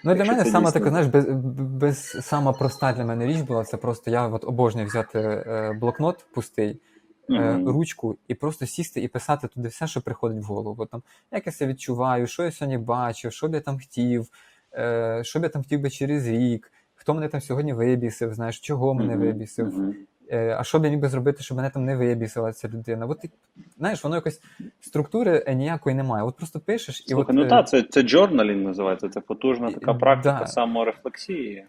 Ну 0.04 0.14
для 0.14 0.24
мене 0.24 0.44
дійсно- 0.44 0.70
така, 0.72 0.88
знаєш, 0.88 1.06
без, 1.08 1.26
без 1.58 2.26
сама 2.26 2.52
проста 2.52 2.92
для 2.92 3.04
мене 3.04 3.26
річ 3.26 3.36
була. 3.40 3.64
Це 3.64 3.76
просто 3.76 4.10
я 4.10 4.28
от 4.28 4.44
обожнюю 4.44 4.86
взяти 4.86 5.18
е, 5.18 5.72
блокнот 5.80 6.26
пустий, 6.34 6.80
Мгм. 7.28 7.68
ручку 7.68 8.16
і 8.28 8.34
просто 8.34 8.66
сісти 8.66 9.00
і 9.00 9.08
писати 9.08 9.48
туди 9.48 9.68
все, 9.68 9.86
що 9.86 10.00
приходить 10.00 10.38
в 10.42 10.46
голову. 10.46 10.86
Там, 10.86 11.02
як 11.32 11.46
я 11.46 11.52
себе 11.52 11.70
відчуваю, 11.72 12.26
що 12.26 12.42
я 12.42 12.50
сьогодні 12.52 12.78
бачив, 12.78 13.32
що 13.32 13.48
б 13.48 13.54
я 13.54 13.60
там 13.60 13.78
хотів, 13.78 14.26
е, 14.74 15.20
що 15.24 15.40
б 15.40 15.42
я 15.42 15.48
там 15.48 15.62
хотів 15.62 15.80
би 15.80 15.90
через 15.90 16.26
рік, 16.26 16.72
хто 16.94 17.14
мене 17.14 17.28
там 17.28 17.40
сьогодні 17.40 17.72
вибісив, 17.72 18.34
знаєш, 18.34 18.60
чого 18.60 18.94
мене 18.94 19.16
Мгм. 19.16 19.20
вибісив. 19.26 19.94
Е, 20.30 20.56
а 20.58 20.64
що 20.64 20.78
б 20.78 20.84
я 20.84 20.90
міг 20.90 21.00
би 21.00 21.08
зробити, 21.08 21.42
щоб 21.42 21.56
мене 21.56 21.70
там 21.70 21.84
не 21.84 21.96
вибісила 21.96 22.52
ця 22.52 22.68
людина? 22.68 23.06
От 23.06 23.20
ти, 23.20 23.30
знаєш, 23.78 24.04
воно 24.04 24.16
якось 24.16 24.40
структури 24.80 25.44
е, 25.46 25.54
ніякої 25.54 25.96
немає. 25.96 26.24
От 26.24 26.36
просто 26.36 26.60
пишеш 26.60 27.00
і 27.00 27.08
Слухай, 27.08 27.24
от, 27.28 27.36
ну 27.36 27.44
е, 27.44 27.48
так, 27.48 27.68
це, 27.68 27.82
це 27.82 28.02
джорналінг 28.02 28.64
називається, 28.64 29.08
це 29.08 29.20
потужна 29.20 29.70
така 29.70 29.94
практика 29.94 30.38
да. 30.40 30.46
саморефлексії. 30.46 31.64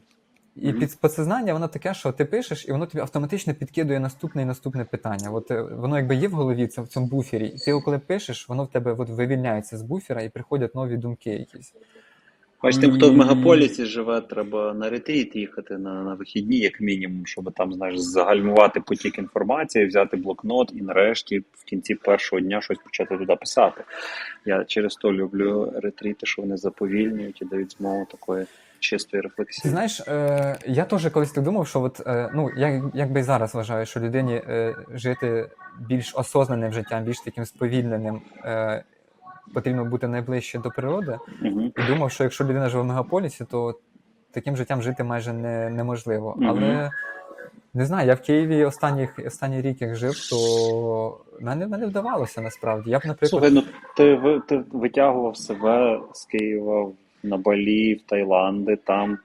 І 0.55 0.69
Мгм. 0.69 0.79
під 0.79 1.01
підсознання 1.01 1.53
воно 1.53 1.67
таке, 1.67 1.93
що 1.93 2.11
ти 2.11 2.25
пишеш, 2.25 2.67
і 2.67 2.71
воно 2.71 2.85
тобі 2.85 3.01
автоматично 3.01 3.53
підкидує 3.53 3.99
наступне 3.99 4.41
і 4.41 4.45
наступне 4.45 4.85
питання. 4.85 5.31
От 5.31 5.51
воно 5.71 5.97
якби 5.97 6.15
є 6.15 6.27
в 6.27 6.31
голові, 6.31 6.67
це 6.67 6.81
в 6.81 6.87
цьому 6.87 7.07
буфері, 7.07 7.47
і 7.47 7.57
ти 7.57 7.81
коли 7.85 7.99
пишеш, 7.99 8.49
воно 8.49 8.63
в 8.63 8.67
тебе 8.67 8.95
от 8.97 9.09
вивільняється 9.09 9.77
з 9.77 9.81
буфера 9.81 10.21
і 10.21 10.29
приходять 10.29 10.75
нові 10.75 10.97
думки 10.97 11.29
якісь. 11.29 11.73
Бач, 12.63 12.77
тим, 12.77 12.91
хто 12.91 13.11
в 13.11 13.17
мегаполісі 13.17 13.85
живе, 13.85 14.21
треба 14.21 14.73
на 14.73 14.89
ретріт 14.89 15.35
їхати 15.35 15.77
на, 15.77 16.03
на 16.03 16.13
вихідні, 16.13 16.57
як 16.57 16.81
мінімум, 16.81 17.25
щоб 17.25 17.53
там, 17.53 17.73
знаєш, 17.73 17.99
загальмувати 17.99 18.79
потік 18.79 19.17
інформації, 19.17 19.85
взяти 19.85 20.17
блокнот 20.17 20.71
і 20.75 20.81
нарешті 20.81 21.39
в 21.39 21.63
кінці 21.65 21.95
першого 21.95 22.39
дня 22.39 22.61
щось 22.61 22.77
почати 22.77 23.17
туди 23.17 23.35
писати. 23.35 23.83
Я 24.45 24.63
через 24.63 24.95
то 24.95 25.13
люблю 25.13 25.73
ретріти, 25.83 26.25
що 26.25 26.41
вони 26.41 26.57
заповільнюють 26.57 27.41
і 27.41 27.45
дають 27.45 27.71
змогу 27.71 28.07
такої 28.11 28.45
чистої 28.79 29.21
рефлексії. 29.21 29.71
знаєш, 29.71 29.99
е, 30.07 30.57
я 30.67 30.85
теж 30.85 31.09
колись 31.09 31.31
так 31.31 31.43
думав, 31.43 31.67
що 31.67 31.81
от, 31.81 32.01
е, 32.07 32.31
ну, 32.35 32.49
я 32.57 32.91
якби 32.93 33.19
і 33.19 33.23
зараз 33.23 33.55
вважаю, 33.55 33.85
що 33.85 33.99
людині 33.99 34.33
е, 34.33 34.75
жити 34.93 35.49
більш 35.79 36.15
осознаним 36.15 36.73
життям, 36.73 37.03
більш 37.03 37.19
таким 37.19 37.45
сповільненим, 37.45 38.21
е, 38.43 38.83
потрібно 39.53 39.85
бути 39.85 40.07
найближче 40.07 40.59
до 40.59 40.69
природи. 40.69 41.17
Угу. 41.45 41.61
І 41.61 41.93
думав, 41.93 42.11
що 42.11 42.23
якщо 42.23 42.43
людина 42.43 42.69
живе 42.69 42.83
в 42.83 42.85
мегаполісі, 42.85 43.45
то 43.45 43.79
таким 44.31 44.57
життям 44.57 44.81
жити 44.81 45.03
майже 45.03 45.33
не, 45.33 45.69
неможливо. 45.69 46.35
Мгм. 46.37 46.49
Але 46.49 46.91
не 47.73 47.85
знаю, 47.85 48.07
я 48.07 48.13
в 48.13 48.21
Києві 48.21 48.65
останніх, 48.65 49.19
останній 49.25 49.61
рік 49.61 49.81
як 49.81 49.95
жив, 49.95 50.29
то 50.29 51.17
мене, 51.41 51.67
мене 51.67 51.85
вдавалося 51.85 52.41
насправді. 52.41 52.91
Я 52.91 52.99
б, 52.99 53.01
наприклад, 53.05 53.29
Слухай, 53.29 53.51
ну 53.51 53.63
ти, 53.97 54.41
ти 54.47 54.63
витягував 54.71 55.37
себе 55.37 55.99
з 56.13 56.25
Києва 56.25 56.89
на 57.23 57.37
Балі, 57.37 57.93
в 57.93 58.01
Таїланди, 58.01 58.75
там 58.75 59.17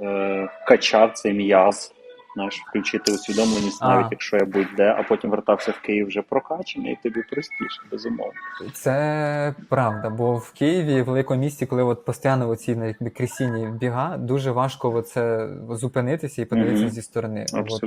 е, 0.00 0.48
качав 0.66 1.12
цей 1.12 1.32
м'яз, 1.32 1.94
знаєш, 2.34 2.62
включити 2.68 3.12
усвідомленість, 3.12 3.78
А. 3.82 3.88
навіть 3.94 4.06
якщо 4.10 4.36
я 4.36 4.44
будь-де, 4.44 4.94
а 4.98 5.02
потім 5.02 5.30
вертався 5.30 5.70
в 5.70 5.80
Київ 5.80 6.06
вже 6.06 6.22
прокачаний, 6.22 6.92
і 6.92 6.98
тобі 7.02 7.22
простіше, 7.30 7.82
безумовно. 7.90 8.32
це 8.72 9.54
правда, 9.68 10.10
бо 10.10 10.36
в 10.36 10.52
Києві, 10.52 11.02
в 11.02 11.04
великому 11.04 11.40
місті, 11.40 11.66
коли 11.66 11.82
от 11.82 12.04
постійно 12.04 12.48
оці 12.48 12.76
ну, 12.76 12.86
якби 12.86 13.10
кресінні 13.10 13.68
біга, 13.80 14.16
дуже 14.16 14.50
важко 14.50 15.02
це 15.02 15.48
зупинитися 15.70 16.42
і 16.42 16.44
подивитися 16.44 16.82
Мгм. 16.84 16.90
зі 16.92 17.02
сторони. 17.02 17.46
От. 17.52 17.84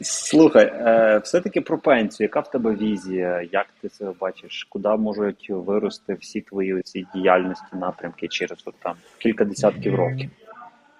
Слухай, 0.00 0.72
е, 0.76 1.18
все-таки 1.24 1.60
про 1.60 1.78
пенсію. 1.78 2.24
Яка 2.24 2.40
в 2.40 2.50
тебе 2.50 2.74
візія? 2.74 3.48
Як 3.52 3.66
ти 3.82 3.88
це 3.88 4.06
бачиш? 4.20 4.66
Куди 4.70 4.88
можуть 4.88 5.46
вирости 5.50 6.14
всі 6.20 6.40
твої 6.40 6.82
ці 6.82 7.06
діяльності, 7.14 7.66
напрямки 7.72 8.28
через 8.28 8.58
от, 8.64 8.74
там 8.82 8.94
кілька 9.18 9.44
десятків 9.44 9.94
років? 9.94 10.30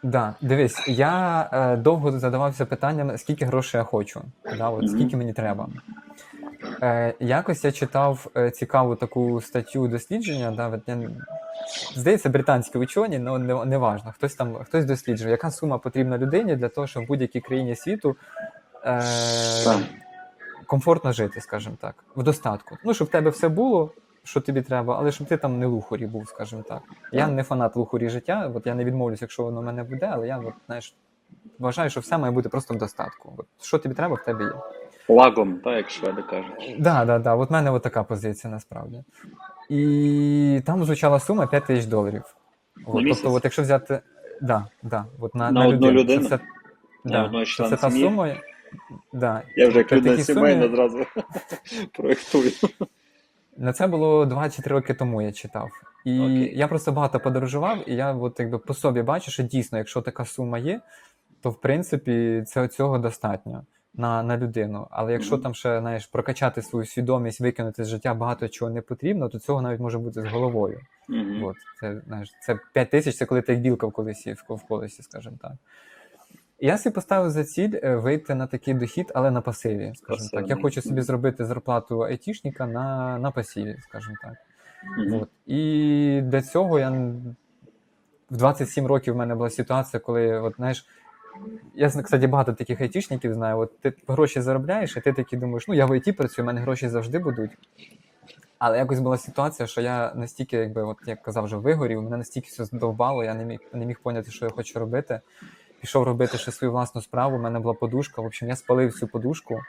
Да, 0.05 0.35
дивись, 0.41 0.89
я 0.89 1.49
е, 1.53 1.77
довго 1.77 2.19
задавався 2.19 2.67
питанням, 2.67 3.19
скільки 3.19 3.45
грошей 3.45 3.79
я 3.79 3.85
хочу, 3.85 4.23
да, 4.59 4.71
от, 4.71 4.91
скільки 4.91 5.17
мені 5.17 5.33
треба. 5.33 5.69
Е, 6.83 7.15
якось 7.21 7.65
я 7.65 7.73
читав 7.73 8.27
е, 8.37 8.51
цікаву 8.51 8.97
таку 8.97 9.41
статтю 9.41 9.89
дослідження, 9.89 10.51
да, 10.57 10.69
от 10.69 10.81
я, 10.87 10.99
здається, 11.95 12.29
британські 12.29 12.79
учені, 12.79 13.25
але 13.27 13.39
не, 13.39 13.65
не 13.65 13.79
важно. 13.79 14.13
Хтось 14.17 14.35
там 14.35 14.55
хтось 14.55 14.85
досліджує, 14.85 15.31
яка 15.31 15.51
сума 15.51 15.79
потрібна 15.79 16.19
людині 16.19 16.57
для 16.57 16.69
того, 16.69 16.87
щоб 16.87 17.05
в 17.05 17.07
будь-якій 17.07 17.41
країні 17.41 17.77
світу 17.77 18.17
е, 18.85 19.03
комфортно 20.67 21.13
жити, 21.13 21.41
скажімо 21.41 21.77
так, 21.81 22.05
в 22.17 22.23
достатку. 22.23 22.77
Ну, 22.85 22.95
щоб 22.95 23.09
в 23.09 23.11
тебе 23.11 23.31
все 23.31 23.49
було, 23.49 23.93
що 24.25 24.41
тобі 24.41 24.63
треба, 24.63 24.97
але 24.99 25.13
щоб 25.13 25.27
ти 25.27 25.37
там 25.37 25.59
не 25.59 25.67
лухарі 25.67 26.07
був, 26.07 26.29
скажімо 26.29 26.63
так. 26.69 26.83
Я 27.13 27.29
не 27.29 27.43
фанат 27.43 27.77
лухарі 27.77 28.09
життя, 28.09 28.51
от 28.55 28.67
я 28.67 28.75
не 28.75 28.85
відмовлюсь, 28.85 29.23
якщо 29.23 29.43
воно 29.43 29.61
в 29.61 29.65
мене 29.65 29.83
буде, 29.85 30.11
але 30.13 30.27
я 30.29 30.39
от, 30.39 30.55
знаєш, 30.67 30.95
вважаю, 31.59 31.91
що 31.91 32.01
все 32.01 32.19
має 32.19 32.33
бути 32.33 32.49
просто 32.49 32.75
в 32.75 32.79
достатку. 32.79 33.33
От, 33.37 33.47
що 33.63 33.79
тобі 33.79 33.95
треба, 33.95 34.15
в 34.15 34.25
тебе 34.25 34.45
є. 34.45 34.53
Лагом, 35.09 35.59
так, 35.65 35.77
як 35.77 35.91
шведи 35.91 36.23
кажуть. 36.23 36.77
Да, 36.79 37.05
да, 37.05 37.19
да. 37.19 37.35
От 37.35 37.51
в 37.51 37.53
мене 37.53 37.71
от 37.71 37.83
така 37.83 38.03
позиція 38.05 38.51
насправді. 38.53 39.05
І 39.69 40.63
там 40.67 40.85
звучала 40.85 41.21
сума 41.21 41.47
5 41.47 41.65
тисяч 41.67 41.87
доларів. 41.87 42.23
От, 42.87 43.03
місяць? 43.05 43.23
тобто, 43.23 43.37
от 43.37 43.45
якщо 43.45 43.63
взяти. 43.63 44.01
Да, 44.43 44.67
да, 44.83 45.05
от 45.21 45.35
на, 45.35 45.51
На 45.51 45.67
одну 45.67 45.91
людину? 45.91 46.29
Це, 46.29 46.39
На 47.05 47.29
да, 47.29 47.45
це 47.45 47.77
та 47.77 47.91
сім'ї? 47.91 48.05
сума. 48.05 48.37
Да. 49.13 49.43
Я 49.57 49.69
вже 49.69 49.79
як 49.79 49.93
людина 49.93 50.23
сімейна 50.23 50.67
сумі- 50.67 50.77
зразу 50.77 50.99
проєктую. 51.93 52.51
На 53.57 53.73
це 53.73 53.87
було 53.87 54.25
2-3 54.25 54.69
роки 54.69 54.95
тому 54.95 55.23
я 55.23 55.33
читав. 55.33 55.71
І 56.05 56.21
Окей. 56.21 56.59
я 56.59 56.69
просто 56.69 56.93
багато 56.93 57.21
подорожував, 57.21 57.89
і 57.89 57.95
я 57.95 58.13
от 58.13 58.41
якби 58.41 58.59
по 58.59 58.75
собі 58.75 59.03
бачу, 59.03 59.31
що 59.31 59.43
дійсно, 59.43 59.79
якщо 59.79 60.03
така 60.03 60.25
сума 60.25 60.59
є, 60.59 60.81
то 61.43 61.51
в 61.51 61.61
принципі 61.61 62.45
це, 62.47 62.69
цього 62.69 62.99
достатньо 62.99 63.65
на, 63.95 64.23
на 64.23 64.37
людину. 64.37 64.87
Але 64.91 65.13
якщо 65.13 65.35
Мгм. 65.35 65.43
там 65.43 65.55
ще 65.55 65.81
знаєш, 65.81 66.07
прокачати 66.07 66.63
свою 66.63 66.87
свідомість, 66.87 67.41
викинути 67.41 67.85
з 67.85 67.89
життя 67.89 68.15
багато 68.15 68.49
чого 68.49 68.71
не 68.71 68.81
потрібно, 68.81 69.29
то 69.29 69.39
цього 69.39 69.63
навіть 69.63 69.81
може 69.81 69.99
бути 69.99 70.23
з 70.23 70.27
головою. 70.27 70.81
Мгм. 71.09 71.45
От, 71.45 71.57
це, 71.81 72.03
знаєш, 72.07 72.31
це 72.47 72.59
5 72.73 72.91
тисяч, 72.91 73.17
це 73.17 73.27
коли 73.27 73.43
ти 73.43 73.53
як 73.53 73.61
білка 73.63 73.87
в 73.87 73.93
колесі, 73.93 74.37
в 74.49 74.67
колесі, 74.69 75.03
скажімо 75.03 75.37
так. 75.43 75.53
Я 76.59 76.79
собі 76.79 76.95
поставив 76.95 77.31
за 77.31 77.45
ціль 77.45 77.73
е, 77.83 77.97
вийти 77.97 78.35
на 78.35 78.47
такий 78.47 78.75
дохід, 78.75 79.13
але 79.15 79.31
на 79.31 79.41
пасиві, 79.41 79.93
скажімо 79.95 80.29
так. 80.33 80.49
Я 80.49 80.57
хочу 80.57 80.83
собі 80.83 81.03
зробити 81.03 81.45
зарплату 81.45 82.01
айтішника 82.01 82.67
на, 82.67 83.19
на 83.19 83.31
пасиві, 83.31 83.77
скажімо 83.83 84.15
так. 84.23 84.35
Мгм. 84.99 85.15
От. 85.23 85.29
І 85.47 86.21
для 86.25 86.43
цього 86.43 86.79
я 86.79 86.91
в 88.31 88.37
27 88.37 88.87
років 88.87 89.15
в 89.15 89.17
мене 89.17 89.35
була 89.35 89.51
ситуація, 89.51 90.01
коли, 90.01 90.41
от, 90.41 90.57
знаєш, 90.57 90.87
я, 91.75 91.89
кстати, 91.89 92.27
багато 92.27 92.53
таких 92.53 92.81
айтішників 92.81 93.35
знаю. 93.35 93.59
От 93.59 93.79
ти 93.81 93.93
гроші 94.09 94.41
заробляєш, 94.41 94.97
і 94.97 95.01
ти 95.01 95.13
такий 95.13 95.39
думаєш, 95.39 95.69
ну 95.69 95.75
я 95.75 95.87
в 95.87 95.97
ІТ 95.97 96.17
працюю, 96.17 96.45
в 96.45 96.47
мене 96.47 96.61
гроші 96.61 96.89
завжди 96.89 97.19
будуть. 97.19 97.51
Але 98.59 98.79
якось 98.79 99.01
була 99.01 99.19
ситуація, 99.19 99.67
що 99.67 99.81
я 99.81 100.13
настільки, 100.15 100.57
якби, 100.57 100.83
от 100.83 100.97
як 101.07 101.23
казав, 101.23 101.45
вже 101.45 101.57
вигорів, 101.57 102.03
мене 102.03 102.17
настільки 102.17 102.49
все 102.49 102.65
здовбало, 102.65 103.25
я 103.25 103.35
не 103.35 103.45
міг, 103.45 103.61
не 103.73 103.87
міг 103.87 104.01
поняти, 104.01 104.31
що 104.31 104.45
я 104.45 104.51
хочу 104.51 104.79
робити. 104.79 105.21
Пішов 105.85 106.03
робити 106.03 106.39
ще 106.39 106.53
свою 106.53 106.73
власну 106.73 107.03
справу, 107.03 107.37
у 107.37 107.41
мене 107.41 107.61
була 107.61 107.75
подушка. 107.75 108.23
В 108.23 108.25
общем, 108.25 108.49
я 108.49 108.57
спалив 108.57 108.95
цю 108.95 109.09
подушку. 109.09 109.61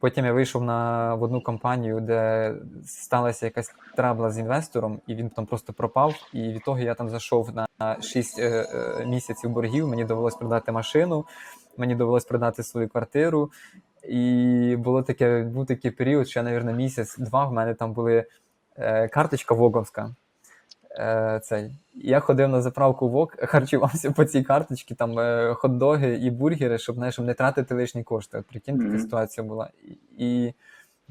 Потім 0.00 0.24
я 0.24 0.32
вийшов 0.32 0.62
на 0.62 1.14
в 1.14 1.22
одну 1.22 1.40
компанію, 1.40 2.00
де 2.00 2.54
сталася 2.86 3.46
якась 3.46 3.74
трабла 3.96 4.30
з 4.30 4.38
інвестором, 4.38 5.00
і 5.06 5.14
він 5.14 5.30
там 5.30 5.46
просто 5.46 5.72
пропав. 5.72 6.14
І 6.32 6.42
від 6.42 6.64
того 6.64 6.78
я 6.78 6.94
там 6.94 7.08
зайшов 7.08 7.50
на 7.54 8.02
6 8.02 8.38
е, 8.38 8.42
е, 8.42 9.06
місяців 9.06 9.50
боргів. 9.50 9.88
Мені 9.88 10.04
довелось 10.04 10.34
продати 10.34 10.72
машину, 10.72 11.24
мені 11.76 11.94
довелось 11.94 12.24
продати 12.24 12.62
свою 12.62 12.88
квартиру. 12.88 13.50
І 14.08 14.76
було 14.78 15.02
таке, 15.02 15.42
був 15.42 15.66
такий 15.66 15.90
період, 15.90 16.28
що 16.28 16.42
мабуть, 16.42 16.76
місяць-два 16.76 17.44
в 17.44 17.52
мене 17.52 17.74
там 17.74 17.92
були 17.92 18.24
е, 18.76 19.08
карточка 19.08 19.54
Воговська. 19.54 20.14
Е, 20.98 21.40
цей. 21.42 21.70
Я 21.94 22.20
ходив 22.20 22.48
на 22.48 22.62
заправку 22.62 23.08
ВОК, 23.08 23.36
харчувався 23.38 24.10
по 24.10 24.24
цій 24.24 24.42
карточці, 24.42 24.94
там 24.94 25.18
е, 25.18 25.54
хот-доги 25.54 26.18
і 26.18 26.30
бургери, 26.30 26.78
щоб, 26.78 26.96
знаєш, 26.96 27.14
щоб 27.14 27.26
не 27.26 27.34
тратити 27.34 27.74
лишні 27.74 28.02
кошти. 28.02 28.38
От 28.38 28.46
Прикинь, 28.46 28.78
така 28.78 28.98
ситуація 28.98 29.46
була. 29.46 29.70
І, 30.18 30.24
і 30.26 30.54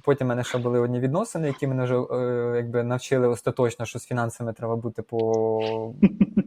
потім 0.03 0.27
в 0.27 0.29
мене 0.29 0.43
ще 0.43 0.57
були 0.57 0.79
одні 0.79 0.99
відносини, 0.99 1.47
які 1.47 1.67
мене 1.67 1.83
вже 1.83 1.95
е, 1.95 2.53
якби 2.55 2.83
навчили 2.83 3.27
остаточно, 3.27 3.85
що 3.85 3.99
з 3.99 4.05
фінансами 4.05 4.53
треба 4.53 4.75
бути 4.75 5.01
по, 5.01 5.93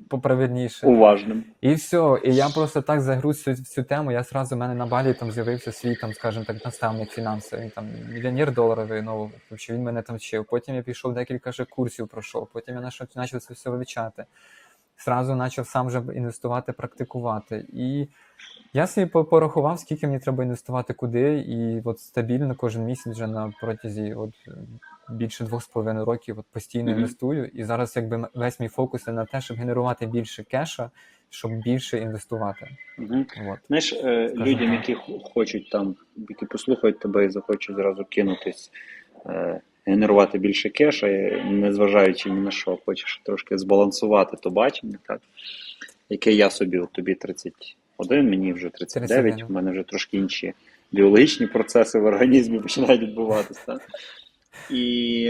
поправильніше. 0.08 0.86
Уважним. 0.86 1.44
І 1.60 1.74
все. 1.74 2.20
І 2.24 2.34
я 2.34 2.48
просто 2.48 2.82
так 2.82 3.00
загруз 3.00 3.42
цю, 3.42 3.54
цю 3.54 3.82
тему. 3.82 4.12
Я 4.12 4.24
сразу 4.24 4.54
в 4.54 4.58
мене 4.58 4.74
на 4.74 4.86
балі 4.86 5.14
там 5.14 5.30
з'явився 5.30 5.72
свій, 5.72 5.96
там, 5.96 6.12
скажімо 6.12 6.44
так, 6.44 6.64
наставник 6.64 7.10
фінансовий, 7.10 7.70
там 7.70 7.88
мільйонер 8.12 8.52
доларовий, 8.52 9.02
ну 9.02 9.30
що 9.54 9.74
він 9.74 9.82
мене 9.82 10.02
там 10.02 10.16
вчив. 10.16 10.44
Потім 10.44 10.74
я 10.74 10.82
пішов 10.82 11.14
декілька 11.14 11.52
же 11.52 11.64
курсів 11.64 12.08
пройшов. 12.08 12.48
Потім 12.52 12.74
я 12.74 13.06
почав 13.14 13.40
це 13.40 13.54
все 13.54 13.70
вивчати. 13.70 14.24
Зразу 14.98 15.38
почав 15.38 15.66
сам 15.66 15.90
же 15.90 16.02
інвестувати, 16.14 16.72
практикувати. 16.72 17.66
І 17.72 18.08
я 18.72 18.86
собі 18.86 19.06
порахував, 19.06 19.78
скільки 19.78 20.06
мені 20.06 20.18
треба 20.18 20.44
інвестувати 20.44 20.92
куди, 20.94 21.38
і 21.38 21.82
от 21.84 22.00
стабільно 22.00 22.54
кожен 22.54 22.84
місяць 22.84 23.14
вже 23.14 23.26
на 23.26 23.52
протязі 23.60 24.14
от, 24.14 24.30
е, 24.48 24.52
більше 25.10 25.44
двох 25.44 25.62
з 25.62 25.68
половиною 25.68 26.04
років 26.06 26.38
от 26.38 26.46
постійно 26.52 26.90
Мгм. 26.90 26.94
інвестую. 27.00 27.46
І 27.46 27.64
зараз 27.64 27.96
якби 27.96 28.28
весь 28.34 28.60
мій 28.60 28.68
фокус 28.68 29.06
на 29.06 29.24
те, 29.24 29.40
щоб 29.40 29.56
генерувати 29.56 30.06
більше 30.06 30.44
кеша, 30.44 30.90
щоб 31.30 31.52
більше 31.52 31.98
інвестувати. 31.98 32.68
Угу. 32.98 33.24
От. 33.52 33.58
Знаєш, 33.66 33.92
е, 33.92 33.96
Скажи. 34.34 34.50
людям, 34.50 34.72
які 34.72 34.96
хочуть 35.34 35.70
там, 35.70 35.96
які 36.28 36.46
послухають 36.46 36.98
тебе 36.98 37.24
і 37.24 37.30
захочуть 37.30 37.76
зразу 37.76 38.04
кинутись, 38.04 38.70
е, 39.26 39.60
генерувати 39.86 40.38
більше 40.38 40.68
кеша, 40.68 41.06
незважаючи 41.50 42.30
ні 42.30 42.40
на 42.40 42.50
що, 42.50 42.78
хочеш 42.86 43.20
трошки 43.24 43.58
збалансувати 43.58 44.36
то 44.40 44.50
бачення, 44.50 44.98
так? 45.06 45.20
Яке 46.08 46.32
я 46.32 46.50
собі, 46.50 46.78
от 46.78 46.92
тобі 46.92 47.14
31, 47.14 48.30
мені 48.30 48.52
вже 48.52 48.68
39, 48.68 49.22
31. 49.22 49.46
у 49.50 49.52
мене 49.52 49.70
вже 49.70 49.82
трошки 49.82 50.16
інші 50.16 50.52
біологічні 50.92 51.46
процеси 51.46 51.98
в 51.98 52.04
організмі 52.04 52.60
починають 52.60 53.02
відбуватися. 53.02 53.78
І 54.70 55.20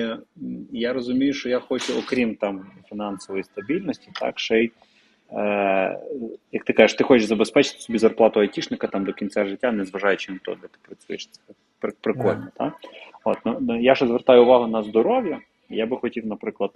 я 0.72 0.92
розумію, 0.92 1.32
що 1.32 1.48
я 1.48 1.60
хочу, 1.60 1.98
окрім 1.98 2.34
там 2.34 2.66
фінансової 2.88 3.44
стабільності, 3.44 4.08
так, 4.20 4.38
ще 4.38 4.64
й 4.64 4.70
Е, 5.36 5.98
як 6.52 6.64
ти 6.64 6.72
кажеш, 6.72 6.96
ти 6.96 7.04
хочеш 7.04 7.26
забезпечити 7.26 7.78
собі 7.78 7.98
зарплату 7.98 8.40
айтішника 8.40 8.86
там 8.86 9.04
до 9.04 9.12
кінця 9.12 9.44
життя, 9.44 9.72
незважаючи 9.72 10.32
на 10.32 10.38
те, 10.38 10.54
де 10.54 10.68
ти 10.68 10.78
працюєш. 10.82 11.26
Це 11.26 11.40
при- 11.78 11.92
прикольно, 12.00 12.48
так? 12.56 12.72
От, 13.24 13.38
ну, 13.44 13.56
ну, 13.60 13.80
я 13.80 13.94
ще 13.94 14.06
звертаю 14.06 14.42
увагу 14.42 14.66
на 14.66 14.82
здоров'я. 14.82 15.40
Я 15.68 15.86
би 15.86 15.96
хотів, 15.96 16.26
наприклад, 16.26 16.70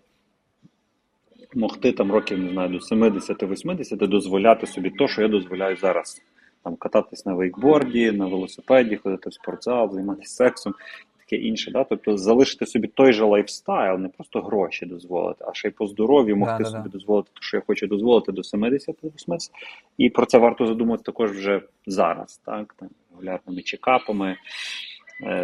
могти 1.55 1.92
там 1.92 2.12
років, 2.12 2.38
не 2.38 2.51
знаю, 2.51 2.68
до 2.68 2.78
70-80 2.78 4.09
дозволяти 4.09 4.66
собі 4.66 4.90
те, 4.90 5.09
що 5.09 5.22
я 5.22 5.28
дозволяю 5.28 5.76
зараз. 5.76 6.22
Там 6.64 6.76
кататись 6.76 7.26
на 7.26 7.34
вейкборді, 7.34 8.12
на 8.12 8.26
велосипеді, 8.26 8.97
ходити 8.97 9.30
в 9.30 9.34
спортзал, 9.34 9.92
займатися 9.92 10.34
сексом, 10.34 10.74
таке 11.18 11.36
інше. 11.36 11.70
Да? 11.70 11.84
Тобто 11.84 12.16
залишити 12.16 12.66
собі 12.66 12.88
той 12.88 13.12
же 13.12 13.24
лайфстайл, 13.24 13.99
не 13.99 14.09
просто 14.09 14.40
гроші 14.40 14.86
дозволити, 14.86 15.44
а 15.49 15.55
ще 15.55 15.68
й 15.68 15.70
по 15.70 15.86
здоров'ю 15.86 16.36
могти 16.36 16.62
Да-да-да. 16.62 16.78
собі 16.78 16.88
дозволити 16.88 17.30
те, 17.34 17.38
що 17.42 17.57
я 17.57 17.62
хочу 17.66 17.86
дозволити 17.86 18.32
до 18.32 18.42
70-80. 18.42 19.51
І 19.99 20.11
про 20.11 20.26
це 20.26 20.38
варто 20.38 20.66
задумати 20.66 21.03
також 21.03 21.30
вже 21.30 21.62
зараз, 21.86 22.40
так? 22.44 22.74
Там, 22.78 22.88
регулярними 23.11 23.62
чекапами, 23.62 24.36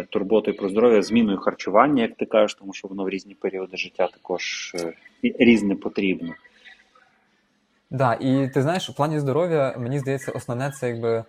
турботою 0.09 0.57
про 0.57 0.69
здоров'я, 0.69 1.01
зміною 1.01 1.37
харчування, 1.37 2.01
як 2.01 2.15
ти 2.15 2.25
кажеш, 2.25 2.53
тому 2.53 2.73
що 2.73 2.87
воно 2.87 3.03
в 3.03 3.09
різні 3.09 3.33
періоди 3.33 3.77
життя 3.77 4.07
також 4.07 4.71
е, 4.75 4.93
різне 5.23 5.75
потрібно. 5.75 6.33
Да, 7.91 8.13
і 8.13 8.49
ти 8.53 8.61
знаєш, 8.61 8.89
у 8.89 8.93
плані 8.93 9.19
здоров'я, 9.19 9.75
мені 9.77 9.99
здається, 9.99 10.31
основне 10.31 10.71
це 10.71 10.87
якби, 10.87 11.23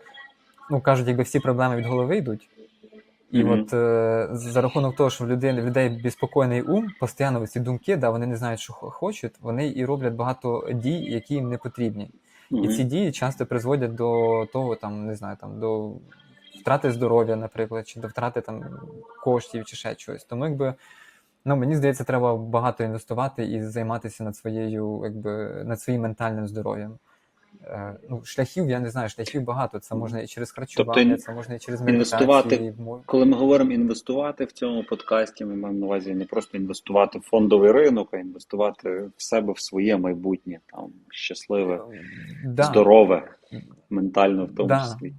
ну 0.70 0.80
кажуть, 0.80 1.08
якби 1.08 1.22
всі 1.22 1.40
проблеми 1.40 1.76
від 1.76 1.86
голови 1.86 2.16
йдуть. 2.16 2.48
І 3.32 3.44
Мгм. 3.44 3.52
от 3.60 3.74
е, 3.74 4.28
за 4.32 4.60
рахунок 4.60 4.96
того, 4.96 5.10
що 5.10 5.24
в 5.24 5.28
людей, 5.28 5.52
в 5.52 5.66
людей 5.66 6.00
безпокійний 6.04 6.62
ум, 6.62 6.86
постійно 7.00 7.46
ці 7.46 7.60
думки, 7.60 7.96
да, 7.96 8.10
вони 8.10 8.26
не 8.26 8.36
знають, 8.36 8.60
що 8.60 8.72
хочуть, 8.72 9.32
вони 9.40 9.72
і 9.76 9.84
роблять 9.84 10.12
багато 10.12 10.68
дій, 10.72 11.04
які 11.04 11.34
їм 11.34 11.48
не 11.48 11.58
потрібні. 11.58 12.10
І 12.50 12.68
ці 12.68 12.84
дії 12.84 13.12
часто 13.12 13.46
призводять 13.46 13.94
до 13.94 14.46
того, 14.52 14.76
там, 14.76 15.06
не 15.06 15.14
знаю, 15.14 15.36
там, 15.40 15.60
до 15.60 15.92
втрати 16.64 16.92
здоров'я, 16.92 17.36
наприклад, 17.36 17.88
чи 17.88 18.00
до 18.00 18.08
втрати 18.08 18.40
там, 18.40 18.64
коштів, 19.22 19.64
чи 19.64 19.76
ще 19.76 19.94
чогось. 19.94 20.24
Тому 20.24 20.44
якби, 20.44 20.74
ну, 21.44 21.56
мені 21.56 21.76
здається, 21.76 22.04
треба 22.04 22.36
багато 22.36 22.84
інвестувати 22.84 23.44
і 23.44 23.62
займатися 23.62 24.24
над 24.24 24.36
своєю, 24.36 25.00
якби, 25.04 25.62
над 25.64 25.80
своїм 25.80 26.02
ментальним 26.02 26.48
здоров'ям. 26.48 26.98
Е, 27.64 27.94
ну, 28.10 28.22
шляхів, 28.24 28.68
я 28.70 28.80
не 28.80 28.90
знаю, 28.90 29.08
шляхів 29.08 29.42
багато. 29.42 29.78
Це 29.78 29.94
можна 29.94 30.20
і 30.20 30.26
через 30.26 30.52
харчування, 30.52 31.04
Тобто 31.10 31.22
це 31.22 31.32
можна 31.32 31.54
і 31.54 31.58
через 31.58 31.80
інвестувати- 31.80 32.74
Коли 33.06 33.24
ми 33.26 33.36
говоримо 33.36 33.72
інвестувати 33.72 34.44
в 34.44 34.52
цьому 34.52 34.84
подкасті, 34.84 35.44
ми 35.44 35.56
маємо 35.56 35.80
на 35.80 35.86
увазі 35.86 36.14
не 36.14 36.24
просто 36.24 36.56
інвестувати 36.58 37.18
в 37.18 37.22
фондовий 37.22 37.72
ринок, 37.72 38.08
а 38.12 38.16
інвестувати 38.16 39.10
в 39.16 39.22
себе, 39.22 39.52
в 39.52 39.60
своє 39.60 39.96
майбутнє, 39.96 40.58
там 40.66 40.92
щасливе, 41.10 41.80
Да. 42.44 42.62
здорове, 42.62 43.28
ментально 43.90 44.46
в 44.46 44.54
тому 44.54 44.68
Да. 44.68 44.80
числі. 44.80 45.14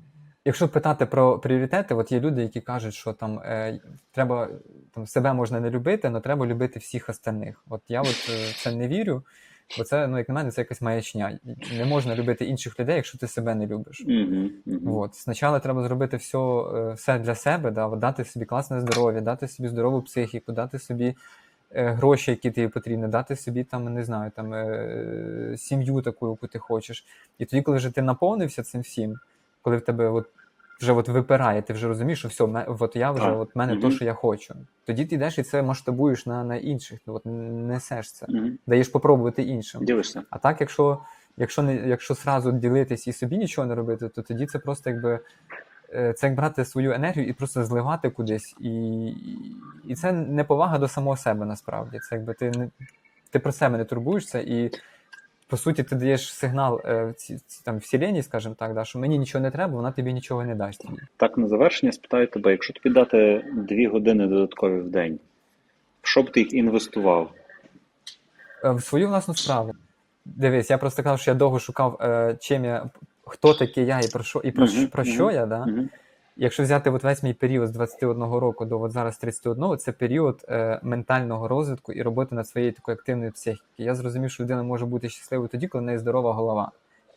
Якщо 0.47 0.69
питати 0.69 1.05
про 1.05 1.39
пріоритети, 1.39 1.95
от 1.95 2.11
є 2.11 2.19
люди, 2.19 2.41
які 2.41 2.61
кажуть, 2.61 2.93
що 2.93 3.13
там 3.13 3.39
е, 3.39 3.79
треба 4.11 4.49
там 4.93 5.07
себе 5.07 5.33
можна 5.33 5.59
не 5.59 5.69
любити, 5.69 6.07
але 6.07 6.19
треба 6.19 6.45
любити 6.45 6.79
всіх 6.79 7.09
остальних. 7.09 7.63
От 7.69 7.81
я 7.87 8.01
от 8.01 8.29
е, 8.29 8.53
це 8.55 8.71
не 8.71 8.87
вірю, 8.87 9.23
бо 9.77 9.83
це, 9.83 10.07
ну 10.07 10.17
як 10.17 10.29
на 10.29 10.35
мене, 10.35 10.51
це 10.51 10.61
якась 10.61 10.81
маячня. 10.81 11.39
Не 11.77 11.85
можна 11.85 12.15
любити 12.15 12.45
інших 12.45 12.79
людей, 12.79 12.95
якщо 12.95 13.17
ти 13.17 13.27
себе 13.27 13.55
не 13.55 13.67
любиш. 13.67 14.05
Угу. 14.07 14.99
От 14.99 15.15
спочатку 15.15 15.59
треба 15.59 15.83
зробити 15.83 16.17
все, 16.17 16.37
е, 16.37 16.93
все 16.93 17.19
для 17.19 17.35
себе, 17.35 17.71
да, 17.71 17.87
от 17.87 17.99
дати 17.99 18.25
собі 18.25 18.45
класне 18.45 18.81
здоров'я, 18.81 19.21
дати 19.21 19.47
собі 19.47 19.69
здорову 19.69 20.01
психіку, 20.01 20.51
дати 20.51 20.79
собі 20.79 21.15
е, 21.71 21.89
гроші, 21.89 22.31
які 22.31 22.51
тобі 22.51 22.67
потрібні, 22.67 23.07
дати 23.07 23.35
собі 23.35 23.63
там, 23.63 23.93
не 23.93 24.03
знаю, 24.03 24.31
там 24.35 24.53
е, 24.53 25.55
сім'ю 25.57 26.01
таку, 26.01 26.29
яку 26.29 26.47
ти 26.47 26.59
хочеш. 26.59 27.05
І 27.39 27.45
тоді, 27.45 27.61
коли 27.61 27.77
вже 27.77 27.91
ти 27.91 28.01
наповнився 28.01 28.63
цим 28.63 28.81
всім, 28.81 29.19
коли 29.65 29.77
в 29.77 29.81
тебе 29.81 30.09
от 30.09 30.29
вже 30.81 30.93
от 30.93 31.07
випирає, 31.09 31.61
ти 31.61 31.73
вже 31.73 31.87
розумієш, 31.87 32.19
що 32.19 32.27
все, 32.27 32.43
от 32.67 32.95
я 32.95 33.11
вже 33.11 33.31
от 33.31 33.55
мене 33.55 33.73
Мгм. 33.73 33.81
то, 33.81 33.91
що 33.91 34.05
я 34.05 34.13
хочу. 34.13 34.55
Тоді 34.85 35.05
ти 35.05 35.15
йдеш 35.15 35.37
і 35.39 35.43
це 35.43 35.61
масштабуєш 35.63 36.25
на, 36.25 36.43
на 36.43 36.55
інших, 36.55 36.99
от 37.05 37.21
несеш 37.25 38.11
це, 38.11 38.25
Угу. 38.29 38.47
даєш 38.67 38.87
попробувати 38.89 39.43
іншим. 39.43 39.85
Ділишся. 39.85 40.23
А 40.29 40.37
так, 40.37 40.61
якщо, 40.61 40.99
якщо, 41.37 41.61
не, 41.63 41.75
якщо 41.75 42.15
сразу 42.15 42.51
ділитись 42.51 43.07
і 43.07 43.13
собі 43.13 43.37
нічого 43.37 43.67
не 43.67 43.75
робити, 43.75 44.09
то 44.09 44.21
тоді 44.21 44.45
це 44.45 44.59
просто 44.59 44.89
якби. 44.89 45.19
е, 45.93 46.13
Це 46.13 46.27
як 46.27 46.35
брати 46.35 46.65
свою 46.65 46.91
енергію 46.91 47.27
і 47.27 47.33
просто 47.33 47.63
зливати 47.63 48.09
кудись. 48.09 48.55
І, 48.59 48.69
і- 49.07 49.55
і 49.87 49.95
це 49.95 50.11
не 50.11 50.43
повага 50.43 50.77
до 50.77 50.87
самого 50.87 51.17
себе 51.17 51.45
насправді. 51.45 51.99
Це 51.99 52.15
якби 52.15 52.33
ти 52.33 52.49
не 52.49 52.69
ти 53.29 53.39
про 53.39 53.51
себе 53.51 53.77
не 53.77 53.85
турбуєшся, 53.85 54.39
і 54.39 54.71
по 55.47 55.57
суті 55.57 55.83
ти 55.83 55.95
даєш 55.95 56.33
сигнал 56.33 56.81
е, 56.85 57.13
ці, 57.17 57.37
ці, 57.47 57.63
там, 57.65 57.77
вселенні, 57.77 58.23
скажімо 58.23 58.55
так, 58.59 58.73
да, 58.73 58.85
що 58.85 58.99
мені 58.99 59.17
нічого 59.17 59.41
не 59.41 59.51
треба, 59.51 59.73
вона 59.75 59.91
тобі 59.91 60.13
нічого 60.13 60.43
не 60.43 60.55
дасть. 60.55 60.85
Так, 61.17 61.37
на 61.37 61.47
завершення 61.47 61.91
спитаю 61.91 62.27
тебе, 62.27 62.51
якщо 62.51 62.73
тобі 62.73 62.95
дати 62.95 63.45
дві 63.53 63.87
години 63.87 64.27
додаткові 64.27 64.79
в 64.81 64.89
день, 64.89 65.19
в 66.01 66.07
що 66.07 66.23
б 66.23 66.31
ти 66.31 66.39
їх 66.39 66.53
інвестував? 66.53 67.31
Е, 68.63 68.71
В 68.71 68.83
свою 68.83 69.07
власну 69.07 69.35
справу. 69.35 69.73
Дивись, 70.25 70.69
я 70.69 70.77
просто 70.77 71.03
казав, 71.03 71.19
що 71.19 71.31
я 71.31 71.35
довго 71.35 71.59
шукав, 71.59 71.97
е, 72.01 72.37
чим 72.39 72.65
я, 72.65 72.89
хто 73.25 73.53
такий 73.53 73.85
я 73.85 73.99
і 73.99 74.07
про 74.07 74.23
що, 74.23 74.39
і 74.39 74.51
про, 74.51 74.67
що- 74.67 74.89
про 74.89 75.03
що 75.03 75.25
мгм. 75.25 75.35
я. 75.35 75.45
Да? 75.45 75.65
Угу. 75.67 75.87
Якщо 76.37 76.63
взяти 76.63 76.89
от 76.89 77.03
весь 77.03 77.23
мій 77.23 77.33
період 77.33 77.67
з 77.67 77.71
21 77.71 78.23
року 78.23 78.65
до 78.65 78.81
от 78.81 78.91
зараз 78.91 79.17
31, 79.17 79.77
це 79.77 79.91
період 79.91 80.45
е, 80.49 80.79
ментального 80.83 81.47
розвитку 81.47 81.93
і 81.93 82.01
роботи 82.01 82.35
над 82.35 82.47
своєю 82.47 82.73
такою 82.73 82.97
активною 82.97 83.31
психікою. 83.31 83.69
Я 83.77 83.95
зрозумів, 83.95 84.31
що 84.31 84.43
людина 84.43 84.63
може 84.63 84.85
бути 84.85 85.09
щасливою 85.09 85.49
тоді, 85.49 85.67
коли 85.67 85.81
в 85.81 85.85
неї 85.85 85.97
здорова 85.97 86.33
голова. 86.33 86.71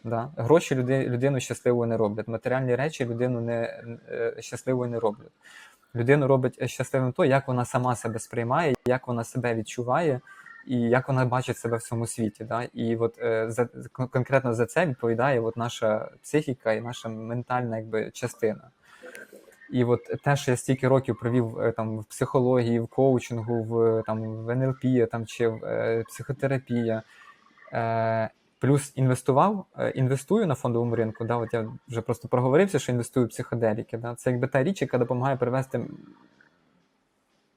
Да? 0.05 0.31
Гроші 0.37 0.75
люди, 0.75 1.09
людину 1.09 1.41
щасливою 1.41 1.89
не 1.89 1.97
роблять, 1.97 2.29
матеріальні 2.29 2.75
речі 2.75 3.05
людину 3.05 3.41
не, 3.41 3.83
е, 4.09 4.35
щасливою 4.39 4.91
не 4.91 5.01
роблять. 5.01 5.33
Людину 5.95 6.27
робить 6.27 6.59
е, 6.63 6.69
щасливим 6.69 7.13
то, 7.13 7.25
як 7.25 7.49
вона 7.49 7.65
сама 7.65 7.97
себе 7.97 8.19
сприймає, 8.19 8.75
як 8.87 9.09
вона 9.09 9.25
себе 9.25 9.55
відчуває, 9.55 10.21
і 10.67 10.81
як 10.81 11.09
вона 11.09 11.25
бачить 11.25 11.59
себе 11.59 11.77
в 11.77 11.83
цьому 11.83 12.07
світі. 12.07 12.45
Да? 12.45 12.63
І 12.63 12.97
от 12.97 13.19
е, 13.19 13.51
за, 13.51 13.69
конкретно 13.93 14.55
за 14.55 14.67
це 14.67 14.87
відповідає 14.87 15.41
от 15.41 15.57
наша 15.57 16.11
психіка 16.23 16.73
і 16.73 16.81
наша 16.81 17.09
ментальна 17.09 17.77
якби, 17.77 18.11
частина. 18.11 18.71
І 19.71 19.85
от 19.85 20.01
те, 20.25 20.37
що 20.37 20.51
я 20.51 20.57
стільки 20.57 20.89
років 20.89 21.19
провів 21.21 21.59
е, 21.59 21.73
там 21.73 21.99
в 21.99 22.05
психології, 22.05 22.81
в 22.81 22.87
коучингу, 22.87 23.63
в 23.63 24.03
там 24.07 24.23
в 24.23 24.51
НЛП 24.51 25.11
там 25.11 25.27
чи 25.27 25.49
в 25.49 25.65
е, 25.65 26.05
психотерапія, 26.09 27.03
е, 27.73 28.31
плюс 28.59 28.93
інвестував, 28.95 29.65
е, 29.79 29.91
інвестую 29.91 30.47
на 30.47 30.55
фондовому 30.55 30.97
ринку. 30.97 31.25
Да, 31.25 31.37
от 31.37 31.55
я 31.55 31.69
вже 31.89 32.01
просто 32.01 32.29
проговорився, 32.29 32.79
що 32.79 32.93
інвестую 32.93 33.27
в 33.27 33.29
психоделіки. 33.29 33.99
Да, 33.99 34.15
це 34.15 34.31
якби 34.31 34.47
та 34.47 34.63
річ, 34.63 34.83
яка 34.83 34.99
допомагає 34.99 35.37
привести 35.37 35.87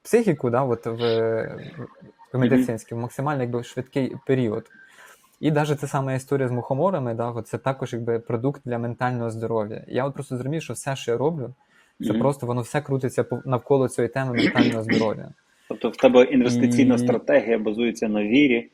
психіку, 0.04 0.50
да, 0.50 0.64
от 0.64 0.86
в, 0.86 0.98
в 2.34 2.38
медицинський, 2.40 2.98
в 2.98 3.02
максимально 3.02 3.42
якби 3.42 3.64
швидкий 3.64 4.16
період. 4.26 4.72
І 5.40 5.52
навіть 5.52 5.80
ця 5.80 5.88
сама 5.88 6.14
історія 6.14 6.48
з 6.48 6.52
мухоморами, 6.52 7.14
да, 7.14 7.30
от 7.30 7.48
це 7.48 7.58
також 7.58 7.94
якби 7.94 8.20
продукт 8.20 8.62
для 8.66 8.78
ментального 8.78 9.30
здоров'я. 9.30 9.84
Я 9.88 10.06
от 10.06 10.14
просто 10.14 10.36
зрозумів, 10.36 10.62
що 10.62 10.74
все, 10.74 10.96
що 10.96 11.12
я 11.12 11.18
роблю, 11.18 11.54
це 12.00 12.10
Мгм. 12.12 12.20
просто 12.22 12.48
воно 12.48 12.62
все 12.62 12.82
крутиться 12.82 13.26
навколо 13.46 13.88
цієї 13.90 14.10
теми 14.10 14.34
ментального 14.34 14.84
здоров'я. 14.94 15.30
Тобто 15.68 15.90
в 15.90 15.98
тебе 15.98 16.24
інвестиційна 16.24 16.96
І- 16.96 16.98
стратегія 16.98 17.60
базується 17.60 18.08
на 18.08 18.24
вірі, 18.24 18.70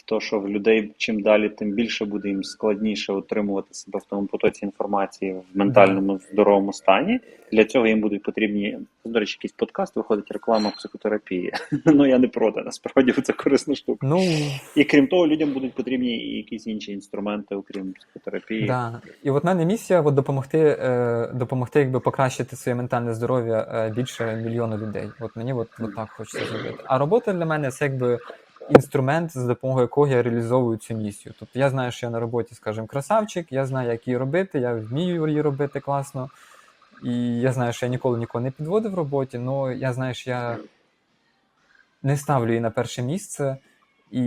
в 0.00 0.02
те, 0.02 0.20
що 0.20 0.40
в 0.40 0.48
людей 0.48 0.92
чим 0.96 1.20
далі, 1.20 1.48
тим 1.48 1.72
більше 1.72 2.04
буде 2.04 2.28
їм 2.28 2.44
складніше 2.44 3.12
утримувати 3.12 3.74
себе 3.74 3.98
в 3.98 4.04
тому 4.10 4.26
потоці 4.26 4.64
інформації 4.64 5.32
в 5.32 5.58
ментальному 5.58 6.18
здоровому 6.32 6.72
стані. 6.72 7.20
Для 7.52 7.64
цього 7.64 7.86
їм 7.86 8.00
будуть 8.00 8.22
потрібні, 8.22 8.78
до 9.04 9.20
речі, 9.20 9.36
якийсь 9.38 9.52
подкаст 9.52 9.96
виходить 9.96 10.30
реклама 10.30 10.70
психотерапії. 10.70 11.52
Ну 11.86 12.06
я 12.06 12.18
не 12.18 12.28
проти, 12.28 12.62
насправді 12.62 13.12
це 13.12 13.32
корисна 13.32 13.74
штука. 13.74 14.06
Ну, 14.06 14.22
І 14.76 14.84
крім 14.84 15.06
того, 15.06 15.26
людям 15.26 15.52
будуть 15.52 15.72
потрібні 15.72 16.18
і 16.18 16.36
якісь 16.36 16.66
інші 16.66 16.92
інструменти, 16.92 17.54
окрім 17.54 17.92
психотерапії. 17.92 18.66
да. 18.66 19.00
І 19.22 19.30
от 19.30 19.44
мене 19.44 19.64
місія 19.64 20.00
от 20.02 20.14
допомогти, 20.14 20.58
е, 20.58 21.30
допомогти 21.34 21.78
якби 21.80 22.00
покращити 22.00 22.56
своє 22.56 22.76
ментальне 22.76 23.14
здоров'я 23.14 23.68
е, 23.72 23.92
більше 23.96 24.42
мільйона 24.44 24.76
людей. 24.76 25.08
От 25.20 25.36
мені 25.36 25.52
от, 25.52 25.68
от 25.80 25.96
так 25.96 26.10
хочеться 26.10 26.46
зробити. 26.46 26.84
А 26.84 26.98
робота 26.98 27.32
для 27.32 27.46
мене 27.46 27.70
це 27.70 27.84
якби 27.84 28.18
інструмент, 28.68 29.32
за 29.32 29.46
допомогою 29.46 29.84
якого 29.84 30.06
я 30.06 30.22
реалізовую 30.22 30.78
цю 30.78 30.94
місію. 30.94 31.34
Тобто 31.38 31.58
я 31.58 31.70
знаю, 31.70 31.92
що 31.92 32.06
я 32.06 32.10
на 32.10 32.20
роботі, 32.20 32.54
скажімо, 32.54 32.86
красавчик, 32.86 33.52
я 33.52 33.66
знаю, 33.66 33.90
як 33.90 34.06
її 34.08 34.16
робити, 34.18 34.60
я 34.60 34.74
вмію 34.74 35.26
її 35.26 35.40
робити 35.40 35.80
класно. 35.80 36.30
І 37.04 37.40
я 37.40 37.52
знаю, 37.52 37.72
що 37.72 37.86
я 37.86 37.90
ніколи 37.90 38.18
нікого 38.18 38.44
не 38.44 38.50
підводив 38.50 38.92
в 38.92 38.94
роботі, 38.94 39.40
але 39.46 39.76
я 39.76 39.92
знаю, 39.92 40.14
що 40.14 40.30
я 40.30 40.58
не 42.02 42.16
ставлю 42.16 42.48
її 42.48 42.60
на 42.60 42.70
перше 42.70 43.02
місце. 43.02 43.56
І 44.10 44.22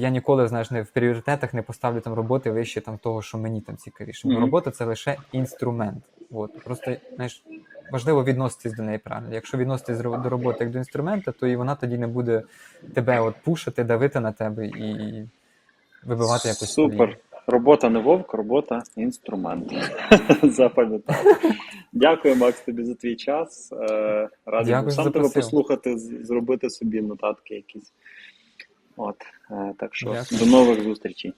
я 0.00 0.10
ніколи, 0.10 0.48
знаєш, 0.48 0.70
не 0.70 0.82
в 0.82 0.86
пріоритетах 0.86 1.54
не 1.54 1.62
поставлю 1.62 2.00
там 2.00 2.14
роботи 2.14 2.50
вище 2.50 2.80
там 2.80 2.98
того, 2.98 3.22
що 3.22 3.38
мені 3.38 3.60
там 3.60 3.76
цікавіше. 3.76 4.28
Бо 4.28 4.40
робота 4.40 4.70
це 4.70 4.84
лише 4.84 5.16
інструмент. 5.32 6.04
От 6.30 6.64
просто 6.64 6.96
знаєш, 7.14 7.44
важливо 7.92 8.24
відноситись 8.24 8.72
до 8.72 8.82
неї 8.82 8.98
правильно. 8.98 9.34
Якщо 9.34 9.58
відноситись 9.58 9.98
до 9.98 10.28
роботи 10.28 10.64
як 10.64 10.72
до 10.72 10.78
інструмента, 10.78 11.32
то 11.32 11.46
і 11.46 11.56
вона 11.56 11.74
тоді 11.74 11.98
не 11.98 12.06
буде 12.06 12.42
тебе 12.94 13.20
от 13.20 13.34
пушити, 13.44 13.84
давити 13.84 14.20
на 14.20 14.32
тебе 14.32 14.66
і 14.66 15.22
вибивати 16.04 16.48
якось. 16.48 16.72
Супер. 16.72 17.18
Робота 17.46 17.90
не 17.90 17.98
вовк, 17.98 18.34
робота 18.34 18.82
інструмент. 18.96 19.72
Запам'ятав. 20.42 21.16
Дякую, 21.92 22.36
Макс, 22.36 22.60
тобі 22.60 22.84
за 22.84 22.94
твій 22.94 23.16
час. 23.16 23.72
Е, 23.72 24.28
Радий 24.46 24.82
був 24.82 24.92
сам 24.92 25.12
тебе 25.12 25.28
послухати, 25.34 25.98
зробити 25.98 26.70
собі 26.70 27.02
нотатки 27.02 27.54
якісь. 27.54 27.92
От, 28.96 29.16
е, 29.50 29.74
так 29.78 29.94
що 29.94 30.06
Дякую. 30.06 30.40
до 30.40 30.46
нових 30.46 30.82
зустрічей. 30.82 31.34